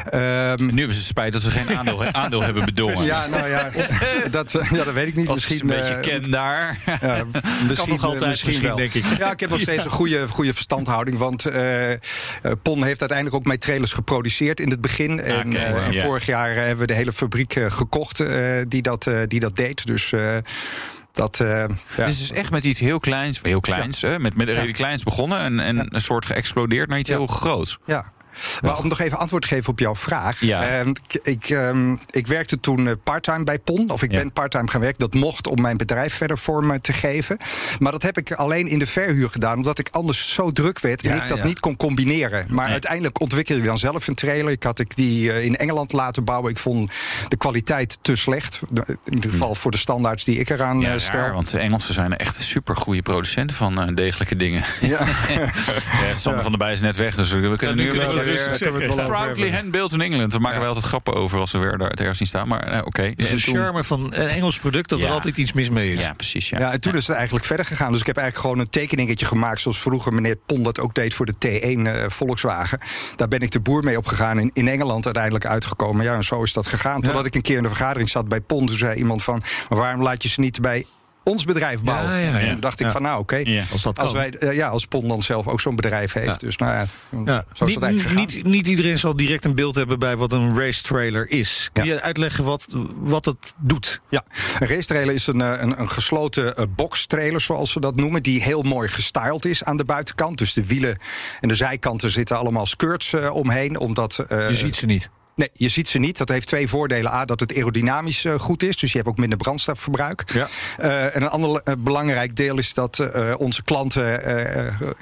Ehm, 0.10 0.66
Nu 0.66 0.78
hebben 0.78 0.96
ze 0.96 1.04
spijt 1.04 1.34
dat 1.34 1.42
ze 1.42 1.52
geen 1.52 1.78
aandeel, 1.78 2.04
aandeel 2.18 2.44
hebben 2.44 2.66
bedongen. 2.66 3.04
ja, 3.06 3.28
nou 3.28 3.48
ja, 3.50 3.70
dat, 4.32 4.56
eh, 4.56 4.72
ja, 4.72 4.84
dat 4.84 4.94
weet 4.94 5.08
ik 5.08 5.16
niet. 5.16 5.28
Als 5.28 5.36
misschien 5.36 5.62
een 5.62 5.68
beetje 5.78 5.94
eh, 5.94 6.02
ken 6.02 6.32
daar. 6.32 6.80
Ja, 7.02 7.24
misschien, 7.68 7.90
nog 7.90 8.04
altijd, 8.04 8.30
misschien, 8.46 8.76
denk 8.76 8.94
ik. 8.94 9.04
Ja, 9.18 9.32
ik 9.32 9.40
heb 9.40 9.50
nog 9.50 9.60
steeds 9.60 9.84
een 9.86 9.92
goede, 9.92 10.28
goede 10.28 10.54
verstandhouding. 10.54 11.18
Want 11.18 11.46
eh, 11.46 11.92
eh, 11.94 12.00
Pon 12.62 12.84
heeft 12.84 13.00
uiteindelijk 13.00 13.38
ook 13.40 13.46
mijn 13.46 13.60
trailers 13.60 13.92
geproduceerd 13.94 14.60
in 14.60 14.70
het 14.70 14.82
begin. 14.82 15.20
En, 15.20 15.56
eh, 15.56 15.86
en 15.86 15.92
ja. 15.94 16.04
vorig 16.04 16.26
jaar 16.26 16.50
eh, 16.52 16.58
hebben 16.58 16.78
we 16.78 16.88
de 16.88 16.94
hele 16.94 17.14
fabriek 17.14 17.56
eh, 17.56 17.72
gekocht 17.72 18.20
eh, 18.20 18.62
die, 18.68 18.82
dat, 18.82 19.08
eh, 19.08 19.20
die 19.28 19.40
dat 19.40 19.56
deed. 19.56 19.86
Dus 19.86 20.12
eh, 20.12 20.38
dat. 21.12 21.40
eh, 21.40 21.48
ja. 21.48 21.68
Het 21.88 22.10
is 22.10 22.18
dus 22.18 22.32
echt 22.32 22.52
met 22.52 22.66
iets 22.66 22.80
heel 22.80 23.00
kleins, 23.00 23.40
heel 23.42 23.60
kleins, 23.60 24.02
hè, 24.02 24.20
met, 24.20 24.36
met 24.36 24.48
redelijk 24.48 24.74
kleins 24.74 25.04
begonnen 25.04 25.40
en, 25.40 25.60
en 25.60 25.96
een 25.96 26.02
soort 26.02 26.26
geëxplodeerd 26.26 26.90
naar 26.90 27.00
iets 27.00 27.10
Ja. 27.10 27.16
heel 27.18 27.28
groots. 27.28 27.78
Ja. 27.86 28.12
Maar 28.62 28.78
om 28.78 28.88
nog 28.88 29.00
even 29.00 29.17
antwoord 29.17 29.41
te 29.41 29.47
geven 29.47 29.69
op 29.71 29.80
jouw 29.80 29.95
vraag. 29.95 30.39
Ja. 30.39 30.67
Ehm, 30.67 30.89
ik, 30.89 31.19
ik, 31.23 31.50
ehm, 31.50 31.95
ik 32.10 32.28
werkte 32.28 32.60
toen 32.60 32.88
eh, 32.88 32.93
parttime 33.04 33.43
bij 33.43 33.60
PON. 33.60 33.89
Of 33.89 34.04
ik 34.04 34.12
Ja. 34.12 34.17
ben 34.17 34.32
parttime 34.32 34.67
gaan 34.69 34.82
werken. 34.82 35.00
Dat 35.00 35.13
mocht 35.13 35.47
om 35.47 35.62
mijn 35.62 35.78
bedrijf 35.78 36.13
verder 36.13 36.38
vorm 36.38 36.80
te 36.80 36.93
geven. 36.93 37.38
Maar 37.80 37.91
dat 37.91 38.02
heb 38.02 38.17
ik 38.17 38.32
alleen 38.32 38.67
in 38.67 38.80
de 38.80 38.88
verhuur 38.88 39.30
gedaan. 39.30 39.56
Omdat 39.58 39.80
ik 39.80 39.89
anders 39.91 40.34
zo 40.34 40.52
druk 40.52 40.80
werd 40.80 41.04
en 41.04 41.15
Ja, 41.15 41.23
ik 41.23 41.30
dat 41.30 41.38
ja. 41.38 41.45
niet 41.45 41.60
kon 41.60 41.76
combineren. 41.78 42.45
Maar 42.50 42.63
Nee. 42.63 42.71
uiteindelijk 42.73 43.21
ontwikkelde 43.21 43.62
ik 43.62 43.67
dan 43.67 43.78
zelf 43.78 44.08
een 44.08 44.15
trailer. 44.15 44.52
Ik 44.52 44.63
had 44.63 44.80
ik 44.80 44.95
die 44.95 45.32
eh, 45.32 45.45
in 45.45 45.56
Engeland 45.58 45.91
laten 45.93 46.23
bouwen. 46.23 46.52
Ik 46.52 46.58
vond 46.58 46.91
de 47.28 47.38
kwaliteit 47.38 47.97
te 48.02 48.15
slecht. 48.15 48.60
In 49.06 49.13
ieder 49.13 49.32
geval 49.32 49.56
voor 49.56 49.71
de 49.71 49.78
standaards 49.78 50.23
die 50.23 50.39
ik 50.39 50.50
eraan 50.50 50.80
Ja, 50.80 50.93
eh, 50.93 51.00
stel. 51.00 51.19
raar, 51.19 51.34
want 51.34 51.52
de 51.52 51.58
Engelsen 51.60 51.93
zijn 51.93 52.17
echt 52.17 52.41
super 52.41 52.76
goede 52.76 53.02
producenten 53.02 53.56
van 53.56 53.82
eh, 53.82 53.95
degelijke 53.95 54.36
dingen. 54.36 54.63
Ja. 54.82 55.00
Ja, 56.23 56.41
van 56.41 56.50
der 56.52 56.58
Bij 56.58 56.71
is 56.71 56.82
net 56.82 56.97
weg, 56.97 57.15
dus 57.15 57.32
we 57.32 57.56
kunnen 57.58 57.76
nu 57.78 57.84
nu 57.84 57.89
kunnen 57.89 58.08
we 58.10 58.13
Kunnen 58.36 58.58
we 58.58 58.86
het 58.86 58.96
wel 58.96 59.04
over 59.04 59.04
Proudly 59.06 59.42
hebben. 59.44 59.54
handbuilt 59.54 59.92
in 59.92 60.02
England. 60.02 60.32
Daar 60.32 60.42
maken 60.42 60.60
wij 60.60 60.68
altijd 60.68 60.86
grappen 60.86 61.13
over 61.13 61.40
als 61.40 61.52
we 61.52 61.58
weer 61.58 61.78
daar 61.78 61.90
het 61.90 62.00
ergens 62.00 62.18
zien 62.18 62.28
staan. 62.28 62.48
Maar 62.48 62.63
eh, 62.63 62.80
oké. 62.86 63.02
Het 63.02 63.20
is 63.20 63.32
een 63.32 63.40
toen- 63.54 63.56
charme 63.56 63.84
van 63.84 64.04
een 64.13 64.28
Engels 64.28 64.60
product 64.60 64.90
dat 64.90 65.00
er 65.02 65.10
altijd 65.10 65.38
iets 65.38 65.54
mis 65.54 65.70
mee 65.70 65.94
is. 65.94 66.02
Ja, 66.02 66.13
precies. 66.13 66.50
Ja. 66.50 66.60
Ja, 66.60 66.72
en 66.72 66.82
toen 66.82 66.96
is 66.96 67.08
het 67.08 67.16
eigenlijk 67.16 67.46
verder 67.46 67.66
gegaan. 67.66 67.92
Dus 67.92 68.00
ik 68.00 68.06
heb 68.06 68.18
eigenlijk 68.18 68.48
gewoon 68.48 68.66
een 68.66 68.72
tekeningetje 68.72 69.26
gemaakt... 69.26 69.62
zoals 69.62 69.80
vroeger 69.80 70.13
meneer 70.13 70.36
Pon 70.46 70.63
dat 70.63 70.80
ook 70.80 70.94
deed 70.94 71.13
voor 71.13 71.26
de 71.26 71.34
T1 71.48 71.82
eh, 71.88 72.10
Volkswagen. 72.10 72.80
Daar 73.16 73.28
ben 73.28 73.40
ik 73.40 73.52
de 73.52 73.60
boer 73.60 73.84
mee 73.84 73.98
opgegaan. 73.98 74.40
In, 74.40 74.50
in 74.54 74.68
Engeland 74.68 75.06
uiteindelijk 75.06 75.46
uitgekomen. 75.46 76.04
Ja, 76.06 76.16
en 76.16 76.24
zo 76.24 76.44
is 76.44 76.54
dat 76.54 76.68
gegaan. 76.68 77.02
Totdat 77.02 77.26
ik 77.26 77.36
een 77.36 77.42
keer 77.42 77.58
in 77.58 77.63
de 77.63 77.70
vergadering 77.70 78.10
zat 78.10 78.28
bij 78.28 78.42
Pon. 78.42 78.66
Toen 78.66 78.78
zei 78.78 78.98
iemand 78.98 79.24
van... 79.24 79.42
maar 79.70 79.78
waarom 79.78 80.02
laat 80.02 80.24
je 80.24 80.30
ze 80.30 80.40
niet 80.40 80.62
bij 80.62 80.86
ons 81.28 81.44
bedrijf 81.44 81.84
bouwen? 81.84 82.12
Ja, 82.12 82.18
ja, 82.18 82.30
ja. 82.30 82.38
En 82.40 82.52
toen 82.52 82.60
dacht 82.60 82.80
ik 82.80 82.86
Ja. 82.86 82.92
van 82.92 83.02
nou, 83.02 83.20
oké. 83.20 83.36
Ja. 83.36 83.63
Als 83.72 83.82
dat 83.82 84.00
Als, 84.00 84.12
wij, 84.12 84.30
eh, 84.30 84.56
ja, 84.56 84.68
als 84.68 84.86
Pon 84.86 85.08
dan 85.08 85.22
zelf 85.22 85.48
ook 85.48 85.62
zo'n 85.62 85.76
bedrijf 85.76 86.13
heeft. 86.13 86.26
Ja. 86.28 86.36
Dus 86.48 86.56
nou 86.58 86.72
ja, 86.74 86.86
Ja. 87.26 87.44
zo 87.54 87.63
is 87.66 87.70
Niet, 87.72 87.80
dat 87.80 87.90
eigenlijk 87.90 88.20
gegaan. 88.20 88.36
niet, 88.44 88.44
niet 88.44 88.68
iedereen 88.68 88.98
zal 89.00 89.16
direct 89.16 89.46
een 89.46 89.56
beeld 89.56 89.76
hebben 89.76 90.00
bij 90.00 90.18
wat 90.18 90.32
een 90.32 90.58
race 90.58 90.82
trailer 90.84 91.30
is. 91.30 91.70
Kun 91.74 91.86
Ja. 91.86 91.94
je 91.94 92.02
uitleggen 92.02 92.44
wat, 92.44 92.68
wat 92.96 93.26
het 93.26 93.54
doet? 93.58 94.02
Ja, 94.10 94.24
een 94.60 94.68
racetrailer 94.68 95.16
is 95.16 95.28
een, 95.28 95.42
eh, 95.42 95.62
een, 95.62 95.80
een 95.80 95.90
gesloten 95.90 96.56
eh, 96.56 96.66
boxtrailer, 96.76 97.42
zoals 97.42 97.72
ze 97.72 97.80
dat 97.80 97.96
noemen, 97.96 98.24
die 98.24 98.42
heel 98.44 98.62
mooi 98.62 98.88
gestyled 98.90 99.46
is 99.46 99.63
aan 99.63 99.78
de 99.78 99.86
buitenkant. 99.86 100.38
Dus 100.38 100.54
de 100.54 100.66
wielen 100.66 100.98
en 101.40 101.48
de 101.48 101.56
zijkanten 101.56 102.12
zitten 102.12 102.38
allemaal 102.38 102.66
skirts 102.66 103.13
eh, 103.13 103.36
omheen, 103.36 103.80
omdat... 103.80 104.20
eh, 104.28 104.50
Je 104.50 104.56
ziet 104.56 104.76
ze 104.76 104.86
niet. 104.86 105.10
Nee, 105.38 105.50
je 105.54 105.69
ziet 105.69 105.89
ze 105.89 105.97
niet. 105.97 106.17
Dat 106.17 106.30
heeft 106.30 106.47
twee 106.47 106.67
voordelen. 106.67 107.12
A, 107.12 107.26
dat 107.26 107.39
het 107.39 107.56
aerodynamisch 107.56 108.23
uh, 108.23 108.34
goed 108.39 108.63
is, 108.63 108.78
dus 108.78 108.91
je 108.91 108.97
hebt 108.97 109.10
ook 109.10 109.17
minder 109.17 109.38
brandstofverbruik. 109.38 110.23
Ja. 110.34 110.47
Uh, 110.80 111.15
en 111.15 111.21
een 111.21 111.30
ander 111.30 111.62
uh, 111.63 111.73
belangrijk 111.80 112.36
deel 112.36 112.58
is 112.58 112.73
dat 112.73 113.00
onze 113.38 113.63
klanten 113.63 114.06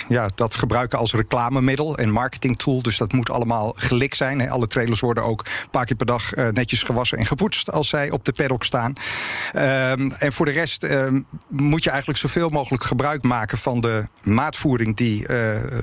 ja, 0.07 0.29
dat 0.35 0.55
gebruiken 0.55 0.99
als 0.99 1.13
reclamemiddel 1.13 1.97
en 1.97 2.09
marketingtool. 2.09 2.81
Dus 2.81 2.97
dat 2.97 3.11
moet 3.11 3.29
allemaal 3.29 3.73
gelik 3.77 4.13
zijn. 4.13 4.39
Hè. 4.39 4.49
Alle 4.49 4.67
trailers 4.67 4.99
worden 4.99 5.23
ook 5.23 5.39
een 5.39 5.69
paar 5.71 5.85
keer 5.85 5.95
per 5.95 6.05
dag 6.05 6.31
netjes 6.31 6.83
gewassen 6.83 7.17
en 7.17 7.25
gepoetst 7.25 7.71
als 7.71 7.89
zij 7.89 8.11
op 8.11 8.25
de 8.25 8.33
paddock 8.33 8.63
staan. 8.63 8.93
Ehm, 9.53 10.11
en 10.11 10.33
voor 10.33 10.45
de 10.45 10.51
rest 10.51 10.83
ehm, 10.83 11.21
moet 11.49 11.83
je 11.83 11.89
eigenlijk 11.89 12.19
zoveel 12.19 12.49
mogelijk 12.49 12.83
gebruik 12.83 13.23
maken 13.23 13.57
van 13.57 13.81
de 13.81 14.03
maatvoering 14.23 14.95
die 14.95 15.29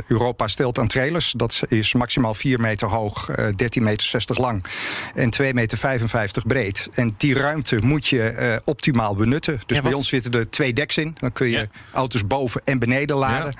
Europa 0.06 0.48
stelt 0.48 0.78
aan 0.78 0.88
trailers. 0.88 1.34
Dat 1.36 1.60
is 1.68 1.94
maximaal 1.94 2.34
4 2.34 2.60
meter 2.60 2.88
hoog, 2.88 3.30
13 3.56 3.82
meter 3.82 4.06
60 4.06 4.38
lang 4.42 4.64
en 5.14 5.34
2,55 5.42 5.52
meter 5.52 6.42
breed. 6.46 6.88
En 6.94 7.14
die 7.16 7.34
ruimte 7.34 7.78
moet 7.82 8.06
je 8.06 8.36
uh, 8.38 8.56
optimaal 8.64 9.14
benutten. 9.14 9.60
Dus 9.66 9.80
bij 9.80 9.92
ons 9.92 10.08
zitten 10.08 10.32
er 10.32 10.50
twee 10.50 10.72
decks 10.72 10.96
in. 10.96 11.14
Dan 11.18 11.32
kun 11.32 11.46
je 11.46 11.58
ja. 11.58 11.66
auto's 11.92 12.26
boven 12.26 12.60
en 12.64 12.78
beneden 12.78 13.16
laden. 13.16 13.54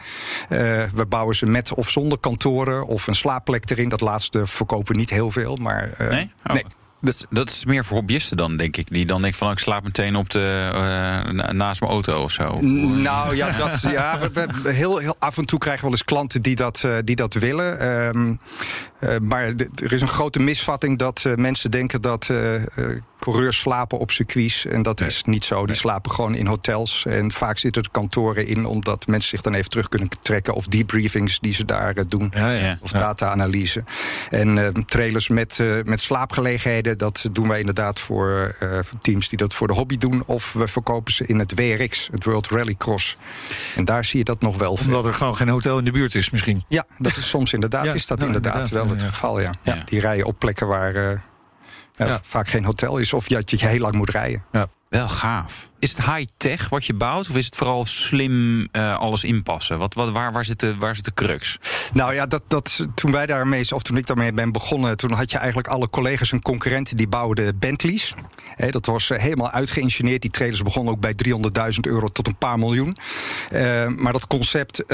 Ja. 0.49 0.83
Uh, 0.83 0.89
we 0.95 1.07
bouwen 1.07 1.35
ze 1.35 1.47
met 1.47 1.75
of 1.75 1.91
zonder 1.91 2.19
kantoren 2.19 2.87
of 2.87 3.07
een 3.07 3.15
slaapplek 3.15 3.71
erin. 3.71 3.89
Dat 3.89 4.01
laatste 4.01 4.47
verkopen 4.47 4.93
we 4.93 4.99
niet 4.99 5.11
heel 5.11 5.31
veel. 5.31 5.57
Maar, 5.57 5.91
uh, 6.01 6.09
nee? 6.09 6.31
Oh. 6.47 6.53
nee. 6.53 6.65
Dat, 7.03 7.27
dat 7.31 7.49
is 7.49 7.65
meer 7.65 7.85
voor 7.85 7.97
hobbyisten 7.97 8.37
dan, 8.37 8.57
denk 8.57 8.77
ik. 8.77 8.91
Die 8.91 9.07
dan 9.07 9.21
denken 9.21 9.39
van, 9.39 9.47
oh, 9.47 9.53
ik 9.53 9.59
slaap 9.59 9.85
meteen 9.85 10.17
op 10.17 10.31
de, 10.31 10.71
uh, 10.75 11.51
naast 11.51 11.81
mijn 11.81 11.93
auto 11.93 12.23
of 12.23 12.33
zo. 12.33 12.61
Nou 12.61 13.37
ja, 13.37 13.57
dat, 13.57 13.81
ja 13.81 14.19
we, 14.19 14.47
we, 14.63 14.71
heel, 14.73 14.99
heel 14.99 15.17
af 15.19 15.39
en 15.39 15.47
toe 15.47 15.59
krijgen 15.59 15.83
we 15.83 15.89
wel 15.91 15.99
eens 15.99 16.09
klanten 16.09 16.43
die 16.43 16.57
dat, 16.57 16.83
uh, 16.87 16.97
die 17.05 17.17
dat 17.17 17.35
willen. 17.35 17.89
Um, 17.89 18.39
uh, 19.01 19.17
maar 19.23 19.43
er 19.75 19.93
is 19.93 20.01
een 20.01 20.09
grote 20.09 20.41
misvatting 20.41 20.99
dat 20.99 21.25
mensen 21.37 21.71
denken 21.71 22.01
dat 22.01 22.31
coureurs 23.23 23.59
slapen 23.59 23.99
op 23.99 24.11
circuits. 24.11 24.67
En 24.67 24.83
dat 24.83 25.01
is 25.01 25.25
niet 25.25 25.45
zo. 25.45 25.67
Die 25.67 25.77
slapen 25.77 26.11
gewoon 26.11 26.35
in 26.35 26.47
hotels. 26.47 27.05
En 27.07 27.33
vaak 27.33 27.59
zitten 27.59 27.83
er 27.83 27.91
kantoren 27.91 28.47
in, 28.47 28.67
omdat 28.67 29.07
mensen 29.07 29.29
zich 29.29 29.41
dan 29.41 29.55
even 29.55 29.71
terug 29.71 29.89
kunnen 29.89 30.09
trekken. 30.21 30.55
Of 30.55 30.67
debriefings 30.67 31.41
die 31.41 31.55
ze 31.55 31.65
daar 31.65 32.09
doen. 32.09 32.33
Ja, 32.35 32.51
ja. 32.51 32.79
Of 32.81 32.91
data-analyse. 32.91 33.85
En 34.31 34.85
trailers 34.87 35.29
met, 35.29 35.59
met 35.85 36.01
slaapgelegenheden 36.01 36.99
dat 36.99 37.25
doen 37.33 37.49
wij 37.49 37.59
inderdaad 37.59 37.99
voor 37.99 38.57
teams 39.01 39.29
die 39.29 39.39
dat 39.39 39.55
voor 39.55 39.67
de 39.67 39.73
hobby 39.73 39.97
doen. 39.97 40.23
Of 40.27 40.53
we 40.53 40.69
verkopen 40.69 41.13
ze 41.13 41.27
in 41.27 41.39
het 41.39 41.55
WRX, 41.55 42.09
het 42.13 42.25
World 42.25 42.49
Rally 42.49 42.75
Cross. 42.75 43.17
En 43.77 43.85
daar 43.85 44.05
zie 44.05 44.19
je 44.19 44.25
dat 44.25 44.41
nog 44.41 44.59
wel. 44.59 44.73
Omdat 44.73 45.07
er 45.07 45.15
gewoon 45.15 45.37
geen 45.37 45.49
hotel 45.49 45.79
in 45.79 45.85
de 45.85 45.91
buurt 45.91 46.15
is 46.15 46.31
misschien. 46.31 46.65
Ja, 46.69 46.87
dat 46.99 47.17
is 47.17 47.29
soms 47.29 47.53
inderdaad, 47.53 47.95
is 47.95 48.07
dat 48.07 48.19
nou, 48.19 48.33
inderdaad, 48.33 48.59
inderdaad, 48.59 48.87
wel 48.87 48.95
het 48.95 49.03
geval. 49.03 49.41
Ja. 49.41 49.53
Die 49.85 50.01
rijden 50.01 50.27
op 50.27 50.39
plekken 50.39 50.67
waar 50.67 51.23
vaak 52.23 52.49
geen 52.49 52.65
hotel 52.65 52.99
is. 52.99 53.13
Of 53.13 53.29
dat 53.29 53.51
je 53.51 53.67
heel 53.67 53.81
lang 53.81 53.95
moet 53.95 54.11
rijden. 54.11 54.45
Ja. 54.53 54.67
Wel 54.89 55.09
gaaf. 55.09 55.71
Is 55.83 55.91
het 55.91 56.05
high-tech 56.05 56.69
wat 56.69 56.85
je 56.85 56.95
bouwt? 56.95 57.29
Of 57.29 57.37
is 57.37 57.45
het 57.45 57.57
vooral 57.57 57.85
slim 57.85 58.69
uh, 58.73 58.97
alles 58.97 59.25
inpassen? 59.25 59.79
Wat, 59.79 59.95
wat, 59.95 60.11
waar, 60.11 60.33
waar, 60.33 60.45
zit 60.45 60.61
de, 60.61 60.77
waar 60.77 60.97
zit 60.97 61.05
de 61.05 61.15
crux? 61.15 61.59
Nou 61.93 62.15
ja, 62.15 62.27
dat, 62.27 62.43
dat, 62.49 62.81
toen 62.95 63.13
wij 63.13 63.27
daarmee, 63.27 63.75
of 63.75 63.83
toen 63.83 63.97
ik 63.97 64.07
daarmee 64.07 64.33
ben 64.33 64.53
begonnen, 64.53 64.97
toen 64.97 65.13
had 65.13 65.31
je 65.31 65.39
eigenlijk 65.39 65.69
alle 65.69 65.91
collega's 65.91 66.33
en 66.33 66.43
concurrenten 66.43 66.97
die 66.97 67.09
bouwden 67.09 67.59
Bentleys. 67.59 68.15
He, 68.55 68.71
dat 68.71 68.87
was 68.87 69.11
uh, 69.11 69.19
helemaal 69.19 69.51
uitgeïngineerd. 69.51 70.23
Die 70.23 70.31
trailers 70.31 70.63
begonnen 70.63 70.93
ook 70.93 71.01
bij 71.01 71.15
300.000 71.27 71.81
euro 71.81 72.09
tot 72.09 72.27
een 72.27 72.37
paar 72.37 72.59
miljoen. 72.59 72.97
Uh, 73.53 73.87
maar 73.87 74.13
dat 74.13 74.27
concept 74.27 74.85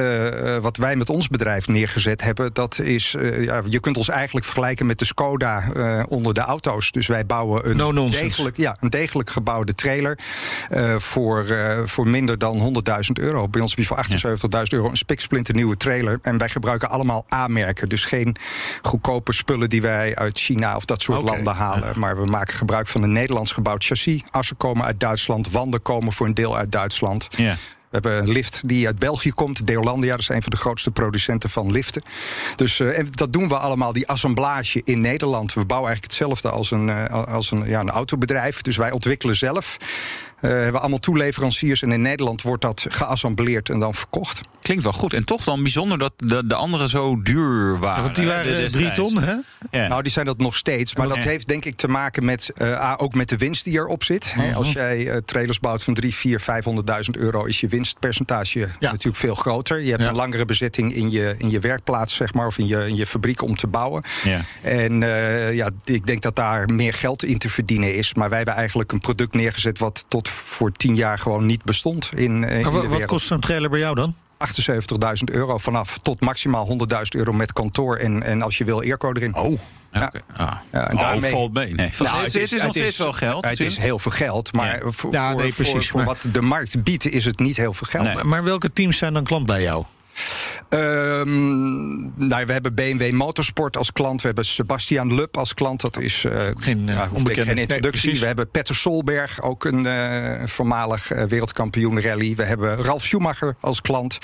wat 0.60 0.76
wij 0.76 0.96
met 0.96 1.10
ons 1.10 1.28
bedrijf 1.28 1.68
neergezet 1.68 2.22
hebben, 2.22 2.52
dat 2.52 2.78
is, 2.78 3.14
ja, 3.38 3.62
je 3.68 3.80
kunt 3.80 3.96
ons 3.96 4.08
eigenlijk 4.08 4.46
vergelijken 4.46 4.86
met 4.86 4.98
de 4.98 5.04
Skoda 5.04 5.64
onder 6.08 6.34
de 6.34 6.40
auto's. 6.40 6.90
Dus 6.90 7.06
wij 7.06 7.26
bouwen 7.26 7.70
een, 7.70 7.76
no 7.76 8.08
degelijk, 8.08 8.56
ja, 8.56 8.76
een 8.80 8.90
degelijk 8.90 9.30
gebouwde 9.30 9.74
trailer. 9.74 10.18
Uh, 10.78 10.96
voor, 10.96 11.46
uh, 11.46 11.78
voor 11.84 12.08
minder 12.08 12.38
dan 12.38 12.82
100.000 12.86 13.12
euro. 13.12 13.48
Bij 13.48 13.60
ons 13.60 13.70
heb 13.70 13.78
je 13.78 13.86
voor 13.86 14.04
78.000 14.56 14.62
euro 14.68 14.88
een 14.88 14.96
spiksplinter 14.96 15.54
nieuwe 15.54 15.76
trailer. 15.76 16.18
En 16.22 16.38
wij 16.38 16.48
gebruiken 16.48 16.88
allemaal 16.88 17.26
A-merken. 17.34 17.88
Dus 17.88 18.04
geen 18.04 18.36
goedkope 18.82 19.32
spullen 19.32 19.68
die 19.68 19.82
wij 19.82 20.16
uit 20.16 20.38
China 20.38 20.76
of 20.76 20.84
dat 20.84 21.02
soort 21.02 21.18
okay. 21.18 21.34
landen 21.34 21.54
halen. 21.54 21.88
Ja. 21.88 21.98
Maar 21.98 22.16
we 22.16 22.26
maken 22.26 22.54
gebruik 22.54 22.86
van 22.86 23.02
een 23.02 23.12
Nederlands 23.12 23.52
gebouwd 23.52 23.84
chassis. 23.84 24.22
Assen 24.30 24.56
komen 24.56 24.84
uit 24.84 25.00
Duitsland, 25.00 25.50
wanden 25.50 25.82
komen 25.82 26.12
voor 26.12 26.26
een 26.26 26.34
deel 26.34 26.56
uit 26.56 26.72
Duitsland. 26.72 27.28
Ja. 27.30 27.56
We 27.90 27.94
hebben 27.94 28.18
een 28.18 28.30
lift 28.30 28.68
die 28.68 28.86
uit 28.86 28.98
België 28.98 29.30
komt. 29.30 29.66
Deolandia, 29.66 30.10
dat 30.10 30.20
is 30.20 30.28
een 30.28 30.42
van 30.42 30.50
de 30.50 30.56
grootste 30.56 30.90
producenten 30.90 31.50
van 31.50 31.72
liften. 31.72 32.02
Dus 32.56 32.78
uh, 32.78 32.98
en 32.98 33.08
dat 33.10 33.32
doen 33.32 33.48
we 33.48 33.56
allemaal, 33.56 33.92
die 33.92 34.08
assemblage 34.08 34.80
in 34.84 35.00
Nederland. 35.00 35.54
We 35.54 35.64
bouwen 35.64 35.88
eigenlijk 35.88 36.20
hetzelfde 36.20 36.50
als 36.58 36.70
een, 36.70 36.88
uh, 36.88 37.24
als 37.26 37.50
een, 37.50 37.68
ja, 37.68 37.80
een 37.80 37.90
autobedrijf. 37.90 38.62
Dus 38.62 38.76
wij 38.76 38.90
ontwikkelen 38.90 39.36
zelf. 39.36 39.76
Uh, 40.40 40.50
hebben 40.50 40.80
allemaal 40.80 40.98
toeleveranciers 40.98 41.82
en 41.82 41.92
in 41.92 42.02
Nederland 42.02 42.42
wordt 42.42 42.62
dat 42.62 42.86
geassembleerd 42.88 43.68
en 43.68 43.78
dan 43.78 43.94
verkocht. 43.94 44.40
Klinkt 44.60 44.82
wel 44.84 44.92
goed. 44.92 45.12
En 45.12 45.24
toch 45.24 45.44
dan 45.44 45.62
bijzonder 45.62 45.98
dat 45.98 46.12
de, 46.16 46.46
de 46.46 46.54
anderen 46.54 46.88
zo 46.88 47.22
duur 47.22 47.78
waren. 47.78 47.96
Ja, 47.96 48.02
want 48.02 48.16
die 48.16 48.26
waren 48.26 48.70
drie 48.70 48.90
ton, 48.90 49.22
hè? 49.22 49.34
Ja. 49.70 49.88
Nou, 49.88 50.02
die 50.02 50.12
zijn 50.12 50.26
dat 50.26 50.38
nog 50.38 50.56
steeds. 50.56 50.94
Maar 50.94 51.08
dat 51.08 51.22
heeft 51.22 51.46
denk 51.46 51.64
ik 51.64 51.76
te 51.76 51.88
maken 51.88 52.24
met 52.24 52.50
uh, 52.56 52.94
ook 52.96 53.14
met 53.14 53.28
de 53.28 53.36
winst 53.36 53.64
die 53.64 53.72
erop 53.72 54.04
zit. 54.04 54.32
Uh 54.36 54.44
-huh. 54.44 54.56
Als 54.56 54.72
jij 54.72 54.98
uh, 54.98 55.16
trailers 55.16 55.60
bouwt 55.60 55.82
van 55.82 55.94
3, 55.94 56.14
4, 56.14 56.40
500.000 56.40 57.10
euro, 57.10 57.44
is 57.44 57.60
je 57.60 57.68
winstpercentage 57.68 58.58
ja. 58.58 58.90
natuurlijk 58.90 59.16
veel 59.16 59.34
groter. 59.34 59.82
Je 59.82 59.90
hebt 59.90 60.02
ja. 60.02 60.08
een 60.08 60.14
langere 60.14 60.44
bezetting 60.44 60.92
in 60.92 61.10
je, 61.10 61.34
in 61.38 61.50
je 61.50 61.60
werkplaats, 61.60 62.14
zeg 62.14 62.34
maar, 62.34 62.46
of 62.46 62.58
in 62.58 62.66
je, 62.66 62.86
in 62.88 62.96
je 62.96 63.06
fabriek 63.06 63.42
om 63.42 63.56
te 63.56 63.66
bouwen. 63.66 64.02
Ja. 64.24 64.40
En 64.62 65.00
ja, 65.54 65.70
ik 65.84 66.06
denk 66.06 66.22
dat 66.22 66.36
daar 66.36 66.72
meer 66.72 66.94
geld 66.94 67.24
in 67.24 67.38
te 67.38 67.50
verdienen 67.50 67.94
is. 67.94 68.14
Maar 68.14 68.28
wij 68.28 68.36
hebben 68.36 68.54
eigenlijk 68.54 68.92
een 68.92 69.00
product 69.00 69.34
neergezet 69.34 69.78
wat 69.78 70.04
tot 70.08 70.27
voor 70.28 70.72
tien 70.72 70.94
jaar 70.94 71.18
gewoon 71.18 71.46
niet 71.46 71.64
bestond 71.64 72.10
in, 72.12 72.20
in 72.20 72.42
de 72.42 72.70
wereld. 72.70 72.86
Wat 72.86 73.06
kost 73.06 73.30
een 73.30 73.40
trailer 73.40 73.70
bij 73.70 73.78
jou 73.78 73.94
dan? 73.94 74.14
78.000 74.38 75.34
euro 75.34 75.58
vanaf 75.58 75.98
tot 75.98 76.20
maximaal 76.20 76.78
100.000 76.92 77.02
euro 77.08 77.32
met 77.32 77.52
kantoor 77.52 77.96
en, 77.96 78.22
en 78.22 78.42
als 78.42 78.58
je 78.58 78.64
wil 78.64 78.80
airco 78.80 79.12
erin. 79.12 79.34
Oh. 79.34 79.60
Ja. 79.92 80.06
Okay. 80.06 80.46
Ah. 80.46 80.56
ja, 80.72 80.88
en 80.88 80.94
oh, 80.94 81.00
daarmee... 81.00 81.30
valt 81.30 81.52
mee. 81.52 81.74
Nee. 81.74 81.90
Nou, 81.98 82.16
het, 82.16 82.34
is, 82.34 82.50
het 82.50 82.52
is 82.52 82.62
nog 82.62 82.70
steeds 82.70 82.98
wel 82.98 83.12
geld. 83.12 83.44
Het 83.44 83.60
is 83.60 83.76
heel 83.76 83.98
veel 83.98 84.10
geld, 84.10 84.52
maar 84.52 84.84
ja. 84.84 84.90
voor, 84.90 85.12
ja, 85.12 85.34
nee, 85.34 85.52
precies, 85.52 85.72
voor, 85.72 85.82
voor 85.84 86.04
wat 86.04 86.28
de 86.32 86.42
markt 86.42 86.82
biedt 86.82 87.06
is 87.06 87.24
het 87.24 87.38
niet 87.38 87.56
heel 87.56 87.72
veel 87.72 87.86
geld. 87.90 88.14
Nee. 88.14 88.24
Maar 88.24 88.44
welke 88.44 88.72
teams 88.72 88.98
zijn 88.98 89.12
dan 89.12 89.24
klant 89.24 89.46
bij 89.46 89.62
jou? 89.62 89.84
Um, 90.68 92.12
nou, 92.16 92.46
we 92.46 92.52
hebben 92.52 92.74
BMW 92.74 93.12
Motorsport 93.12 93.76
als 93.76 93.92
klant. 93.92 94.20
We 94.20 94.26
hebben 94.26 94.44
Sebastian 94.44 95.14
Lub 95.14 95.36
als 95.36 95.54
klant. 95.54 95.80
Dat 95.80 95.98
is 95.98 96.24
uh, 96.24 96.42
geen, 96.56 96.88
uh, 96.88 97.02
geen 97.24 97.58
introductie. 97.58 98.10
Nee, 98.10 98.20
we 98.20 98.26
hebben 98.26 98.50
Petter 98.50 98.74
Solberg, 98.74 99.42
ook 99.42 99.64
een 99.64 99.84
uh, 99.84 100.44
voormalig 100.44 101.08
wereldkampioen 101.28 102.00
rally. 102.00 102.34
We 102.34 102.44
hebben 102.44 102.82
Ralf 102.82 103.02
Schumacher 103.02 103.56
als 103.60 103.80
klant. 103.80 104.18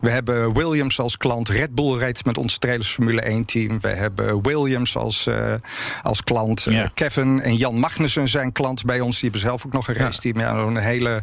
We 0.00 0.10
hebben 0.10 0.54
Williams 0.54 0.98
als 0.98 1.16
klant. 1.16 1.48
Red 1.48 1.74
Bull 1.74 1.98
rijdt 1.98 2.24
met 2.24 2.38
ons 2.38 2.58
trailers 2.58 2.88
Formule 2.88 3.20
1 3.20 3.44
team. 3.44 3.80
We 3.80 3.88
hebben 3.88 4.42
Williams 4.42 4.96
als, 4.96 5.28
als 6.02 6.22
klant. 6.22 6.62
Ja. 6.62 6.90
Kevin 6.94 7.40
en 7.42 7.56
Jan 7.56 7.78
Magnussen 7.78 8.28
zijn 8.28 8.52
klant 8.52 8.84
bij 8.84 9.00
ons. 9.00 9.20
Die 9.20 9.30
hebben 9.30 9.48
zelf 9.48 9.66
ook 9.66 9.72
nog 9.72 9.88
een 9.88 9.94
race 9.94 10.20
team. 10.20 10.40
Ja, 10.40 10.54
een 10.54 10.76
hele 10.76 11.22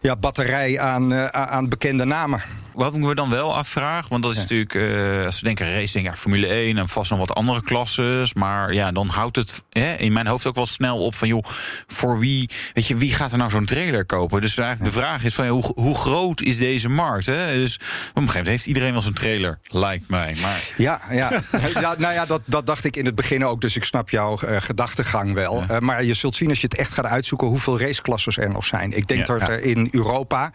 ja, 0.00 0.16
batterij 0.16 0.78
aan, 0.78 1.14
aan 1.32 1.68
bekende 1.68 2.04
namen 2.04 2.42
wat 2.78 2.92
moeten 2.92 3.08
we 3.08 3.14
dan 3.14 3.30
wel 3.30 3.56
afvragen? 3.56 4.10
Want 4.10 4.22
dat 4.22 4.30
is 4.30 4.36
ja. 4.36 4.42
natuurlijk, 4.42 4.74
uh, 4.74 5.24
als 5.24 5.38
we 5.38 5.44
denken 5.44 5.74
racing, 5.74 6.06
ja, 6.06 6.16
Formule 6.16 6.46
1 6.46 6.78
en 6.78 6.88
vast 6.88 7.10
nog 7.10 7.18
wat 7.18 7.34
andere 7.34 7.62
klasses. 7.62 8.34
Maar 8.34 8.72
ja, 8.72 8.92
dan 8.92 9.08
houdt 9.08 9.36
het 9.36 9.62
hè, 9.70 9.94
in 9.94 10.12
mijn 10.12 10.26
hoofd 10.26 10.46
ook 10.46 10.54
wel 10.54 10.66
snel 10.66 11.04
op 11.04 11.14
van, 11.14 11.28
joh, 11.28 11.44
voor 11.86 12.18
wie, 12.18 12.50
weet 12.72 12.86
je, 12.86 12.96
wie 12.96 13.14
gaat 13.14 13.32
er 13.32 13.38
nou 13.38 13.50
zo'n 13.50 13.64
trailer 13.64 14.04
kopen? 14.04 14.40
Dus 14.40 14.58
eigenlijk 14.58 14.94
ja. 14.94 15.00
de 15.00 15.06
vraag 15.06 15.24
is 15.24 15.34
van, 15.34 15.44
ja, 15.44 15.50
hoe, 15.50 15.72
hoe 15.74 15.94
groot 15.94 16.40
is 16.40 16.56
deze 16.56 16.88
markt? 16.88 17.26
Hè? 17.26 17.54
Dus 17.54 17.74
op 17.74 17.80
een 17.80 17.88
gegeven 18.06 18.24
moment 18.24 18.46
heeft 18.46 18.66
iedereen 18.66 18.92
wel 18.92 19.02
zo'n 19.02 19.12
trailer, 19.12 19.58
lijkt 19.68 20.08
mij. 20.08 20.36
Maar... 20.42 20.72
Ja, 20.76 21.00
ja. 21.10 21.30
ja, 21.80 21.94
nou 21.98 22.14
ja, 22.14 22.26
dat, 22.26 22.40
dat 22.44 22.66
dacht 22.66 22.84
ik 22.84 22.96
in 22.96 23.04
het 23.04 23.14
begin 23.14 23.44
ook, 23.44 23.60
dus 23.60 23.76
ik 23.76 23.84
snap 23.84 24.10
jouw 24.10 24.38
uh, 24.44 24.56
gedachtegang 24.58 25.34
wel. 25.34 25.62
Uh, 25.62 25.78
maar 25.78 26.04
je 26.04 26.14
zult 26.14 26.34
zien 26.34 26.48
als 26.48 26.60
je 26.60 26.66
het 26.66 26.78
echt 26.78 26.92
gaat 26.92 27.06
uitzoeken 27.06 27.46
hoeveel 27.46 27.80
raceklasses 27.80 28.36
er 28.36 28.50
nog 28.50 28.64
zijn. 28.64 28.92
Ik 28.96 29.06
denk 29.06 29.26
dat 29.26 29.40
er 29.40 29.62
in 29.62 29.88
Europa 29.90 30.50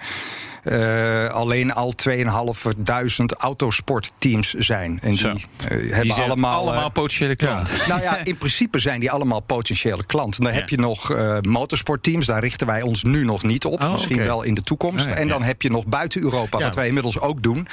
alleen 1.31 1.73
al 1.73 1.91
twee 1.91 2.12
2.500 2.15 3.25
autosportteams 3.37 4.53
zijn. 4.53 4.99
En 5.01 5.13
die, 5.13 5.25
uh, 5.25 5.93
hebben 5.93 6.15
allemaal, 6.15 6.61
allemaal 6.61 6.91
potentiële 6.91 7.35
klanten. 7.35 7.77
Ja. 7.77 7.87
nou 7.87 8.01
ja, 8.01 8.17
in 8.23 8.37
principe 8.37 8.79
zijn 8.79 8.99
die 8.99 9.11
allemaal 9.11 9.39
potentiële 9.39 10.05
klanten. 10.05 10.43
Dan 10.43 10.53
ja. 10.53 10.59
heb 10.59 10.69
je 10.69 10.77
nog 10.77 11.11
uh, 11.11 11.37
motorsportteams, 11.41 12.25
daar 12.25 12.41
richten 12.41 12.67
wij 12.67 12.81
ons 12.81 13.03
nu 13.03 13.23
nog 13.23 13.43
niet 13.43 13.65
op. 13.65 13.83
Oh, 13.83 13.91
misschien 13.91 14.15
okay. 14.15 14.27
wel 14.27 14.43
in 14.43 14.53
de 14.53 14.61
toekomst. 14.61 15.05
Ah, 15.05 15.19
en 15.19 15.27
dan 15.27 15.43
heb 15.43 15.61
je 15.61 15.69
nog 15.69 15.85
buiten 15.85 16.21
Europa, 16.21 16.59
wat 16.59 16.75
wij 16.75 16.87
inmiddels 16.87 17.19
ook 17.19 17.43
doen. 17.43 17.67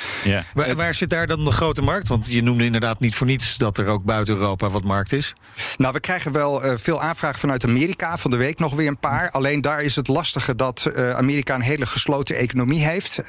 Waar, 0.55 0.77
waar, 0.77 0.95
zit 0.95 1.11
daar 1.11 1.27
dan 1.27 1.45
de 1.45 1.53
grote 1.53 1.83
markt? 1.83 2.09
Want 2.09 2.27
je 2.27 2.43
noemde 2.43 2.65
inderdaad 2.65 3.01
niet 3.01 3.15
voor 3.15 3.27
niets 3.27 3.57
dat 3.57 3.79
er 3.79 3.87
ook 3.87 4.05
buiten 4.05 4.35
Europa 4.37 4.71
wat 4.71 4.85
markt 4.85 5.13
is. 5.13 5.35
Nou, 5.77 5.93
we 5.93 6.01
krijgen 6.01 6.33
wel 6.33 6.65
uh, 6.65 6.73
veel 6.77 7.03
aanvragen 7.03 7.39
vanuit 7.39 7.65
Amerika. 7.65 8.19
Van 8.19 8.31
de 8.31 8.37
week 8.37 8.59
nog 8.59 8.75
weer 8.75 8.89
een 8.89 8.99
paar. 8.99 9.31
Alleen 9.31 9.61
daar 9.61 9.83
is 9.83 9.97
het 9.97 10.09
lastige 10.09 10.55
dat 10.55 10.91
Amerika 11.17 11.55
een 11.55 11.61
hele 11.61 11.87
gesloten 11.87 12.37
economie 12.37 12.85
heeft. 12.85 13.23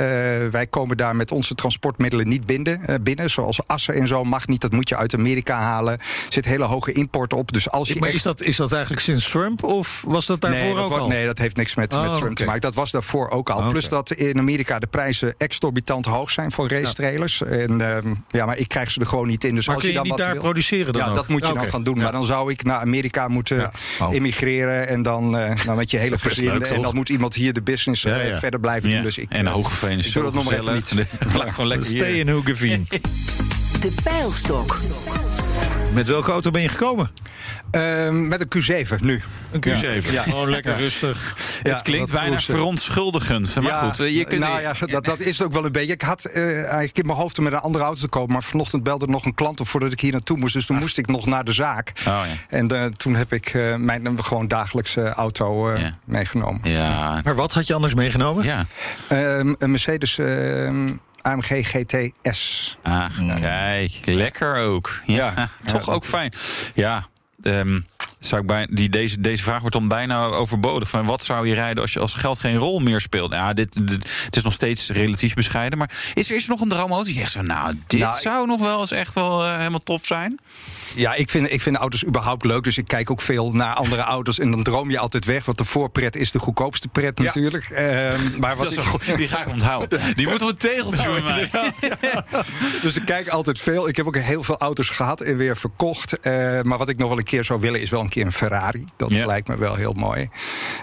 wij 0.51 0.67
komen 0.69 0.97
daar 1.01 1.15
met 1.15 1.31
onze 1.31 1.55
transportmiddelen 1.55 2.27
niet 2.27 2.45
binden, 2.45 2.85
eh, 2.85 2.95
binnen. 3.01 3.29
Zoals 3.29 3.59
assen 3.67 3.93
en 3.93 4.07
zo 4.07 4.23
mag 4.23 4.47
niet. 4.47 4.61
Dat 4.61 4.71
moet 4.71 4.89
je 4.89 4.97
uit 4.97 5.13
Amerika 5.13 5.57
halen. 5.59 5.93
Er 5.93 6.05
zit 6.29 6.45
hele 6.45 6.63
hoge 6.63 6.91
import 6.91 7.33
op. 7.33 7.51
Dus 7.53 7.69
als 7.71 7.87
je 7.87 7.95
Maar 7.99 8.07
echt- 8.07 8.17
is 8.17 8.23
dat, 8.23 8.41
is 8.41 8.55
dat 8.55 8.71
eigenlijk 8.71 9.01
sinds 9.03 9.29
Trump 9.29 9.63
of 9.63 10.03
was 10.07 10.25
dat 10.25 10.41
daarvoor 10.41 10.59
nee, 10.61 10.73
dat 10.73 10.83
ook 10.83 10.89
wordt- 10.89 11.03
al? 11.03 11.09
nee, 11.09 11.25
dat 11.25 11.37
heeft 11.37 11.55
niks 11.55 11.75
met, 11.75 11.93
Oh, 11.93 12.01
met 12.01 12.09
Trump 12.13 12.25
oké. 12.25 12.35
te 12.35 12.45
maken. 12.45 12.61
Dat 12.61 12.73
was 12.73 12.91
daarvoor 12.91 13.29
ook 13.29 13.49
al. 13.49 13.69
Plus 13.69 13.87
dat 13.89 14.11
in 14.11 14.37
Amerika 14.39 14.79
de 14.79 14.87
prijzen 14.87 15.33
exorbitant 15.37 16.05
hoog 16.05 16.31
zijn 16.31 16.51
voor 16.51 16.69
race 16.69 16.93
trailers. 16.93 17.41
En, 17.43 17.81
ehm, 17.81 18.13
ja, 18.29 18.45
maar 18.45 18.57
ik 18.57 18.67
krijg 18.67 18.91
ze 18.91 18.99
er 18.99 19.05
gewoon 19.05 19.27
niet 19.27 19.43
in. 19.43 19.55
Dus 19.55 19.65
Maar 19.65 19.75
als 19.75 19.83
kun 19.83 19.93
je 19.93 19.97
dan 19.99 20.07
niet 20.07 20.17
wat 20.17 20.25
daar 20.25 20.33
wil- 20.33 20.41
produceren 20.41 20.93
dan 20.93 21.01
Ja, 21.01 21.07
ook? 21.09 21.15
dat 21.15 21.27
moet 21.27 21.45
je 21.47 21.53
dan 21.53 21.65
gaan 21.67 21.83
doen. 21.83 21.95
Ja. 21.95 22.01
Maar 22.03 22.11
dan 22.11 22.23
zou 22.25 22.51
ik 22.51 22.63
naar 22.63 22.79
Amerika 22.79 23.27
moeten 23.27 23.57
Ja. 23.57 23.71
Oh. 23.99 24.13
emigreren. 24.13 24.87
En 24.87 25.01
dan, 25.01 25.37
eh, 25.37 25.55
dan 25.65 25.75
met 25.75 25.91
je 25.91 25.97
hele 25.97 26.17
gezin. 26.17 26.63
en 26.63 26.81
dan 26.81 26.95
moet 26.95 27.09
iemand 27.09 27.35
hier 27.35 27.53
de 27.53 27.61
business 27.61 28.03
eh, 28.05 28.11
Ja, 28.15 28.21
ja. 28.21 28.39
verder 28.39 28.59
blijven 28.59 28.89
Ja. 28.89 28.95
doen. 28.95 29.03
Dus 29.05 29.17
ik, 29.17 29.29
en 29.29 29.47
Hogeveen 29.47 29.99
is 29.99 30.07
ik 30.07 30.13
doe 30.13 30.23
dat 30.23 30.33
nog 30.33 30.43
maar 30.43 30.53
even 30.53 30.65
gezellig. 30.65 30.87
niet. 30.95 31.07
Blijf 31.33 31.49
gewoon 31.53 31.67
lekker 31.67 31.89
Stay 31.89 32.11
hier. 32.11 32.19
in 32.19 32.29
Hoogeveen. 32.29 32.87
De 33.81 33.91
pijlstok. 34.03 34.79
Met 35.93 36.07
welke 36.07 36.31
auto 36.31 36.51
ben 36.51 36.61
je 36.61 36.69
gekomen? 36.69 37.11
Ehm, 37.71 38.27
met 38.27 38.41
een 38.41 38.85
Q7 38.87 38.99
nu. 38.99 39.21
Een 39.51 39.63
Q7. 39.67 40.11
Ja. 40.11 40.23
Gewoon 40.23 40.49
lekker 40.49 40.75
rustig. 40.77 41.33
Ja, 41.63 41.71
het 41.73 41.81
klinkt 41.81 42.11
bijna 42.11 42.39
verontschuldigend. 42.39 43.55
Maar 43.61 43.73
goed, 43.73 43.99
eh, 43.99 44.15
je 44.15 44.25
kunt... 44.25 44.39
nou 44.39 44.61
ja, 44.61 44.73
dat, 44.85 45.05
dat 45.05 45.19
is 45.19 45.37
het 45.37 45.47
ook 45.47 45.53
wel 45.53 45.65
een 45.65 45.71
beetje. 45.71 45.93
Ik 45.93 46.01
had 46.01 46.25
eh, 46.25 46.43
eigenlijk 46.63 46.97
in 46.97 47.05
mijn 47.05 47.17
hoofd 47.17 47.37
om 47.37 47.43
met 47.43 47.53
een 47.53 47.59
andere 47.59 47.83
auto 47.83 48.01
te 48.01 48.07
komen. 48.07 48.31
Maar 48.33 48.43
vanochtend 48.43 48.83
belde 48.83 49.05
er 49.05 49.11
nog 49.11 49.25
een 49.25 49.33
klant 49.33 49.59
op 49.59 49.67
voordat 49.67 49.91
ik 49.91 49.99
hier 49.99 50.11
naartoe 50.11 50.37
moest. 50.37 50.53
Dus 50.53 50.65
toen 50.65 50.77
moest 50.77 50.97
ik 50.97 51.07
nog 51.07 51.25
naar 51.25 51.43
de 51.43 51.53
zaak. 51.53 51.91
Oh, 51.99 52.03
ja. 52.05 52.23
En 52.47 52.67
eh, 52.67 52.85
toen 52.85 53.15
heb 53.15 53.33
ik 53.33 53.47
eh, 53.47 53.75
mijn 53.75 54.23
gewoon 54.23 54.47
dagelijkse 54.47 55.09
auto 55.09 55.69
eh, 55.69 55.81
Ja. 55.81 55.97
meegenomen. 56.05 56.69
Ja, 56.71 57.21
Maar 57.23 57.35
wat 57.35 57.53
had 57.53 57.67
je 57.67 57.73
anders 57.73 57.93
meegenomen? 57.93 58.43
ja. 58.45 58.65
Ehm, 59.07 59.53
een 59.57 59.71
Mercedes 59.71 60.17
ehm, 60.17 60.89
AMG 61.21 61.67
GTS. 61.67 62.77
Ah, 62.83 63.39
kijk, 63.39 63.91
lekker 64.05 64.55
ook. 64.55 65.01
Ja, 65.05 65.33
Ja. 65.35 65.49
toch 65.71 65.89
ook 65.89 66.05
fijn. 66.05 66.33
Ja, 66.73 67.07
ehm, 67.43 67.79
zou 68.19 68.41
ik 68.41 68.47
bij, 68.47 68.67
die, 68.71 68.89
deze, 68.89 69.21
deze 69.21 69.43
vraag 69.43 69.59
wordt 69.59 69.75
dan 69.75 69.87
bijna 69.87 70.25
overbodig. 70.25 70.89
Van 70.89 71.05
wat 71.05 71.23
zou 71.23 71.47
je 71.47 71.53
rijden 71.53 71.81
als, 71.81 71.93
je, 71.93 71.99
als 71.99 72.13
geld 72.13 72.39
geen 72.39 72.55
rol 72.57 72.79
meer 72.79 73.01
speelt? 73.01 73.31
Ja, 73.31 73.53
dit, 73.53 73.87
dit- 73.87 74.09
het 74.25 74.35
is 74.35 74.43
nog 74.43 74.53
steeds 74.53 74.89
relatief 74.89 75.33
bescheiden. 75.33 75.77
Maar 75.77 75.91
is 76.13 76.29
er, 76.29 76.35
is 76.35 76.43
er 76.43 76.49
nog 76.49 76.61
een 76.61 76.69
droomauto? 76.69 77.03
Die 77.05 77.15
zegt 77.17 77.31
zo, 77.31 77.41
nou, 77.41 77.73
dit 77.87 77.99
Nou, 77.99 78.19
zou 78.19 78.47
nog 78.47 78.59
wel 78.61 78.79
eens 78.81 78.91
echt 78.91 79.13
wel 79.13 79.43
eh, 79.43 79.57
helemaal 79.57 79.79
tof 79.83 80.05
zijn. 80.05 80.39
Ja, 80.95 81.13
ik 81.13 81.29
vind, 81.29 81.51
ik 81.51 81.61
vind 81.61 81.75
auto's 81.75 82.05
überhaupt 82.05 82.45
leuk. 82.45 82.63
Dus 82.63 82.77
ik 82.77 82.87
kijk 82.87 83.11
ook 83.11 83.21
veel 83.21 83.51
naar 83.51 83.73
andere 83.73 84.01
auto's. 84.01 84.39
En 84.39 84.51
dan 84.51 84.63
droom 84.63 84.89
je 84.89 84.99
altijd 84.99 85.25
weg. 85.25 85.45
Want 85.45 85.57
de 85.57 85.65
voorpret 85.65 86.15
is 86.15 86.31
de 86.31 86.39
goedkoopste 86.39 86.87
pret 86.87 87.17
Ja. 87.17 87.23
natuurlijk. 87.23 87.63
Ehm, 87.69 88.19
maar 88.39 88.55
wat 88.55 88.71
ik, 88.71 88.79
goed- 88.79 89.15
die 89.15 89.27
ga 89.27 89.41
ik 89.41 89.47
onthouden. 89.47 89.99
Die 90.15 90.27
moeten 90.27 90.47
we 90.47 90.53
tegeltje 90.55 91.11
bij 91.11 91.21
mij. 91.21 91.49
Dus 92.81 92.95
ik 92.95 93.05
kijk 93.05 93.27
altijd 93.27 93.59
veel. 93.61 93.87
Ik 93.87 93.95
heb 93.95 94.07
ook 94.07 94.17
heel 94.17 94.43
veel 94.43 94.57
auto's 94.57 94.89
gehad 94.89 95.21
en 95.21 95.37
weer 95.37 95.57
verkocht. 95.57 96.19
Eh, 96.19 96.61
maar 96.61 96.77
wat 96.77 96.89
ik 96.89 96.97
nog 96.97 97.09
wel 97.09 97.17
een 97.17 97.23
keer 97.23 97.43
zou 97.43 97.59
willen 97.59 97.81
is 97.81 97.89
wel 97.91 98.01
een 98.01 98.09
keer 98.09 98.25
een 98.25 98.31
Ferrari. 98.31 98.87
Dat 98.95 99.09
Ja. 99.09 99.25
lijkt 99.25 99.47
me 99.47 99.57
wel 99.57 99.75
heel 99.75 99.93
mooi. 99.93 100.29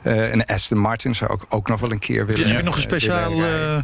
Eh, 0.03 0.33
een 0.33 0.45
Aston 0.45 0.79
Martin 0.79 1.15
zou 1.15 1.33
ik 1.35 1.41
ook 1.49 1.69
nog 1.69 1.81
wel 1.81 1.91
een 1.93 1.99
keer 1.99 2.27
willen. 2.27 2.49
Heb 2.49 2.57
je 2.57 2.63
nog 2.63 2.75
een 2.77 2.81
eh, 2.83 2.87
speciaal 2.89 3.33
eh, 3.45 3.79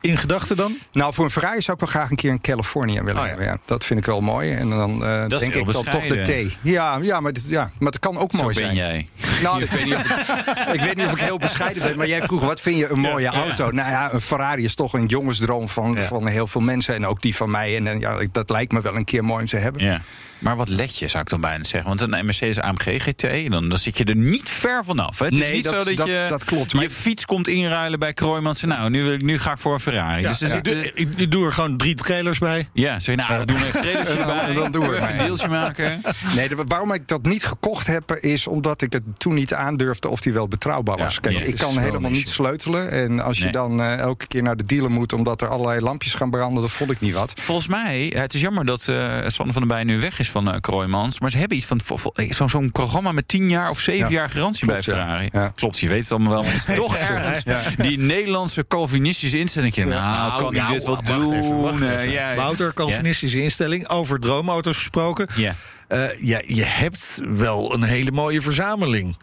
in 0.00 0.18
gedachten 0.18 0.56
dan? 0.56 0.76
Nou, 0.92 1.14
voor 1.14 1.24
een 1.24 1.30
Ferrari 1.30 1.60
zou 1.60 1.72
ik 1.80 1.84
wel 1.84 1.92
graag 1.94 2.10
een 2.10 2.16
keer 2.16 2.30
een 2.30 2.40
California 2.40 3.04
willen 3.04 3.22
Oh, 3.22 3.42
ja. 3.44 3.58
dat 3.64 3.84
vind 3.84 3.98
ik 4.00 4.06
wel 4.06 4.20
mooi. 4.20 4.52
En 4.52 4.70
dan 4.70 4.98
denk 5.28 5.54
ik 5.54 5.72
dan 5.72 5.84
toch 5.84 6.06
de. 6.06 6.46
T. 6.50 6.56
Ja, 6.62 6.98
ja, 7.02 7.20
maar, 7.20 7.32
dit- 7.32 7.48
ja, 7.48 7.70
maar 7.78 7.90
het 7.92 7.98
kan 8.00 8.18
ook 8.18 8.32
Zo 8.32 8.42
mooi 8.42 8.54
ben 8.54 8.64
zijn. 8.64 8.76
jij. 8.76 9.08
Nou, 9.42 9.62
ik 9.62 9.70
weet, 9.70 9.84
niet 9.84 9.94
of 9.94 10.00
ik, 10.04 10.74
ik 10.74 10.80
weet 10.80 10.96
niet 10.96 11.06
of 11.06 11.12
ik 11.12 11.18
heel 11.18 11.38
bescheiden 11.38 11.82
ben, 11.82 11.96
maar 11.96 12.06
jij 12.08 12.22
vroeg 12.22 12.44
wat 12.44 12.60
vind 12.60 12.76
je 12.76 12.88
een 12.90 12.98
mooie 13.00 13.26
auto? 13.28 13.70
Nou 13.70 13.90
ja, 13.90 14.12
een 14.12 14.20
Ferrari 14.20 14.64
is 14.64 14.74
toch 14.74 14.92
een 14.92 15.06
jongensdroom 15.06 15.68
van, 15.68 15.98
van 15.98 16.26
heel 16.26 16.46
veel 16.46 16.60
mensen 16.60 16.94
en 16.94 17.06
ook 17.06 17.22
die 17.22 17.36
van 17.36 17.50
mij. 17.50 17.76
En, 17.76 17.98
ja, 18.00 18.18
dat 18.32 18.50
lijkt 18.50 18.72
me 18.72 18.80
wel 18.80 18.96
een 18.96 19.04
keer 19.04 19.24
mooi 19.24 19.40
om 19.42 19.48
te 19.48 19.56
hebben. 19.56 19.82
Ja. 19.84 20.00
Maar 20.42 20.56
wat 20.56 20.68
let 20.68 20.98
je, 20.98 21.08
zou 21.08 21.22
ik 21.22 21.28
dan 21.28 21.40
bijna 21.40 21.64
zeggen. 21.64 21.88
Want 21.96 22.00
een 22.00 22.24
Mercedes 22.24 22.58
AMG 22.60 23.02
GT, 23.02 23.50
dan, 23.50 23.68
dan 23.68 23.78
zit 23.78 23.96
je 23.98 24.04
er 24.04 24.16
niet 24.16 24.50
ver 24.50 24.84
vanaf. 24.84 25.18
Hè? 25.18 25.24
Het 25.24 25.34
is 25.34 25.40
Nee, 25.40 25.52
niet 25.52 25.64
dat- 25.64 25.72
zo 25.72 25.84
dat, 25.84 25.96
dat- 25.96 26.06
je 26.06 26.26
dat 26.28 26.44
klopt. 26.44 26.74
Maar 26.74 26.82
je 26.82 26.90
fiets 26.90 27.24
komt 27.24 27.48
inruilen 27.48 27.98
bij 27.98 28.12
Kroijmans. 28.12 28.60
Nou, 28.62 28.90
nu, 28.90 29.02
wil 29.02 29.12
ik, 29.12 29.22
nu 29.22 29.38
ga 29.38 29.52
ik 29.52 29.58
voor 29.58 29.74
een 29.74 29.80
Ferrari. 29.80 30.22
dus 30.22 30.38
Ja, 30.38 30.54
ik, 30.54 30.64
doe- 30.64 30.92
ik, 30.94 31.30
doe 31.30 31.46
er 31.46 31.52
gewoon 31.52 31.76
drie 31.76 31.94
trailers 31.94 32.38
bij. 32.38 32.68
ja, 32.72 33.00
zeg 33.00 33.14
je, 33.16 33.22
nou, 33.22 33.38
we 33.40 33.46
doen 33.46 33.56
even 33.56 33.80
trailertje 33.80 34.12
En 34.18 34.26
dan- 34.26 34.38
erbij. 34.38 34.54
dan 34.54 34.70
doen 34.72 34.88
we 34.88 34.96
even 34.96 35.10
een 35.10 35.18
deeltje 35.26 35.48
maken. 35.48 36.00
Nee, 36.36 36.48
de- 36.48 36.64
waarom 36.66 36.92
ik 36.92 37.08
dat 37.08 37.22
niet 37.24 37.44
gekocht 37.44 37.86
heb, 37.86 38.12
is 38.12 38.46
omdat 38.46 38.82
ik 38.82 38.92
het 38.92 39.02
toen 39.16 39.34
niet 39.34 39.54
aandurfde 39.54 40.08
of 40.08 40.20
die 40.20 40.32
wel 40.32 40.48
betrouwbaar 40.48 40.96
was. 40.96 41.14
Ja, 41.14 41.20
Kijk, 41.20 41.40
ik 41.40 41.54
is 41.54 41.60
kan 41.60 41.78
helemaal 41.78 42.04
een 42.04 42.12
niet 42.12 42.28
sleutelen. 42.28 42.90
En 42.90 43.20
als 43.20 43.38
je 43.38 43.50
dan 43.50 43.80
eh, 43.82 43.98
elke 43.98 44.26
keer 44.26 44.42
naar 44.42 44.56
de 44.56 44.64
dealer 44.66 44.90
moet 44.90 45.12
omdat 45.12 45.42
er 45.42 45.48
allerlei 45.48 45.80
lampjes 45.80 46.14
gaan 46.14 46.30
branden, 46.30 46.62
dat 46.62 46.72
vond 46.72 46.90
ik 46.90 47.00
niet 47.00 47.14
wat. 47.14 47.32
Volgens 47.40 47.66
mij, 47.66 48.12
het 48.16 48.34
is 48.34 48.40
jammer 48.40 48.64
dat 48.64 48.88
eh 48.88 49.18
Sander 49.26 49.52
van 49.54 49.62
der 49.62 49.66
Bij 49.66 49.84
nu 49.84 50.00
weg 50.00 50.18
is 50.18 50.30
van 50.32 50.48
uh, 50.48 50.54
Kroijmans. 50.60 51.20
Maar 51.20 51.30
ze 51.30 51.38
hebben 51.38 51.56
iets 51.56 51.66
van 51.66 51.80
eh, 52.14 52.32
zo'n 52.46 52.72
programma 52.72 53.12
met 53.12 53.28
10 53.28 53.48
jaar 53.48 53.70
of 53.70 53.78
7 53.80 54.00
Ja. 54.00 54.08
jaar 54.08 54.30
garantie 54.30 54.66
Klopt, 54.66 54.84
bij 54.86 54.94
ja. 54.94 55.00
Ferrari. 55.02 55.28
Ja. 55.32 55.52
Klopt, 55.54 55.78
je 55.78 55.88
weet 55.88 56.00
het 56.02 56.10
allemaal 56.12 56.32
wel. 56.32 56.42
Maar 56.42 56.52
het 56.52 56.68
is 56.68 56.74
toch 56.84 56.96
ergens 56.96 57.44
die 57.76 57.98
Nederlandse 57.98 58.64
Calvinistische 58.68 59.38
instelling. 59.38 59.76
Nou, 59.76 60.42
kan 60.42 60.54
ik 60.54 60.66
dit 60.68 60.84
wel 60.84 61.02
doen? 61.02 61.32
even, 61.32 61.60
wacht 61.60 61.82
Eh, 61.82 62.02
even. 62.02 62.36
Wouter, 62.36 62.74
Calvinistische 62.74 63.42
instelling, 63.42 63.88
over 63.88 64.20
droomauto's 64.20 64.76
gesproken. 64.76 65.26
Ja. 65.36 65.54
Eh, 65.88 66.20
ja, 66.20 66.42
je 66.46 66.64
hebt 66.64 67.20
wel 67.28 67.74
een 67.74 67.82
hele 67.82 68.10
mooie 68.10 68.40
verzameling. 68.40 69.16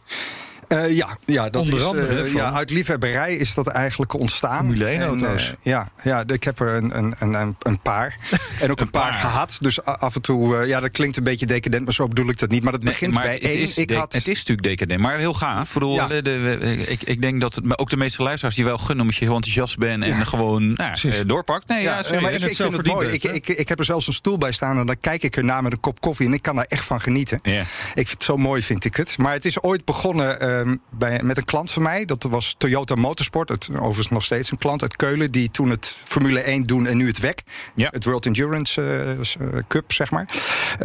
Eh, 0.70 0.96
ja, 0.96 1.18
ja, 1.26 1.50
dat 1.50 1.62
Onder 1.62 1.80
is, 1.80 1.86
andere 1.86 2.16
eh, 2.16 2.26
van- 2.32 2.32
ja, 2.42 2.52
uit 2.54 2.70
liefhebberij 2.70 3.36
is 3.36 3.54
dat 3.54 3.68
eigenlijk 3.68 4.14
ontstaan. 4.14 4.58
Formule 4.58 4.86
1 4.86 5.02
En, 5.02 5.08
auto's. 5.08 5.48
eh, 5.50 5.54
ja, 5.62 5.90
ja, 6.04 6.24
ik 6.28 6.44
heb 6.44 6.60
er 6.60 6.74
een, 6.74 6.98
een, 6.98 7.14
een, 7.20 7.56
een- 7.60 7.80
paar. 7.82 8.18
En 8.62 8.72
ook 8.72 8.80
een, 8.80 8.90
paar. 8.90 9.10
paar. 9.10 9.14
gehad. 9.20 9.58
Dus 9.60 9.82
af 9.84 10.16
en 10.16 10.22
toe, 10.22 10.58
eh, 10.58 10.68
ja, 10.68 10.80
dat 10.80 10.92
klinkt 10.92 11.18
een 11.18 11.24
beetje 11.24 11.46
decadent, 11.46 11.86
maar 11.86 11.94
zo 11.94 12.08
bedoel 12.08 12.30
ik 12.30 12.40
dat 12.40 12.50
niet. 12.50 12.64
Maar 12.64 12.72
dat 12.72 12.82
Nee, 12.84 12.92
begint 12.92 13.14
maar 13.14 13.24
bij 13.24 13.34
het 13.34 13.42
één. 13.44 13.58
Is 13.58 13.78
ik 13.78 13.92
had, 13.92 14.14
Het 14.14 14.28
is 14.28 14.38
natuurlijk 14.38 14.68
decadent, 14.68 15.00
maar 15.02 15.18
heel 15.18 15.34
gaaf. 15.34 15.68
Ik 15.68 15.74
bedoel, 15.74 15.94
Ja. 15.94 16.08
de, 16.08 16.22
de- 16.22 16.86
ik, 16.88 17.02
ik 17.02 17.22
denk 17.22 17.42
dat 17.42 17.56
het, 17.56 17.64
maar 17.66 17.78
ook 17.78 17.90
de 17.90 17.98
meeste 17.98 18.24
luisteraars 18.24 18.56
die 18.56 18.66
wel 18.66 18.78
gunnen... 18.78 19.00
omdat 19.02 19.16
je 19.16 19.26
heel 19.26 19.36
enthousiast 19.36 19.78
bent 19.78 20.04
en 20.04 20.28
gewoon 20.28 20.74
nou, 20.74 20.94
eh, 21.02 21.14
doorpakt. 21.26 21.68
Nee, 21.68 21.82
ja, 21.82 22.02
sorry, 22.02 22.22
maar 22.22 22.32
het 22.32 22.42
ik, 22.42 22.46
is 22.46 22.52
ik 22.52 22.62
vind 22.62 22.78
het 22.78 22.86
mooi. 22.86 23.08
Ik, 23.08 23.24
ik, 23.24 23.48
ik 23.48 23.70
heb 23.70 23.80
er 23.80 23.86
zelfs 23.86 24.08
een 24.08 24.14
stoel 24.14 24.38
bij 24.38 24.52
staan 24.52 24.78
en 24.80 24.86
dan 24.86 25.00
kijk 25.00 25.24
ik 25.24 25.36
ernaar 25.38 25.64
met 25.64 25.72
een 25.72 25.80
kop 25.80 26.02
koffie 26.02 26.28
en 26.28 26.34
ik 26.34 26.42
kan 26.42 26.56
daar 26.56 26.66
echt 26.68 26.86
van 26.86 27.02
genieten. 27.02 27.40
Ik 27.44 27.54
vind 27.94 28.10
het 28.12 28.24
zo 28.24 28.38
mooi, 28.38 28.62
vind 28.62 28.86
ik 28.86 28.96
het. 28.96 29.18
Maar 29.18 29.34
het 29.34 29.46
is 29.46 29.62
ooit 29.62 29.86
begonnen 29.86 30.42
bij, 30.90 31.24
met 31.24 31.38
een 31.38 31.46
klant 31.46 31.72
van 31.72 31.82
mij. 31.82 32.06
Dat 32.06 32.24
was 32.24 32.56
Toyota 32.58 32.96
Motorsport. 32.96 33.50
Het, 33.50 33.70
overigens 33.74 34.10
nog 34.10 34.24
steeds 34.24 34.52
een 34.52 34.58
klant 34.58 34.82
uit 34.82 34.96
Keulen. 34.96 35.32
Die 35.32 35.52
toen 35.52 35.70
het 35.70 35.98
Formule 36.04 36.40
1 36.40 36.64
doen 36.64 36.86
en 36.86 36.98
nu 36.98 37.08
het 37.08 37.20
WEC. 37.20 37.42
Ja. 37.76 37.88
Het 37.92 38.06
World 38.06 38.26
Endurance 38.26 38.82
eh, 38.82 39.12
eh, 39.12 39.64
Cup, 39.68 39.94
zeg 39.94 40.12
maar. 40.12 40.30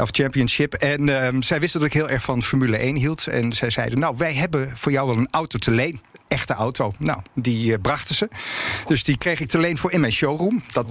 Of 0.00 0.08
Championship. 0.10 0.74
En 0.74 1.22
ehm, 1.22 1.40
zij 1.40 1.60
wisten 1.60 1.80
dat 1.80 1.88
ik 1.88 1.94
heel 1.94 2.08
erg 2.08 2.22
van 2.22 2.42
Formule 2.42 2.76
1 2.76 2.96
hield. 2.96 3.26
En 3.26 3.52
zij 3.52 3.70
zeiden, 3.70 3.98
nou, 3.98 4.14
wij 4.16 4.34
hebben 4.34 4.76
voor 4.76 4.92
jou 4.92 5.08
wel 5.08 5.16
een 5.16 5.28
auto 5.30 5.58
te 5.58 5.70
leen. 5.70 6.00
Echte 6.28 6.52
auto. 6.54 6.92
Nou, 6.98 7.20
die 7.34 7.72
eh, 7.72 7.80
brachten 7.80 8.14
ze. 8.14 8.28
Dus 8.86 9.04
die 9.04 9.18
kreeg 9.18 9.40
ik 9.40 9.48
te 9.48 9.58
leen 9.58 9.78
voor 9.78 9.92
in 9.92 10.00
mijn 10.00 10.12
showroom. 10.12 10.62
Dat 10.72 10.86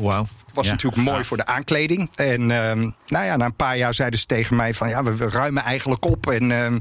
was 0.54 0.66
Ja, 0.66 0.72
natuurlijk 0.72 1.04
mooi 1.04 1.24
voor 1.24 1.38
de 1.38 1.46
aankleding. 1.46 2.10
En 2.16 2.52
ehm, 2.52 2.80
nou 3.08 3.26
ja, 3.26 3.36
na 3.38 3.46
een 3.46 3.56
paar 3.56 3.78
jaar 3.78 3.94
zeiden 3.94 4.20
ze 4.20 4.26
tegen 4.26 4.56
mij 4.56 4.74
van... 4.74 4.90
ja, 4.90 5.04
we, 5.04 5.16
we 5.16 5.30
ruimen 5.30 5.64
eigenlijk 5.64 6.06
op 6.06 6.28
en... 6.28 6.52
ehm, 6.52 6.80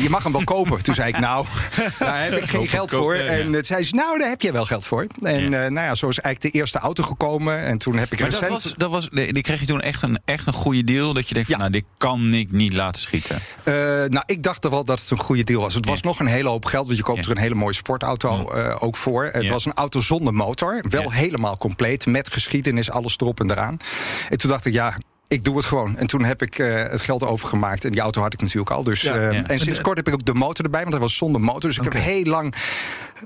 je 0.00 0.10
mag 0.10 0.22
hem 0.22 0.32
wel 0.32 0.44
kopen. 0.44 0.82
Toen 0.82 0.94
zei 0.94 1.08
ik, 1.08 1.18
nou, 1.18 1.46
daar 1.98 2.22
heb 2.22 2.32
ik 2.32 2.44
geen 2.44 2.68
geld 2.68 2.90
voor. 2.90 3.14
En 3.14 3.52
toen 3.52 3.64
zei 3.64 3.82
ze, 3.82 3.94
nou, 3.94 4.18
daar 4.18 4.28
heb 4.28 4.40
je 4.40 4.52
wel 4.52 4.64
geld 4.64 4.86
voor. 4.86 5.06
En 5.22 5.44
eh, 5.44 5.70
nou 5.70 5.86
ja, 5.86 5.94
zo 5.94 6.08
is 6.08 6.18
eigenlijk 6.18 6.54
de 6.54 6.58
eerste 6.60 6.78
auto 6.78 7.02
gekomen. 7.02 7.58
En 7.62 7.78
toen 7.78 7.96
heb 7.96 8.12
ik 8.12 8.20
Maar 8.20 8.30
dat 8.30 8.40
recent... 8.40 8.62
was, 8.62 8.74
dat 8.76 8.90
was, 8.90 9.08
die 9.08 9.40
kreeg 9.42 9.60
je 9.60 9.66
toen 9.66 9.80
echt 9.80 10.02
een, 10.02 10.20
echt 10.24 10.46
een 10.46 10.52
goede 10.52 10.84
deal. 10.84 11.12
Dat 11.12 11.28
je 11.28 11.34
denkt 11.34 11.48
van, 11.48 11.58
Ja. 11.58 11.64
nou, 11.68 11.80
dit 11.80 11.88
kan 11.98 12.34
ik 12.34 12.52
niet 12.52 12.74
laten 12.74 13.00
schieten. 13.00 13.38
Eh, 13.62 13.74
nou, 13.74 14.22
ik 14.26 14.42
dacht 14.42 14.64
er 14.64 14.70
wel 14.70 14.84
dat 14.84 15.00
het 15.00 15.10
een 15.10 15.18
goede 15.18 15.44
deal 15.44 15.60
was. 15.60 15.74
Het 15.74 15.86
was 15.86 16.00
nog 16.02 16.20
een 16.20 16.26
hele 16.26 16.48
hoop 16.48 16.64
geld, 16.64 16.86
want 16.86 16.98
je 16.98 17.04
koopt 17.04 17.24
er 17.24 17.30
een 17.30 17.36
hele 17.38 17.54
mooie 17.54 17.74
sportauto 17.74 18.50
eh, 18.52 18.76
ook 18.82 18.96
voor. 18.96 19.24
Het 19.32 19.48
was 19.48 19.64
een 19.64 19.72
auto 19.74 20.00
zonder 20.00 20.34
motor, 20.34 20.84
wel 20.88 21.10
helemaal 21.12 21.56
compleet, 21.56 22.06
met 22.06 22.32
geschiedenis, 22.32 22.90
alles 22.90 23.16
erop 23.18 23.40
en 23.40 23.50
eraan. 23.50 23.76
En 24.28 24.38
toen 24.38 24.50
dacht 24.50 24.66
ik, 24.66 24.72
ja. 24.72 24.96
Ik 25.32 25.44
doe 25.44 25.56
het 25.56 25.64
gewoon. 25.64 25.96
En 25.96 26.06
toen 26.06 26.24
heb 26.24 26.42
ik 26.42 26.58
eh, 26.58 26.82
het 26.90 27.00
geld 27.00 27.22
overgemaakt. 27.22 27.84
En 27.84 27.90
die 27.90 28.00
auto 28.00 28.20
had 28.20 28.32
ik 28.32 28.40
natuurlijk 28.40 28.70
al. 28.70 28.84
Dus, 28.84 29.00
Ja, 29.00 29.16
eh, 29.16 29.32
ja. 29.32 29.42
En 29.42 29.58
sinds 29.58 29.80
kort 29.80 29.96
heb 29.96 30.08
ik 30.08 30.14
ook 30.14 30.24
de 30.24 30.34
motor 30.34 30.64
erbij. 30.64 30.80
Want 30.80 30.92
hij 30.92 31.02
was 31.02 31.16
zonder 31.16 31.40
motor. 31.40 31.60
Dus 31.70 31.78
ik 31.78 31.84
heb 31.84 31.92
heel 31.92 32.24
lang 32.24 32.54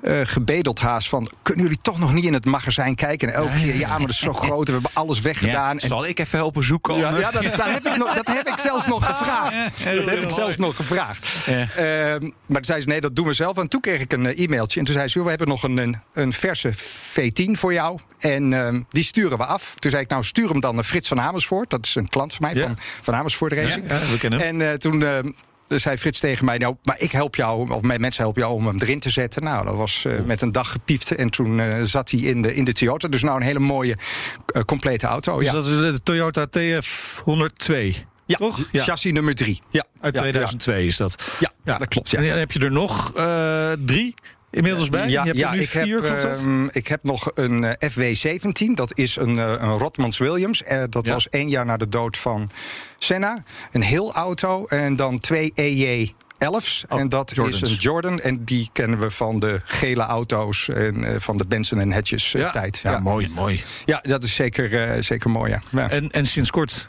eh, 0.02 0.20
gebedeld 0.24 0.80
haast 0.80 1.08
van... 1.08 1.30
kunnen 1.42 1.62
jullie 1.62 1.78
toch 1.82 1.98
nog 1.98 2.12
niet 2.12 2.24
in 2.24 2.32
het 2.32 2.44
magazijn 2.44 2.94
kijken? 2.94 3.28
En 3.28 3.34
elke 3.34 3.58
keer, 3.60 3.76
ja, 3.76 3.88
maar 3.88 4.00
dat 4.00 4.10
is 4.10 4.18
zo 4.18 4.32
groot. 4.32 4.66
We 4.66 4.72
hebben 4.72 4.90
alles 4.94 5.20
weggedaan. 5.20 5.76
Ja, 5.76 5.80
En 5.80 5.88
zal 5.88 6.06
ik 6.06 6.18
even 6.18 6.38
helpen 6.38 6.64
zoeken? 6.64 6.96
ja, 6.96 7.10
dat, 7.10 7.42
dat, 7.42 7.64
heb 7.64 7.86
ik 7.86 7.96
nog, 7.96 8.14
dat 8.14 8.26
heb 8.26 8.48
ik 8.48 8.58
zelfs 8.58 8.86
nog 8.86 9.06
gevraagd. 9.06 9.54
Dat 9.84 10.04
heb 10.04 10.22
ik 10.22 10.30
zelfs 10.30 10.56
nog 10.56 10.76
gevraagd. 10.76 11.28
Ehm, 11.46 12.30
maar 12.46 12.56
toen 12.56 12.64
zei 12.64 12.80
ze, 12.80 12.86
nee, 12.86 13.00
dat 13.00 13.16
doen 13.16 13.26
we 13.26 13.32
zelf. 13.32 13.56
En 13.56 13.68
toen 13.68 13.80
kreeg 13.80 14.00
ik 14.00 14.12
een 14.12 14.26
eh, 14.26 14.44
e-mailtje. 14.44 14.78
En 14.78 14.84
toen 14.84 14.94
zei 14.94 15.08
ze, 15.08 15.22
we 15.22 15.28
hebben 15.28 15.48
nog 15.48 15.62
een, 15.62 16.02
een, 16.12 16.32
verse 16.32 16.74
V10 16.74 17.50
voor 17.50 17.72
jou. 17.72 17.98
En 18.18 18.52
ehm, 18.52 18.80
die 18.90 19.04
sturen 19.04 19.38
we 19.38 19.44
af. 19.44 19.74
Toen 19.78 19.90
zei 19.90 20.02
ik, 20.02 20.08
nou, 20.08 20.24
stuur 20.24 20.48
hem 20.48 20.60
dan 20.60 20.74
naar 20.74 20.84
Frits 20.84 21.08
van 21.08 21.20
Amersfoort. 21.20 21.70
Dat 21.70 21.86
is 21.86 21.94
een 21.94 22.08
klant 22.08 22.34
van 22.34 22.52
mij, 22.52 22.62
van, 22.62 22.76
van 23.00 23.14
Amersfoort 23.14 23.52
Racing. 23.52 23.88
We 23.88 24.18
kennen 24.18 24.40
hem. 24.40 24.60
En 24.60 24.70
eh, 24.70 24.76
toen... 24.76 25.34
ehm, 25.68 25.78
zei 25.78 25.96
Frits 25.96 26.20
tegen 26.20 26.44
mij, 26.44 26.58
nou, 26.58 26.76
maar 26.82 27.00
ik 27.00 27.12
help 27.12 27.34
jou, 27.34 27.70
of 27.70 27.82
mijn 27.82 28.00
mensen 28.00 28.22
helpen 28.22 28.42
jou 28.42 28.54
om 28.54 28.66
hem 28.66 28.78
erin 28.80 29.00
te 29.00 29.10
zetten. 29.10 29.42
Nou, 29.42 29.64
dat 29.64 29.76
was 29.76 30.04
eh, 30.04 30.20
met 30.24 30.42
een 30.42 30.52
dag 30.52 30.70
gepiept 30.70 31.14
en 31.14 31.30
toen 31.30 31.60
eh, 31.60 31.82
zat 31.82 32.10
hij 32.10 32.20
in 32.20 32.42
de, 32.42 32.54
in 32.54 32.64
de 32.64 32.72
Toyota. 32.72 33.08
Dus 33.08 33.22
nou 33.22 33.36
een 33.36 33.46
hele 33.46 33.58
mooie, 33.58 33.96
eh, 34.46 34.62
complete 34.62 35.06
auto. 35.06 35.38
Dus 35.38 35.46
ja. 35.46 35.52
dat 35.52 35.66
is 35.66 35.76
de 35.76 36.00
Toyota 36.02 36.46
TF 36.46 37.20
102. 37.24 37.94
Ja, 38.26 38.36
toch? 38.36 38.68
chassis 38.72 39.12
nummer 39.12 39.34
drie. 39.34 39.60
Ja, 39.70 39.86
Uit 40.00 40.14
ja, 40.14 40.20
2002 40.20 40.86
is 40.86 40.96
dat. 40.96 41.22
Ja, 41.40 41.52
ja, 41.64 41.78
dat 41.78 41.88
klopt. 41.88 42.10
Ja. 42.10 42.18
En 42.18 42.38
heb 42.38 42.52
je 42.52 42.58
er 42.58 42.72
nog 42.72 43.12
drie 43.84 44.14
inmiddels 44.50 44.88
bij? 44.88 45.08
Ja, 45.08 45.20
je 45.22 45.26
hebt 45.28 45.36
ja 45.36 45.52
nu 45.52 45.60
ik, 45.60 45.68
vier, 45.68 45.94
heb, 46.02 46.04
klopt 46.04 46.22
dat? 46.22 46.38
ehm, 46.38 46.64
ik 46.70 46.86
heb 46.86 47.02
nog 47.02 47.30
een 47.34 47.64
eh, 47.64 47.90
FW17. 47.90 48.74
Dat 48.74 48.98
is 48.98 49.16
een, 49.16 49.38
eh, 49.38 49.48
een 49.58 49.78
Rotmans 49.78 50.18
Williams. 50.18 50.62
Eh, 50.62 50.82
dat 50.90 51.06
Ja. 51.06 51.12
was 51.12 51.28
één 51.28 51.48
jaar 51.48 51.64
na 51.64 51.76
de 51.76 51.88
dood 51.88 52.16
van 52.16 52.50
Senna. 52.98 53.42
Een 53.72 53.82
heel 53.82 54.12
auto. 54.14 54.64
En 54.66 54.96
dan 54.96 55.18
twee 55.18 55.52
EJ. 55.54 56.14
11's. 56.38 56.84
Oh, 56.88 57.00
en 57.00 57.08
dat 57.08 57.32
Jordans. 57.34 57.62
is 57.62 57.70
een 57.70 57.76
Jordan. 57.76 58.20
En 58.20 58.44
die 58.44 58.68
kennen 58.72 58.98
we 58.98 59.10
van 59.10 59.38
de 59.40 59.60
gele 59.64 60.02
auto's 60.02 60.68
en 60.68 61.04
eh, 61.04 61.20
van 61.20 61.36
de 61.36 61.44
Benson 61.48 61.80
en 61.80 61.92
Hedges 61.92 62.32
ja. 62.32 62.50
tijd. 62.50 62.80
Ja, 62.82 62.98
mooi, 62.98 63.28
mooi. 63.34 63.62
Ja, 63.84 63.98
dat 64.02 64.24
is 64.24 64.34
zeker, 64.34 64.82
eh, 64.82 65.02
zeker 65.02 65.30
mooi. 65.30 65.50
Ja. 65.50 65.60
Ja. 65.70 65.90
En, 65.90 66.10
en 66.10 66.26
sinds 66.26 66.50
kort 66.50 66.88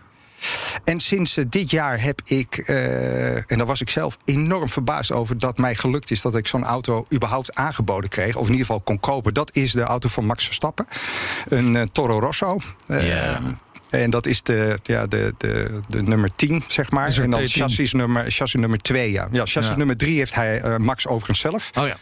En 0.84 1.00
sinds 1.00 1.38
eh, 1.38 1.46
dit 1.50 1.70
jaar 1.70 2.02
heb 2.02 2.22
ik, 2.24 2.58
eh, 2.58 3.36
en 3.36 3.58
daar 3.58 3.66
was 3.66 3.82
ik 3.82 3.90
zelf 3.90 4.18
enorm 4.26 4.70
verbaasd 4.70 5.12
over, 5.12 5.38
dat 5.38 5.58
mij 5.58 5.76
gelukt 5.76 6.12
is 6.12 6.22
dat 6.22 6.36
ik 6.36 6.48
zo'n 6.48 6.64
auto 6.64 7.06
überhaupt 7.14 7.56
aangeboden 7.56 8.10
kreeg. 8.10 8.36
Of 8.36 8.46
in 8.46 8.52
ieder 8.52 8.66
geval 8.66 8.82
kon 8.82 9.00
kopen. 9.00 9.34
Dat 9.34 9.56
is 9.56 9.72
de 9.72 9.82
auto 9.82 10.10
van 10.10 10.26
Max 10.26 10.46
Verstappen. 10.46 10.88
Een 11.48 11.76
eh, 11.76 11.84
Toro 11.92 12.20
Rosso. 12.20 12.58
Ja. 12.88 13.42
En 13.90 14.10
dat 14.10 14.26
is 14.26 14.44
de, 14.44 14.80
ja, 14.84 15.08
de, 15.08 15.34
de, 15.38 15.80
de 15.88 16.04
nummer 16.04 16.30
10, 16.36 16.64
zeg 16.68 16.92
maar. 16.92 17.18
En 17.18 17.30
dan 17.30 17.40
T10? 17.40 17.44
chassis 17.44 17.94
nummer, 17.94 18.24
chassis 18.32 18.60
nummer 18.62 18.82
2, 18.82 19.12
ja. 19.12 19.28
ja 19.32 19.40
chassis 19.46 19.68
Ja. 19.68 19.76
nummer 19.78 19.98
3 19.98 20.18
heeft 20.18 20.36
hij 20.36 20.80
Max 20.80 21.08
overigens 21.08 21.40
zelf. 21.40 21.72
Oh 21.80 21.88
ja. 21.88 21.96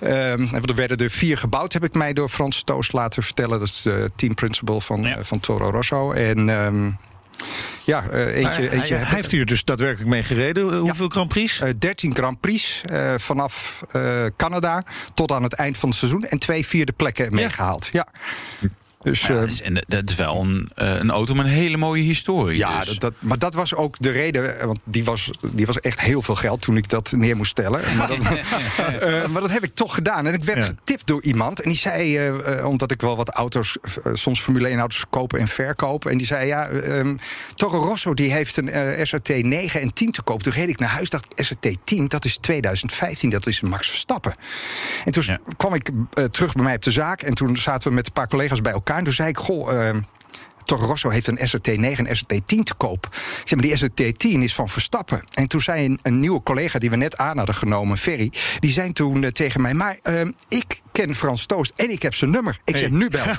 Ehm, 0.00 0.54
er 0.54 0.74
werden 0.74 0.96
er 0.96 1.10
vier 1.10 1.38
gebouwd, 1.38 1.72
heb 1.72 1.84
ik 1.84 1.94
mij 1.94 2.12
door 2.12 2.28
Frans 2.28 2.62
Toos 2.62 2.92
laten 2.92 3.22
vertellen. 3.22 3.58
Dat 3.58 3.68
is 3.68 3.82
de 3.82 4.10
team 4.16 4.34
principal 4.34 4.80
van, 4.80 5.02
Ja. 5.02 5.24
van 5.24 5.40
Toro 5.40 5.70
Rosso. 5.70 6.12
En 6.12 6.48
ehm, 6.48 6.90
ja, 7.84 8.04
eh, 8.10 8.26
eentje, 8.36 8.62
hij, 8.62 8.70
eentje 8.70 8.94
hij, 8.94 8.98
heb 8.98 9.08
ik- 9.08 9.14
heeft 9.14 9.30
hier 9.30 9.46
dus 9.46 9.64
daadwerkelijk 9.64 10.08
mee 10.10 10.22
gereden. 10.22 10.72
Eh, 10.72 10.78
Hoeveel 10.80 11.08
Grand 11.08 11.28
Prix? 11.28 11.60
eh, 11.60 11.70
13 11.78 12.14
Grand 12.14 12.40
Prix 12.40 12.80
eh, 12.84 13.14
vanaf 13.16 13.82
eh, 13.92 14.24
Canada 14.36 14.84
tot 15.14 15.32
aan 15.32 15.42
het 15.42 15.52
eind 15.54 15.78
van 15.78 15.88
het 15.88 15.98
seizoen. 15.98 16.24
En 16.24 16.38
twee 16.38 16.66
vierde 16.66 16.92
plekken 16.92 17.34
meegehaald. 17.34 17.88
Ja. 17.92 18.06
Dus, 19.02 19.20
Ja, 19.26 19.34
dat, 19.34 19.48
is, 19.48 19.60
en 19.62 19.84
dat 19.86 20.08
is 20.10 20.14
wel 20.14 20.40
een, 20.40 20.70
eh, 20.74 20.94
een 20.94 21.10
auto 21.10 21.34
met 21.34 21.44
een 21.46 21.52
hele 21.52 21.76
mooie 21.76 22.02
historie. 22.02 22.58
ja, 22.58 22.78
dus. 22.78 22.86
dat, 22.88 23.00
dat- 23.00 23.12
maar 23.18 23.38
dat 23.38 23.54
was 23.54 23.74
ook 23.74 23.96
de 23.98 24.10
reden. 24.10 24.58
eh, 24.58 24.64
Want 24.66 24.78
die 24.84 25.04
was, 25.04 25.30
die 25.52 25.66
was 25.66 25.78
echt 25.78 26.00
heel 26.00 26.22
veel 26.22 26.34
geld 26.34 26.60
toen 26.62 26.76
ik 26.76 26.88
dat 26.88 27.12
neer 27.16 27.36
moest 27.36 27.50
stellen. 27.50 27.80
Maar, 27.96 28.08
dat, 28.08 28.18
eh, 29.00 29.26
maar 29.26 29.40
dat 29.40 29.50
heb 29.50 29.64
ik 29.64 29.74
toch 29.74 29.94
gedaan. 29.94 30.26
En 30.26 30.34
ik 30.34 30.44
werd 30.44 30.58
Ja. 30.58 30.64
getipt 30.64 31.06
door 31.06 31.22
iemand. 31.22 31.60
En 31.60 31.68
die 31.68 31.78
zei, 31.78 32.30
omdat 32.62 32.90
ik 32.90 33.00
wel 33.00 33.16
wat 33.16 33.28
auto's, 33.28 33.76
soms 34.12 34.40
Formule 34.40 34.68
1 34.68 34.78
auto's 34.78 34.98
verkopen 34.98 35.38
en 35.40 35.48
verkopen. 35.48 36.10
En 36.10 36.18
die 36.18 36.26
zei, 36.26 36.46
ja, 36.46 36.66
ehm 36.68 37.16
Toro 37.54 37.78
Rosso 37.78 38.14
die 38.14 38.32
heeft 38.32 38.56
een 38.56 39.06
SRT 39.06 39.28
9 39.42 39.80
en 39.80 39.94
10 39.94 40.10
te 40.12 40.22
koop. 40.22 40.42
Toen 40.42 40.52
reed 40.52 40.68
ik 40.68 40.78
naar 40.78 40.88
huis, 40.88 41.10
dacht 41.10 41.26
SRT 41.36 41.76
10, 41.84 42.08
dat 42.08 42.24
is 42.24 42.36
2015, 42.40 43.30
dat 43.30 43.46
is 43.46 43.60
Max 43.60 43.88
Verstappen. 43.88 44.34
En 45.04 45.12
toen 45.12 45.22
Ja. 45.26 45.38
kwam 45.56 45.74
ik 45.74 45.90
terug 46.30 46.52
bij 46.54 46.64
mij 46.64 46.74
op 46.74 46.82
de 46.82 46.90
zaak. 46.90 47.22
En 47.22 47.34
toen 47.34 47.56
zaten 47.56 47.88
we 47.88 47.94
met 47.94 48.06
een 48.06 48.12
paar 48.12 48.28
collega's 48.28 48.60
bij 48.60 48.72
elkaar. 48.72 48.86
En 48.96 49.04
toen 49.04 49.12
zei 49.12 49.28
ik, 49.28 49.38
goh... 49.38 49.88
ehm, 49.88 50.00
Toro 50.68 50.86
Rosso 50.86 51.08
heeft 51.08 51.26
een 51.26 51.38
SRT9 51.38 52.04
en 52.04 52.16
SRT10 52.16 52.62
te 52.62 52.74
koop. 52.76 53.06
Ik 53.12 53.42
zeg, 53.44 53.58
maar 53.58 53.68
die 53.68 53.76
SRT10 53.76 54.42
is 54.42 54.54
van 54.54 54.68
Verstappen. 54.68 55.22
En 55.34 55.48
toen 55.48 55.60
zei 55.60 55.84
een, 55.84 55.98
een 56.02 56.20
nieuwe 56.20 56.42
collega 56.42 56.78
die 56.78 56.90
we 56.90 56.96
net 56.96 57.16
aan 57.16 57.36
hadden 57.36 57.54
genomen, 57.54 57.98
Ferry... 57.98 58.32
die 58.58 58.70
zei 58.70 58.92
toen 58.92 59.24
eh, 59.24 59.30
tegen 59.30 59.60
mij, 59.60 59.74
maar 59.74 59.98
ehm, 60.02 60.30
ik 60.48 60.80
ken 60.92 61.14
Frans 61.14 61.46
Toost 61.46 61.72
en 61.76 61.90
ik 61.90 62.02
heb 62.02 62.14
zijn 62.14 62.30
nummer. 62.30 62.60
Ik 62.64 62.76
zeg, 62.76 62.90
nu 62.90 63.08
bel. 63.08 63.24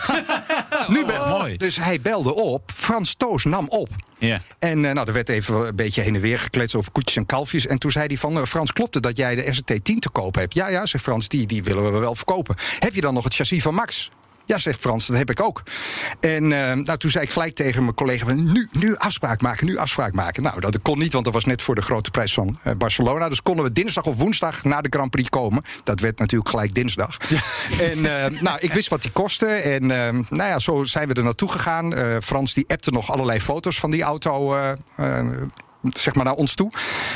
nu 0.96 1.06
bel. 1.06 1.30
mooi. 1.30 1.58
Dus 1.58 1.76
hij 1.76 2.02
belde 2.02 2.36
op, 2.36 2.72
Frans 2.74 3.16
Toost 3.16 3.46
nam 3.46 3.68
op. 3.68 3.90
Ja. 4.18 4.42
En 4.60 4.86
eh, 4.86 4.94
nou, 4.94 5.08
er 5.08 5.14
werd 5.14 5.30
even 5.30 5.68
een 5.68 5.76
beetje 5.76 6.02
heen 6.02 6.16
en 6.16 6.22
weer 6.22 6.40
gekletst 6.40 6.76
over 6.76 6.92
koetjes 6.92 7.16
en 7.16 7.26
kalfjes. 7.26 7.68
En 7.68 7.78
toen 7.78 7.92
zei 7.92 8.08
hij 8.08 8.18
van, 8.18 8.38
eh, 8.38 8.44
Frans, 8.44 8.74
klopt 8.74 8.94
het 8.94 9.04
dat 9.04 9.18
jij 9.18 9.36
de 9.36 9.44
SRT10 9.44 10.00
te 10.00 10.10
koop 10.12 10.36
hebt? 10.36 10.54
Ja, 10.54 10.70
ja, 10.70 10.86
zegt 10.86 11.04
Frans, 11.04 11.28
die, 11.28 11.48
die 11.48 11.64
willen 11.64 11.94
we 11.94 12.00
wel 12.00 12.16
verkopen. 12.16 12.56
Heb 12.80 12.94
je 12.94 13.02
dan 13.02 13.14
nog 13.14 13.24
het 13.24 13.36
chassis 13.36 13.62
van 13.62 13.74
Max? 13.74 14.12
Ja, 14.50 14.58
zegt 14.58 14.80
Frans, 14.80 15.06
dat 15.06 15.18
heb 15.18 15.30
ik 15.30 15.42
ook. 15.42 15.64
En 16.20 16.44
eh, 16.44 16.74
nou, 16.74 16.98
toen 16.98 17.12
zei 17.12 17.24
ik 17.24 17.30
gelijk 17.30 17.56
tegen 17.56 17.84
mijn 17.84 17.96
collega... 17.96 18.26
van, 18.26 18.52
Nu, 18.52 18.68
nu 18.72 18.96
afspraak 18.96 19.42
maken, 19.42 19.66
nu 19.66 19.78
afspraak 19.78 20.14
maken. 20.14 20.44
Nou, 20.44 20.60
dat 20.60 20.82
kon 20.82 21.00
niet, 21.00 21.14
want 21.14 21.26
dat 21.26 21.34
was 21.34 21.46
net 21.46 21.62
voor 21.62 21.76
de 21.76 21.82
grote 21.82 22.12
prijs 22.12 22.34
van 22.34 22.60
eh, 22.64 22.74
Barcelona. 22.78 23.30
Dus 23.30 23.42
konden 23.42 23.66
we 23.66 23.72
dinsdag 23.72 24.06
of 24.06 24.16
woensdag 24.16 24.64
na 24.64 24.82
de 24.82 24.88
Grand 24.90 25.12
Prix 25.12 25.30
komen. 25.30 25.64
Dat 25.84 26.00
werd 26.00 26.20
natuurlijk 26.20 26.50
gelijk 26.50 26.74
dinsdag. 26.74 27.18
En 27.80 28.24
eh, 28.24 28.42
nou, 28.42 28.60
ik 28.60 28.74
wist 28.74 28.90
wat 28.90 29.02
die 29.02 29.12
kostte. 29.12 29.46
En 29.46 29.86
nou 29.88 30.26
ja, 30.30 30.60
zo 30.60 30.84
zijn 30.84 31.08
we 31.08 31.14
er 31.14 31.24
naartoe 31.24 31.52
gegaan. 31.52 31.94
Frans 32.24 32.54
die 32.54 32.66
appte 32.68 32.92
nog 32.92 33.12
allerlei 33.12 33.40
foto's 33.40 33.80
van 33.80 33.92
die 33.92 34.04
auto... 34.04 34.58
eh, 35.84 35.90
eh, 35.90 35.96
zeg 36.02 36.16
maar 36.16 36.26
naar 36.26 36.34
ons 36.34 36.56
toe. 36.56 36.72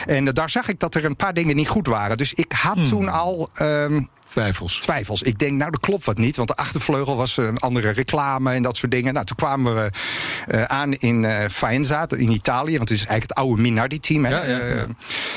En 0.05 0.27
eh, 0.27 0.33
daar 0.33 0.49
zag 0.49 0.67
ik 0.67 0.79
dat 0.79 0.95
er 0.95 1.05
een 1.05 1.15
paar 1.15 1.33
dingen 1.33 1.55
niet 1.55 1.67
goed 1.67 1.87
waren. 1.87 2.17
Dus 2.17 2.33
ik 2.33 2.51
had 2.51 2.87
toen 2.89 3.09
al 3.09 3.49
ehm, 3.53 4.01
Twijfels. 4.25 4.79
twijfels. 4.79 5.21
Ik 5.21 5.39
denk, 5.39 5.51
nou, 5.57 5.71
dat 5.71 5.79
klopt 5.79 6.05
wat 6.05 6.17
niet. 6.17 6.35
Want 6.35 6.47
de 6.47 6.55
achtervleugel 6.55 7.15
was 7.15 7.37
een 7.37 7.57
andere 7.59 7.89
reclame 7.89 8.51
en 8.53 8.63
dat 8.63 8.77
soort 8.77 8.91
dingen. 8.91 9.13
Nou, 9.13 9.25
toen 9.25 9.35
kwamen 9.35 9.75
we 9.75 9.89
eh, 10.47 10.63
aan 10.63 10.93
in 10.93 11.25
eh 11.25 11.49
Faenza, 11.49 12.05
in 12.09 12.31
Italië. 12.31 12.77
Want 12.77 12.89
het 12.89 12.97
is 12.99 13.05
eigenlijk 13.05 13.29
het 13.39 13.47
oude 13.47 13.61
Minardi-team. 13.61 14.25
Ja, 14.25 14.29
ja, 14.29 14.43
ja. 14.45 14.59
Eh, 14.59 14.81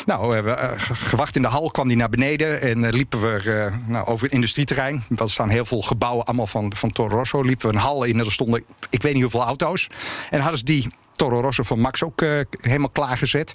nou, 0.07 0.29
we 0.29 0.35
hebben 0.35 0.59
eh, 0.59 0.71
ge- 0.77 0.95
gewacht 0.95 1.37
in 1.37 1.43
de 1.43 1.49
hal, 1.49 1.71
kwam 1.71 1.89
die 1.89 1.97
naar 1.97 2.09
beneden. 2.09 2.61
En 2.61 2.85
eh, 2.85 2.93
liepen 2.93 3.21
we 3.21 3.51
eh, 3.71 3.75
nou, 3.87 4.07
over 4.07 4.25
het 4.25 4.35
industrieterrein. 4.35 5.05
Er 5.17 5.31
staan 5.31 5.49
heel 5.49 5.65
veel 5.65 5.83
gebouwen, 5.83 6.25
allemaal 6.25 6.47
van, 6.47 6.73
van 6.77 6.93
Toro 6.93 7.17
Rosso. 7.17 7.43
Liepen 7.43 7.69
we 7.69 7.75
een 7.75 7.81
hal 7.81 8.05
in 8.05 8.19
en 8.19 8.25
er 8.25 8.33
stonden, 8.33 8.65
ik 8.91 9.03
weet 9.03 9.13
niet 9.13 9.23
hoeveel 9.23 9.43
auto's. 9.45 9.87
En 10.31 10.41
hadden 10.41 10.59
ze 10.59 10.65
die 10.65 10.89
Toro 11.17 11.41
Rosso 11.41 11.63
van 11.63 11.81
Max 11.81 12.03
ook 12.03 12.23
eh, 12.23 12.31
helemaal 12.61 12.91
klaargezet. 12.91 13.53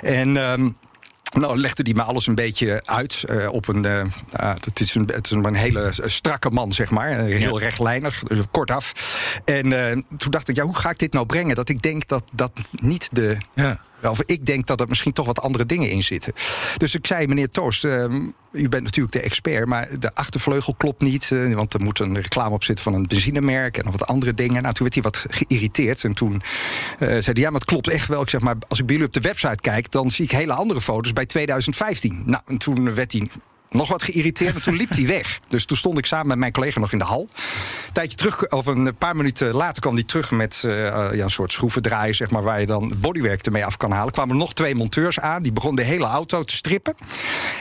En... 0.00 0.36
ehm, 0.36 0.68
nou, 1.38 1.58
legde 1.58 1.82
hij 1.82 1.92
me 1.94 2.02
alles 2.02 2.26
een 2.26 2.34
beetje 2.34 2.82
uit 2.84 3.24
eh, 3.28 3.52
op 3.52 3.68
een. 3.68 3.86
ah, 4.32 4.54
het, 4.64 4.80
is 4.80 4.94
een 4.94 5.10
het 5.12 5.24
is 5.24 5.30
een 5.30 5.54
hele 5.54 5.88
strakke 5.92 6.50
man, 6.50 6.72
zeg 6.72 6.90
maar. 6.90 7.08
Heel 7.08 7.58
rechtlijnig, 7.58 8.22
dus 8.22 8.38
kortaf. 8.50 8.92
En 9.44 9.70
toen 10.16 10.30
dacht 10.30 10.48
ik, 10.48 10.56
ja, 10.56 10.64
hoe 10.64 10.76
ga 10.76 10.90
ik 10.90 10.98
dit 10.98 11.12
nou 11.12 11.26
brengen? 11.26 11.54
Dat 11.54 11.68
ik 11.68 11.82
denk 11.82 12.08
dat 12.08 12.22
dat 12.32 12.52
niet 12.70 13.08
de. 13.12 13.36
Ja. 13.54 13.80
Of 14.10 14.22
ik 14.26 14.46
denk 14.46 14.66
dat 14.66 14.80
er 14.80 14.88
misschien 14.88 15.12
toch 15.12 15.26
wat 15.26 15.40
andere 15.40 15.66
dingen 15.66 15.90
in 15.90 16.02
zitten. 16.02 16.32
Dus 16.76 16.94
ik 16.94 17.06
zei, 17.06 17.26
meneer 17.26 17.48
Toost, 17.48 17.84
ehm, 17.84 18.14
u 18.52 18.68
bent 18.68 18.82
natuurlijk 18.82 19.14
de 19.14 19.20
expert, 19.20 19.66
maar 19.66 19.88
de 19.98 20.14
achtervleugel 20.14 20.74
klopt 20.74 21.02
niet. 21.02 21.30
eh, 21.32 21.54
want 21.54 21.74
er 21.74 21.80
moet 21.80 21.98
een 21.98 22.14
reclame 22.14 22.54
op 22.54 22.64
zitten 22.64 22.84
van 22.84 22.94
een 22.94 23.06
benzinemerk 23.06 23.78
en 23.78 23.84
nog 23.84 23.98
wat 23.98 24.08
andere 24.08 24.34
dingen. 24.34 24.62
Nou, 24.62 24.74
toen 24.74 24.82
werd 24.82 24.94
hij 24.94 25.02
wat 25.02 25.24
geïrriteerd. 25.28 26.04
En 26.04 26.12
toen 26.14 26.42
eh, 26.98 27.08
zei 27.08 27.22
hij, 27.24 27.34
ja, 27.34 27.50
maar 27.50 27.60
het 27.60 27.68
klopt 27.68 27.88
echt 27.88 28.08
wel. 28.08 28.22
Ik 28.22 28.28
zeg 28.28 28.40
maar, 28.40 28.56
als 28.68 28.78
ik 28.78 28.86
bij 28.86 28.94
jullie 28.94 29.08
op 29.08 29.22
de 29.22 29.28
website 29.28 29.60
kijk, 29.60 29.90
dan 29.90 30.10
zie 30.10 30.24
ik 30.24 30.30
hele 30.30 30.52
andere 30.52 30.80
foto's 30.80 31.12
bij 31.12 31.26
2015. 31.26 32.22
Nou, 32.26 32.42
en 32.46 32.58
toen 32.58 32.94
werd 32.94 33.12
hij 33.12 33.28
nog 33.72 33.88
wat 33.88 34.02
geïrriteerd, 34.02 34.52
maar 34.52 34.62
toen 34.62 34.76
liep 34.76 34.90
hij 34.90 35.06
weg. 35.06 35.40
Dus 35.48 35.64
toen 35.64 35.76
stond 35.76 35.98
ik 35.98 36.06
samen 36.06 36.26
met 36.26 36.38
mijn 36.38 36.52
collega 36.52 36.80
nog 36.80 36.92
in 36.92 36.98
de 36.98 37.04
hal. 37.04 37.20
Een 37.86 37.92
tijdje 37.92 38.16
terug, 38.16 38.50
of 38.50 38.66
een 38.66 38.94
paar 38.96 39.16
minuten 39.16 39.54
later 39.54 39.82
kwam 39.82 39.94
hij 39.94 40.02
terug 40.02 40.30
met 40.30 40.62
eh, 40.64 40.86
eh, 40.86 41.14
ja, 41.14 41.24
een 41.24 41.30
soort 41.30 41.52
schroevendraaier, 41.52 42.14
zeg 42.14 42.30
maar, 42.30 42.42
waar 42.42 42.60
je 42.60 42.66
dan 42.66 42.92
bodywerk 42.96 43.46
ermee 43.46 43.64
af 43.64 43.76
kan 43.76 43.90
halen. 43.90 44.12
kwamen 44.12 44.34
er 44.34 44.40
nog 44.40 44.54
twee 44.54 44.74
monteurs 44.74 45.20
aan, 45.20 45.42
die 45.42 45.52
begonnen 45.52 45.84
de 45.84 45.90
hele 45.90 46.04
auto 46.04 46.42
te 46.42 46.56
strippen. 46.56 46.94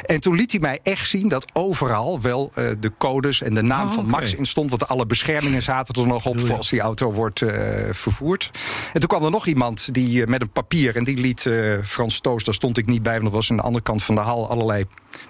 En 0.06 0.20
toen 0.20 0.36
liet 0.36 0.52
hij 0.52 0.60
mij 0.60 0.80
echt 0.84 1.10
zien 1.10 1.28
dat 1.28 1.46
overal 1.54 2.22
wel 2.22 2.52
eh, 2.54 2.66
de 2.80 2.92
codes 2.98 3.42
en 3.42 3.54
de 3.54 3.62
naam 3.62 3.88
Oh, 3.88 3.94
van. 3.94 4.06
Max 4.06 4.36
in 4.36 4.46
stond. 4.46 4.70
Want 4.70 4.88
alle 4.88 5.06
beschermingen 5.06 5.64
zaten 5.64 6.02
er 6.02 6.08
nog 6.08 6.26
op 6.26 6.40
voor 6.40 6.58
als 6.58 6.70
die 6.70 6.80
auto 6.80 7.14
wordt 7.14 7.40
vervoerd. 7.92 8.52
En 8.94 9.00
toen 9.00 9.10
kwam 9.10 9.24
er 9.24 9.32
nog 9.32 9.48
iemand 9.48 9.94
die, 9.94 10.28
met 10.28 10.42
een 10.42 10.52
papier 10.52 10.96
en 10.96 11.04
die 11.04 11.18
liet 11.18 11.50
Frans 11.84 12.20
Toos, 12.20 12.44
daar 12.44 12.54
stond 12.54 12.78
ik 12.78 12.86
niet 12.86 13.04
bij, 13.04 13.12
want 13.12 13.24
dat 13.24 13.34
was 13.34 13.50
aan 13.50 13.56
de 13.56 13.62
andere 13.62 13.84
kant 13.84 14.04
van 14.04 14.16
de 14.16 14.22
hal 14.22 14.50
allerlei 14.50 14.86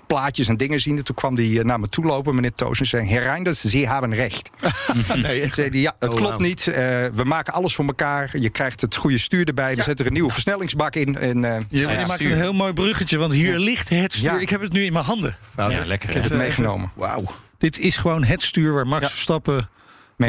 plaatjes 0.08 0.48
en 0.48 0.58
dingen 0.58 0.82
zien. 0.82 0.98
En 0.98 1.04
toen 1.04 1.16
kwam 1.16 1.36
hij 1.36 1.58
eh, 1.58 1.64
naar 1.64 1.80
me 1.80 1.90
toe 1.90 2.06
lopen, 2.06 2.36
meneer 2.36 2.54
Toos, 2.54 2.80
en 2.80 2.86
zei: 2.86 3.08
Herr 3.08 3.22
Reinders, 3.24 3.60
Sie 3.62 3.88
hebben 3.90 4.14
recht. 4.14 4.50
Nee, 5.16 5.42
En 5.42 5.52
zei 5.52 5.70
hij, 5.70 5.80
ja, 5.80 5.96
het 6.00 6.10
Oh, 6.10 6.16
klopt 6.16 6.40
niet. 6.40 6.68
Eh, 6.68 6.76
we 7.14 7.24
maken 7.24 7.54
alles 7.54 7.76
voor 7.76 7.86
elkaar. 7.86 8.30
Je 8.40 8.50
krijgt 8.50 8.82
het 8.82 8.96
goede 8.96 9.18
stuur 9.18 9.48
erbij. 9.48 9.76
We 9.76 9.84
zetten 9.84 10.00
er 10.00 10.06
een 10.06 10.14
nieuwe 10.14 10.32
versnellingsbak 10.32 10.96
in. 10.96 11.18
En, 11.18 11.44
eh, 11.46 11.58
Je, 11.70 11.80
je 11.80 11.88
Ja, 11.88 12.08
maakt 12.08 12.20
een 12.22 12.34
heel 12.34 12.54
mooi 12.54 12.74
bruggetje, 12.74 13.18
want 13.18 13.34
hier 13.34 13.60
ligt 13.60 13.90
het 13.90 14.14
stuur. 14.14 14.32
Ja. 14.34 14.40
Ik 14.40 14.50
heb 14.50 14.62
het 14.62 14.72
nu 14.72 14.84
in 14.84 14.94
mijn 14.94 15.06
handen. 15.06 15.36
Ja, 15.58 15.68
lekker. 15.86 16.10
ik 16.10 16.16
heb 16.16 16.24
het 16.24 16.34
meegenomen. 16.34 16.92
Wauw. 16.96 17.24
Dit 17.58 17.80
is 17.80 17.98
gewoon 17.98 18.24
het 18.24 18.42
stuur 18.42 18.74
waar 18.74 18.88
Max 18.88 19.04
Ja. 19.04 19.10
Verstappen 19.10 19.70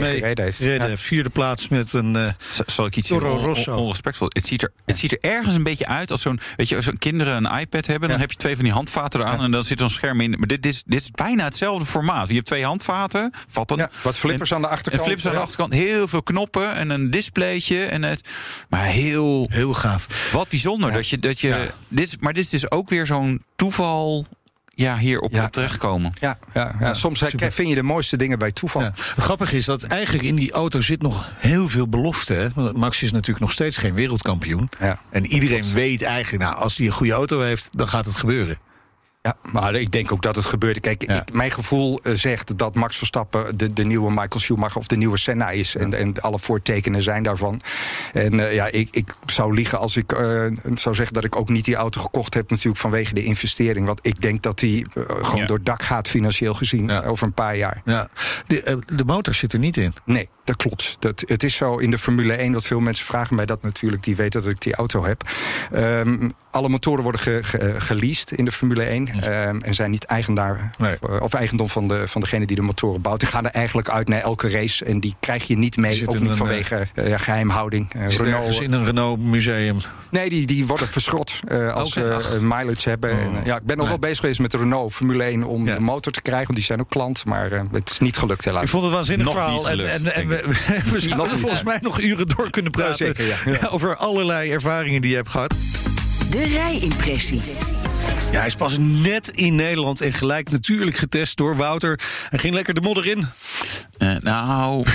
mee 0.01 0.15
gereden 0.15 0.45
heeft. 0.45 0.61
Reden, 0.61 0.89
Ja. 0.91 0.97
vierde 0.97 1.29
plaats 1.31 1.69
met 1.69 1.93
een... 1.93 2.17
eh, 2.17 2.29
Zal 2.67 2.87
ik 2.87 2.97
iets 2.97 3.09
Toro? 3.09 3.33
On- 3.37 3.43
Rosso. 3.45 3.73
on- 3.73 3.79
onrespectvol. 3.79 4.27
Het 4.29 4.45
ziet, 4.45 4.63
er, 4.63 4.73
het 4.87 4.97
ziet 4.97 5.13
er 5.13 5.19
ergens 5.31 5.55
een 5.55 5.63
beetje 5.63 5.87
uit 5.87 6.11
als 6.11 6.21
zo'n. 6.23 6.41
Weet 6.57 6.69
je, 6.69 6.77
als 6.77 6.85
zo'n 6.85 6.99
kinderen 6.99 7.45
een 7.45 7.59
iPad 7.61 7.87
hebben, 7.87 8.09
dan 8.09 8.21
heb 8.21 8.31
je 8.31 8.37
twee 8.37 8.55
van 8.55 8.65
die 8.65 8.73
handvaten 8.73 9.21
eraan 9.21 9.43
en 9.43 9.51
dan 9.51 9.65
zit 9.65 9.79
er 9.79 9.85
een 9.85 9.91
scherm 9.91 10.21
in. 10.21 10.31
Maar 10.31 10.49
dit, 10.49 10.63
dit, 10.63 10.73
is, 10.73 10.83
dit 10.87 11.01
is 11.01 11.11
bijna 11.11 11.45
hetzelfde 11.45 11.85
formaat. 11.87 12.29
Je 12.29 12.35
hebt 12.35 12.47
twee 12.47 12.65
handvaten, 12.65 13.31
vatten. 13.49 13.77
Ja, 13.77 13.91
wat 14.03 14.17
flippers 14.19 14.51
en, 14.51 14.57
aan 14.57 14.63
de 14.63 14.69
achterkant. 14.69 14.95
En 14.99 15.03
flippers 15.05 15.27
aan 15.27 15.35
de 15.35 15.41
achterkant. 15.41 15.73
Heel 15.73 16.09
veel 16.09 16.23
knoppen 16.23 16.75
en 16.75 16.91
een 16.91 17.11
displaytje. 17.11 17.85
En 17.85 18.03
het, 18.03 18.29
maar 18.69 18.85
heel. 18.85 19.47
heel 19.51 19.75
gaaf. 19.75 20.31
Wat 20.33 20.49
bijzonder 20.49 20.93
dat 20.93 21.09
je. 21.09 21.19
Dat 21.19 21.41
je 21.41 21.49
Ja. 21.49 21.59
dit, 21.89 22.07
is- 22.07 22.17
maar 22.21 22.33
dit 22.33 22.45
is 22.45 22.51
dus 22.51 22.71
ook 22.71 22.89
weer 22.89 23.07
zo'n 23.07 23.45
toeval. 23.57 24.27
Ja, 24.75 24.99
hier 24.99 25.21
op, 25.21 25.33
Ja. 25.33 25.45
op 25.45 25.53
terechtkomen. 25.53 26.13
Ja, 26.21 26.39
ja, 26.55 26.75
ja, 26.81 26.95
soms 26.95 27.19
super. 27.19 27.53
vind 27.53 27.69
je 27.69 27.75
de 27.75 27.83
mooiste 27.83 28.17
dingen 28.17 28.39
bij 28.39 28.53
toeval. 28.53 28.83
Ja. 28.83 28.93
Het 29.15 29.25
grappige 29.25 29.57
is 29.57 29.65
dat 29.65 29.83
eigenlijk 29.83 30.25
in 30.25 30.35
die 30.35 30.53
auto 30.53 30.81
zit 30.81 31.03
nog 31.03 31.31
heel 31.37 31.69
veel 31.69 31.89
belofte. 31.89 32.33
Hè? 32.33 32.49
Want 32.55 32.77
Max 32.77 33.03
is 33.03 33.13
natuurlijk 33.13 33.41
nog 33.41 33.53
steeds 33.53 33.77
geen 33.77 33.95
wereldkampioen. 33.95 34.69
Ja. 34.81 35.01
En 35.11 35.27
iedereen 35.27 35.65
weet 35.73 36.03
eigenlijk, 36.03 36.43
nou, 36.45 36.57
als 36.57 36.77
hij 36.77 36.87
een 36.87 36.93
goede 36.93 37.13
auto 37.13 37.41
heeft, 37.41 37.69
dan 37.71 37.89
gaat 37.89 38.05
het 38.05 38.15
gebeuren. 38.17 38.59
Ja, 39.23 39.37
maar 39.53 39.75
ik 39.75 39.91
denk 39.91 40.13
ook 40.13 40.23
dat 40.23 40.37
het 40.37 40.45
gebeurde. 40.45 40.81
Kijk, 40.81 41.03
Ja. 41.07 41.21
ik, 41.21 41.33
mijn 41.33 41.51
gevoel 41.51 42.01
eh, 42.03 42.13
zegt 42.13 42.59
dat 42.59 42.75
Max 42.75 42.97
Verstappen 42.97 43.57
de, 43.57 43.73
de 43.73 43.85
nieuwe 43.85 44.09
Michael 44.11 44.39
Schumacher 44.41 44.77
of 44.79 44.87
de 44.87 44.97
nieuwe 44.97 45.19
Senna 45.19 45.51
is. 45.51 45.77
En, 45.77 45.95
en 45.95 46.21
alle 46.21 46.39
voortekenen 46.39 47.03
zijn 47.03 47.23
daarvan. 47.23 47.61
En 48.13 48.41
eh, 48.41 48.55
ja, 48.55 48.67
ik, 48.67 48.89
ik 48.91 49.15
zou 49.27 49.55
liegen 49.55 49.79
als 49.79 49.97
ik 49.97 50.13
eh, 50.13 50.47
zou 50.75 50.95
zeggen 50.95 51.15
dat 51.15 51.25
ik 51.25 51.37
ook 51.37 51.49
niet 51.49 51.65
die 51.65 51.75
auto 51.75 52.01
gekocht 52.01 52.35
heb, 52.35 52.51
natuurlijk 52.51 52.79
vanwege 52.79 53.15
de 53.15 53.25
investering. 53.25 53.87
Want 53.87 53.99
ik 54.03 54.21
denk 54.21 54.43
dat 54.43 54.59
die 54.59 54.87
gewoon 54.95 55.41
Ja. 55.41 55.47
door 55.47 55.63
dak 55.63 55.83
gaat 55.83 56.09
financieel 56.09 56.55
gezien 56.55 56.91
over 56.91 57.27
een 57.27 57.35
paar 57.35 57.57
jaar. 57.57 57.83
Ja. 57.85 58.09
De, 58.47 58.79
de 58.87 59.05
motor 59.05 59.35
zit 59.35 59.53
er 59.53 59.59
niet 59.59 59.77
in. 59.77 59.95
Nee, 60.05 60.29
dat 60.45 60.57
klopt. 60.57 60.97
Dat, 60.99 61.23
het 61.27 61.43
is 61.43 61.55
zo 61.57 61.77
in 61.77 61.91
de 61.91 61.99
Formule 61.99 62.33
1 62.33 62.53
dat 62.53 62.65
veel 62.65 62.81
mensen 62.81 63.07
vragen 63.07 63.37
mij 63.37 63.47
dat 63.47 63.63
natuurlijk. 63.63 64.03
Die 64.03 64.17
weten 64.17 64.43
dat 64.43 64.51
ik 64.51 64.61
die 64.61 64.75
auto 64.75 65.05
heb. 65.05 65.23
Ehm, 65.73 66.31
alle 66.51 66.69
motoren 66.69 67.03
worden 67.03 67.21
ge, 67.21 67.39
ge- 67.43 67.75
geleased 67.81 68.31
in 68.33 68.45
de 68.45 68.53
Formule 68.53 68.83
1. 68.85 69.09
ehm, 69.09 69.59
en 69.61 69.75
zijn 69.75 69.91
niet 69.91 70.05
eigenaar, 70.05 70.71
Nee. 70.79 70.97
eh, 71.09 71.21
of 71.21 71.35
eigendom 71.35 71.69
van, 71.69 71.89
de, 71.89 72.09
van 72.09 72.21
degene 72.21 72.47
die 72.47 72.57
de 72.57 72.63
motoren 72.63 73.01
bouwt. 73.01 73.21
Die 73.21 73.29
gaan 73.29 73.45
er 73.45 73.51
eigenlijk 73.51 73.89
uit 73.89 74.09
naar 74.09 74.21
elke 74.21 74.49
race. 74.49 74.85
En 74.85 75.01
die 75.01 75.15
krijg 75.21 75.47
je 75.47 75.57
niet 75.59 75.77
mee. 75.77 76.09
Ook 76.09 76.19
niet 76.21 76.31
een, 76.31 76.37
vanwege 76.37 76.87
eh, 76.95 77.09
ja, 77.09 77.17
geheimhouding. 77.19 77.93
Eh, 77.95 78.09
Renault, 78.09 78.35
ergens 78.35 78.61
in 78.61 78.73
een 78.73 78.85
Renault 78.85 79.21
museum. 79.21 79.79
Nee, 80.11 80.29
die, 80.29 80.47
die 80.47 80.67
worden 80.67 80.89
verschrot 80.89 81.41
eh, 81.49 81.73
als 81.75 81.93
ze 81.93 82.05
eh, 82.09 82.39
mileage 82.41 82.89
hebben. 82.89 83.11
Oh. 83.13 83.19
En, 83.19 83.31
eh, 83.41 83.47
ja, 83.47 83.57
ik 83.57 83.63
ben 83.65 83.77
nog 83.77 83.87
Nee. 83.89 83.99
wel 83.99 84.09
bezig 84.09 84.19
geweest 84.21 84.41
met 84.41 84.51
de 84.51 84.59
Renault 84.59 84.93
Formule 84.95 85.25
1 85.25 85.45
om 85.45 85.67
Ja. 85.67 85.75
de 85.75 85.81
motor 85.81 86.13
te 86.13 86.23
krijgen. 86.23 86.45
Want 86.47 86.57
die 86.57 86.67
zijn 86.67 86.81
ook 86.81 86.91
klant. 86.91 87.25
Maar 87.25 87.53
eh, 87.53 87.61
het 87.73 87.91
is 87.91 87.99
niet 87.99 88.17
gelukt 88.17 88.45
helaas. 88.45 88.63
Ik 88.63 88.69
vond 88.69 88.83
het 88.83 88.91
een 88.93 88.97
waanzinnig 88.99 89.27
Nog 89.27 89.35
verhaal. 89.35 89.57
niet 89.57 89.67
En, 89.67 89.71
gelukt, 89.71 90.13
en, 90.13 90.29
we, 90.37 90.81
we 90.91 91.01
zouden 91.01 91.39
volgens 91.39 91.63
mij 91.63 91.79
nog 91.81 92.01
uren 92.01 92.27
door 92.37 92.51
kunnen 92.51 92.71
praten. 92.73 92.97
zeker, 92.97 93.25
ja. 93.27 93.37
Ja. 93.61 93.67
over 93.67 93.97
allerlei 93.97 94.51
ervaringen 94.51 95.01
die 95.01 95.11
je 95.11 95.17
hebt 95.17 95.29
gehad. 95.29 95.55
De 96.31 96.45
rijimpressie. 96.47 97.43
Ja, 98.33 98.39
hij 98.39 98.47
is 98.47 98.55
pas 98.55 98.77
net 98.79 99.29
in 99.29 99.55
Nederland 99.55 100.01
en 100.01 100.13
gelijk 100.13 100.51
natuurlijk 100.51 100.97
getest 100.97 101.37
door 101.37 101.57
Wouter. 101.57 102.01
Hij 102.29 102.39
ging 102.39 102.55
lekker 102.55 102.75
de 102.75 102.81
modder 102.81 103.07
in. 103.07 103.27
Eh, 103.99 104.17
nou, 104.21 104.87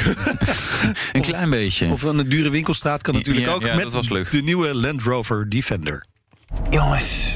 een 1.14 1.22
klein 1.22 1.50
beetje. 1.50 1.88
Of 1.88 2.02
een 2.04 2.30
dure 2.30 2.50
winkelstraat 2.50 3.02
kan 3.02 3.14
natuurlijk 3.14 3.46
Ja, 3.46 3.54
ook. 3.54 3.62
ja, 3.62 3.74
met 3.76 3.84
dat 3.84 3.94
was 3.94 4.10
leuk. 4.10 4.32
de 4.32 4.42
nieuwe 4.42 4.76
Land 4.76 5.02
Rover 5.02 5.50
Defender. 5.50 6.06
Jongens, 6.70 7.28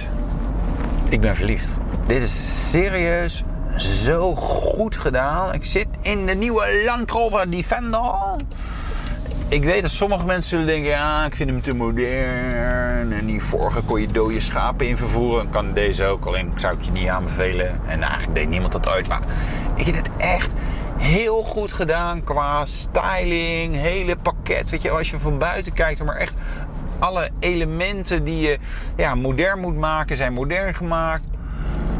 ik 1.10 1.22
ben 1.22 1.36
verliefd. 1.36 1.68
Dit 2.08 2.22
is 2.22 2.70
serieus 2.70 3.42
zo 3.78 4.36
goed 4.36 4.98
gedaan. 4.98 5.54
Ik 5.54 5.66
zit 5.66 5.88
in 6.02 6.26
de 6.26 6.34
nieuwe 6.34 6.84
Land 6.86 7.12
Rover 7.12 7.52
Defender. 7.52 8.36
Ik 9.48 9.64
weet 9.64 9.82
dat 9.82 9.92
sommige 9.92 10.26
mensen 10.26 10.50
zullen 10.50 10.66
denken, 10.66 10.90
ja, 10.90 11.26
ik 11.26 11.36
vind 11.36 11.50
hem 11.50 11.62
te 11.62 11.74
modern. 11.74 13.14
En 13.14 13.26
die 13.26 13.44
vorige 13.44 13.82
kon 13.82 14.02
je 14.02 14.08
dode 14.08 14.40
schapen 14.40 14.88
in 14.88 14.98
vervoeren. 14.98 15.50
Kan 15.50 15.74
deze 15.74 16.06
ook, 16.06 16.26
alleen 16.26 16.54
zou 16.56 16.78
ik 16.78 16.84
je 16.84 16.92
niet 16.92 17.08
aanbevelen. 17.08 17.80
En 17.88 18.02
eigenlijk 18.02 18.36
deed 18.36 18.50
niemand 18.50 18.72
dat 18.72 18.90
uit. 18.90 19.08
Maar 19.08 19.22
ik 19.76 19.84
vind 19.84 19.96
het 19.96 20.10
echt 20.18 20.52
heel 20.98 21.44
goed 21.44 21.74
gedaan 21.74 22.24
qua 22.24 22.66
styling, 22.66 23.76
hele 23.76 24.16
pakket. 24.16 24.70
Weet 24.70 24.82
je, 24.82 24.90
als 24.90 25.10
je 25.10 25.20
van 25.20 25.38
buiten 25.38 25.74
kijkt, 25.74 26.04
maar 26.04 26.16
echt 26.16 26.38
alle 27.00 27.30
elementen 27.40 28.24
die 28.24 28.42
je 28.42 28.60
ja, 28.96 29.16
modern 29.16 29.60
moet 29.60 29.78
maken, 29.78 30.16
zijn 30.16 30.34
modern 30.34 30.76
gemaakt. 30.76 31.24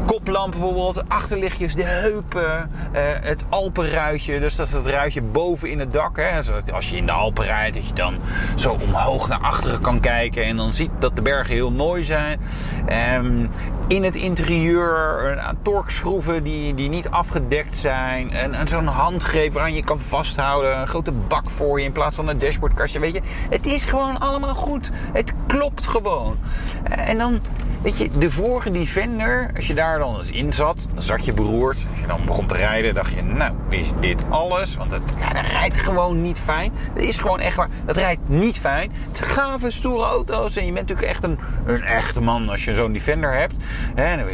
Koplamp 0.06 0.50
bijvoorbeeld, 0.50 1.08
achterlichtjes, 1.08 1.74
de 1.74 1.84
heupen, 1.84 2.70
eh, 2.92 3.02
het 3.02 3.44
Alpenruitje. 3.48 4.40
Dus 4.40 4.56
dat 4.56 4.66
is 4.66 4.72
het 4.72 4.86
ruitje 4.86 5.22
boven 5.22 5.70
in 5.70 5.78
het 5.78 5.92
dak. 5.92 6.16
Hè. 6.16 6.42
Zodat 6.42 6.72
als 6.72 6.88
je 6.90 6.96
in 6.96 7.06
de 7.06 7.12
Alpen 7.12 7.44
rijdt, 7.44 7.74
dat 7.74 7.86
je 7.86 7.94
dan 7.94 8.14
zo 8.56 8.76
omhoog 8.88 9.28
naar 9.28 9.38
achteren 9.40 9.80
kan 9.80 10.00
kijken. 10.00 10.44
En 10.44 10.56
dan 10.56 10.72
ziet 10.72 10.90
dat 10.98 11.16
de 11.16 11.22
bergen 11.22 11.54
heel 11.54 11.70
mooi 11.70 12.04
zijn. 12.04 12.40
Ehm, 12.86 13.46
in 13.86 14.02
het 14.04 14.14
interieur 14.16 15.18
een 15.30 15.40
aan 15.40 15.58
torkschroeven 15.62 16.42
die, 16.42 16.74
die 16.74 16.88
niet 16.88 17.08
afgedekt 17.10 17.74
zijn. 17.74 18.30
En, 18.32 18.54
en 18.54 18.68
zo'n 18.68 18.86
handgreep 18.86 19.52
waaraan 19.52 19.74
je 19.74 19.84
kan 19.84 20.00
vasthouden. 20.00 20.78
Een 20.78 20.88
grote 20.88 21.12
bak 21.12 21.50
voor 21.50 21.78
je 21.78 21.84
in 21.84 21.92
plaats 21.92 22.16
van 22.16 22.28
een 22.28 22.38
dashboardkastje. 22.38 22.98
Weet 22.98 23.14
je, 23.14 23.20
het 23.50 23.66
is 23.66 23.84
gewoon 23.84 24.20
allemaal 24.20 24.54
goed. 24.54 24.90
Het 25.12 25.32
klopt 25.46 25.86
gewoon. 25.86 26.36
Eh, 26.84 27.08
En 27.08 27.18
dan, 27.18 27.40
weet 27.82 27.96
je, 27.96 28.10
de 28.18 28.30
vorige 28.30 28.70
Defender, 28.70 29.50
als 29.56 29.66
je 29.66 29.74
daar 29.74 29.91
dan 29.98 30.16
eens 30.16 30.30
in 30.30 30.52
zat, 30.52 30.88
dan 30.92 31.02
zat 31.02 31.24
je 31.24 31.32
beroerd. 31.32 31.76
Als 31.90 32.00
je 32.00 32.06
dan 32.06 32.20
begon 32.26 32.46
te 32.46 32.56
rijden, 32.56 32.94
dacht 32.94 33.12
je, 33.12 33.22
nou, 33.22 33.54
is 33.68 33.88
dit 34.00 34.24
alles? 34.28 34.76
Want 34.76 34.90
het, 34.90 35.02
ja, 35.18 35.40
rijdt 35.40 35.76
gewoon 35.76 36.22
niet 36.22 36.38
fijn. 36.38 36.72
Dat 36.94 37.04
is 37.04 37.18
gewoon 37.18 37.40
echt 37.40 37.56
waar. 37.56 37.68
Dat 37.86 37.96
rijdt 37.96 38.20
niet 38.26 38.58
fijn. 38.58 38.92
Het 39.08 39.16
zijn 39.16 39.30
gave, 39.30 39.70
stoere 39.70 40.04
auto's. 40.04 40.56
En 40.56 40.66
je 40.66 40.72
bent 40.72 40.88
natuurlijk 40.88 41.08
echt 41.08 41.24
een, 41.24 41.38
een 41.64 41.82
echte 41.82 42.20
man 42.20 42.48
als 42.48 42.64
je 42.64 42.74
zo'n 42.74 42.92
Defender 42.92 43.32
hebt. 43.32 43.56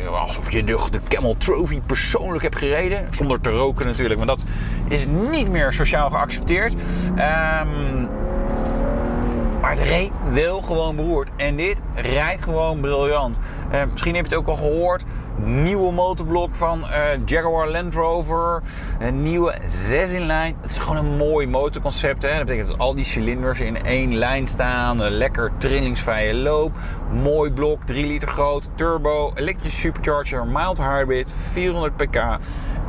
Wel 0.02 0.16
alsof 0.16 0.52
je 0.52 0.64
de, 0.64 0.86
de 0.90 1.00
Camel 1.08 1.36
Trophy 1.36 1.80
persoonlijk 1.80 2.42
hebt 2.42 2.58
gereden. 2.58 3.06
Zonder 3.10 3.40
te 3.40 3.50
roken 3.50 3.86
natuurlijk, 3.86 4.24
want 4.24 4.28
dat 4.28 4.44
is 4.88 5.06
niet 5.30 5.48
meer 5.50 5.72
sociaal 5.72 6.10
geaccepteerd. 6.10 6.74
Ehm 7.16 8.06
maar 9.60 9.70
het 9.70 9.86
reed 9.86 10.10
wel 10.32 10.60
gewoon 10.60 10.96
beroerd. 10.96 11.30
En 11.36 11.56
dit 11.56 11.78
rijdt 11.94 12.42
gewoon 12.42 12.80
briljant. 12.80 13.38
Eh, 13.70 13.82
misschien 13.90 14.14
heb 14.14 14.26
je 14.26 14.30
het 14.30 14.40
ook 14.40 14.48
al 14.48 14.56
gehoord. 14.56 15.04
Nieuwe 15.44 15.92
motorblok 15.92 16.54
van 16.54 16.88
eh, 16.88 17.02
Jaguar 17.24 17.68
Land 17.68 17.94
Rover. 17.94 18.62
Een 18.98 19.22
nieuwe 19.22 19.54
6 19.66 20.12
in 20.12 20.26
lijn. 20.26 20.56
Het 20.60 20.70
is 20.70 20.78
gewoon 20.78 20.96
een 20.96 21.16
mooi 21.16 21.46
motorconcept. 21.46 22.22
Hè? 22.22 22.36
Dat 22.36 22.46
betekent 22.46 22.68
dat 22.68 22.78
al 22.78 22.94
die 22.94 23.04
cilinders 23.04 23.60
in 23.60 23.84
één 23.84 24.14
lijn 24.14 24.46
staan. 24.46 25.00
Een 25.00 25.12
lekker 25.12 25.52
trillingsvrije 25.58 26.34
loop. 26.34 26.72
Mooi 27.12 27.50
blok, 27.50 27.82
3 27.84 28.06
liter 28.06 28.28
groot. 28.28 28.68
Turbo, 28.74 29.32
elektrische 29.34 29.78
supercharger, 29.78 30.46
mild 30.46 30.78
hybrid, 30.78 31.32
400 31.52 31.96
pk. 31.96 32.38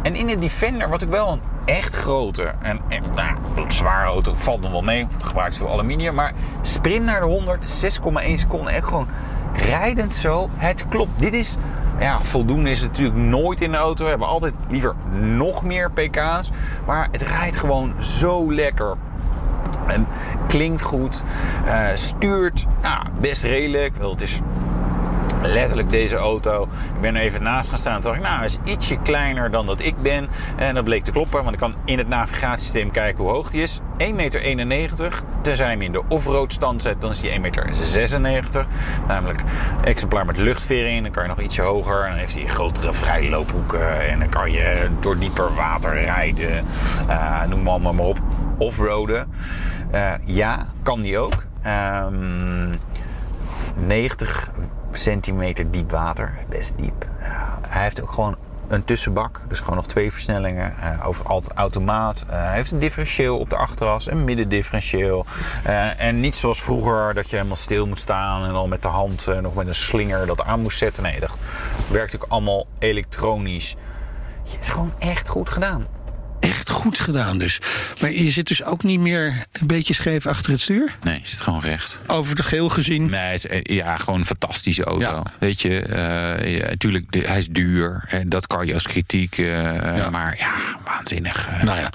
En 0.03 0.15
in 0.15 0.27
de 0.27 0.37
Defender, 0.37 0.89
wat 0.89 1.01
ik 1.01 1.09
wel 1.09 1.31
een 1.31 1.41
echt 1.65 1.95
grote 1.95 2.53
en, 2.61 2.79
en 2.87 3.03
nou, 3.15 3.37
zware 3.67 4.05
auto 4.05 4.33
valt 4.33 4.61
nog 4.61 4.71
wel 4.71 4.81
mee, 4.81 5.07
gebruikt 5.21 5.55
veel 5.55 5.69
aluminium, 5.69 6.15
maar 6.15 6.33
sprint 6.61 7.05
naar 7.05 7.19
de 7.19 7.25
100, 7.25 7.83
6,1 8.23 8.33
seconden, 8.33 8.73
echt 8.73 8.85
gewoon 8.85 9.07
rijdend 9.53 10.13
zo. 10.13 10.49
Het 10.55 10.85
klopt. 10.87 11.19
Dit 11.19 11.33
is, 11.33 11.55
ja, 11.99 12.19
voldoende 12.21 12.69
is 12.69 12.81
natuurlijk 12.81 13.17
nooit 13.17 13.61
in 13.61 13.71
de 13.71 13.77
auto. 13.77 14.03
We 14.03 14.09
hebben 14.09 14.27
altijd 14.27 14.53
liever 14.69 14.95
nog 15.21 15.63
meer 15.63 15.91
pk's, 15.91 16.51
maar 16.85 17.07
het 17.11 17.21
rijdt 17.21 17.55
gewoon 17.55 17.93
zo 18.03 18.53
lekker. 18.53 18.95
En 19.87 20.07
klinkt 20.47 20.81
goed, 20.81 21.23
eh, 21.65 21.87
stuurt 21.93 22.65
ja, 22.81 23.03
best 23.19 23.43
redelijk. 23.43 23.95
Wel, 23.95 24.11
het 24.11 24.21
is 24.21 24.39
letterlijk 25.41 25.89
deze 25.89 26.15
auto. 26.15 26.63
Ik 26.95 27.01
ben 27.01 27.15
er 27.15 27.21
even 27.21 27.43
naast 27.43 27.69
gaan 27.69 27.77
staan. 27.77 28.01
Toen 28.01 28.11
dacht 28.11 28.15
ik, 28.15 28.23
nou, 28.23 28.35
hij 28.35 28.45
is 28.45 28.57
ietsje 28.63 28.97
kleiner 28.97 29.51
dan 29.51 29.65
dat 29.65 29.79
ik 29.79 30.01
ben. 30.01 30.29
En 30.55 30.75
dat 30.75 30.83
bleek 30.83 31.03
te 31.03 31.11
kloppen, 31.11 31.41
want 31.41 31.53
ik 31.53 31.59
kan 31.59 31.75
in 31.85 31.97
het 31.97 32.07
navigatiesysteem 32.07 32.91
kijken 32.91 33.23
hoe 33.23 33.33
hoog 33.33 33.49
die 33.49 33.61
is. 33.61 33.79
1,91 33.79 34.65
meter. 34.65 35.21
Tenzij 35.41 35.69
hem 35.69 35.81
in 35.81 35.91
de 35.91 36.01
offroad 36.07 36.53
stand 36.53 36.81
zet, 36.81 37.01
dan 37.01 37.11
is 37.11 37.19
die 37.19 37.31
1,96 37.31 38.19
meter. 38.21 38.65
Namelijk 39.07 39.43
exemplaar 39.83 40.25
met 40.25 40.37
luchtvering. 40.37 41.03
Dan 41.03 41.11
kan 41.11 41.23
je 41.23 41.29
nog 41.29 41.39
ietsje 41.39 41.61
hoger. 41.61 42.03
En 42.03 42.09
dan 42.09 42.17
heeft 42.17 42.33
hij 42.33 42.47
grotere 42.47 42.93
vrijloophoeken. 42.93 44.09
En 44.09 44.19
dan 44.19 44.29
kan 44.29 44.51
je 44.51 44.87
door 44.99 45.17
dieper 45.17 45.53
water 45.55 46.01
rijden. 46.01 46.65
Eh, 47.07 47.43
noem 47.43 47.61
maar 47.61 47.71
allemaal 47.71 47.93
maar 47.93 48.05
op. 48.05 48.19
Offroaden. 48.57 49.33
Eh, 49.91 50.13
ja, 50.25 50.65
kan 50.83 51.01
die 51.01 51.17
ook. 51.17 51.43
Ehm 51.63 52.73
90 53.75 54.51
centimeter 54.91 55.71
diep 55.71 55.91
water, 55.91 56.37
best 56.49 56.73
diep. 56.75 57.05
Hij 57.67 57.83
heeft 57.83 58.01
ook 58.01 58.11
gewoon 58.11 58.35
een 58.69 58.85
tussenbak, 58.85 59.41
dus 59.47 59.59
gewoon 59.59 59.75
nog 59.75 59.87
twee 59.87 60.11
versnellingen. 60.11 60.77
eh, 60.77 61.07
over 61.07 61.25
automaat. 61.55 62.25
Eh, 62.29 62.39
hij 62.39 62.53
heeft 62.53 62.71
een 62.71 62.79
differentieel 62.79 63.37
op 63.37 63.49
de 63.49 63.55
achteras, 63.55 64.11
een 64.11 64.23
middendifferentieel. 64.23 65.25
Eh, 65.63 66.01
en 66.01 66.19
niet 66.19 66.35
zoals 66.35 66.61
vroeger 66.61 67.13
dat 67.13 67.29
je 67.29 67.35
helemaal 67.35 67.57
stil 67.57 67.87
moet 67.87 67.99
staan 67.99 68.45
en 68.45 68.53
dan 68.53 68.69
met 68.69 68.81
de 68.81 68.87
hand 68.87 69.27
nog 69.41 69.55
met 69.55 69.67
een 69.67 69.75
slinger 69.75 70.25
dat 70.25 70.41
aan 70.41 70.59
moest 70.59 70.77
zetten. 70.77 71.03
Nee, 71.03 71.19
dat 71.19 71.31
werkt 71.91 72.15
ook 72.15 72.25
allemaal 72.27 72.67
elektronisch. 72.79 73.75
Het 74.51 74.61
is 74.61 74.69
gewoon 74.69 74.93
echt 74.99 75.27
goed 75.27 75.49
gedaan. 75.49 75.85
Echt 76.39 76.69
goed 76.69 76.99
gedaan 76.99 77.37
dus. 77.37 77.59
Maar 78.01 78.11
je 78.11 78.29
zit 78.29 78.47
dus 78.47 78.63
ook 78.63 78.83
niet 78.83 78.99
meer 78.99 79.45
een 79.59 79.67
beetje 79.67 79.93
scheef 79.93 80.25
achter 80.27 80.51
het 80.51 80.61
stuur? 80.61 80.95
Nee, 81.03 81.19
je 81.21 81.27
zit 81.27 81.39
gewoon 81.41 81.59
recht. 81.61 82.01
Over 82.07 82.35
de 82.35 82.43
geel 82.43 82.69
gezien? 82.69 83.09
Nee, 83.09 83.39
eh, 83.39 83.59
ja, 83.77 83.97
gewoon 83.97 84.19
een 84.19 84.25
fantastische 84.25 84.83
auto. 84.83 85.09
Ja. 85.09 85.23
Weet 85.39 85.61
je, 85.61 85.79
eh, 85.81 86.57
ja, 86.57 86.67
natuurlijk, 86.67 87.11
de- 87.11 87.27
hij 87.27 87.37
is 87.37 87.47
duur. 87.47 88.05
En 88.09 88.29
dat 88.29 88.47
kan 88.47 88.65
je 88.67 88.73
als 88.73 88.83
kritiek. 88.87 89.37
eh, 89.37 90.09
Maar 90.09 90.35
ja, 90.37 90.53
waanzinnig. 90.85 91.47
eh, 91.47 91.63
Nou 91.63 91.79
ja, 91.79 91.89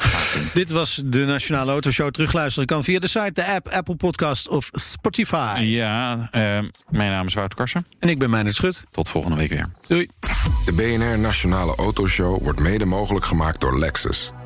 dit 0.55 0.71
was 0.71 1.01
de 1.05 1.19
Nationale 1.25 1.71
Autoshow. 1.71 2.11
Terugluisteren 2.11 2.67
kan 2.67 2.85
via 2.85 2.99
de 2.99 3.09
site, 3.09 3.31
de 3.33 3.45
app, 3.47 3.69
Apple 3.69 3.97
Podcast 3.97 4.49
of 4.49 4.69
Spotify. 4.73 5.61
Ja, 5.61 6.29
eh, 6.31 6.41
mijn 6.89 7.11
naam 7.11 7.27
is 7.27 7.35
Wouter 7.35 7.57
Karsen. 7.59 7.87
En 7.99 8.09
ik 8.09 8.19
ben 8.19 8.31
Meijnerd 8.31 8.55
Schut. 8.55 8.85
Tot 8.91 9.09
volgende 9.09 9.37
week 9.37 9.49
weer. 9.49 9.67
Doei. 9.87 10.09
De 10.65 10.73
BNR 10.73 11.19
Nationale 11.19 11.75
Autoshow 11.77 12.43
wordt 12.43 12.61
mede 12.61 12.85
mogelijk 12.85 13.25
gemaakt 13.27 13.61
door 13.61 13.79
Lexus. 13.79 14.33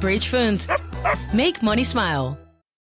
Bridgefund. 0.00 0.66
Make 1.34 1.62
money 1.62 1.84
smile. 1.84 2.38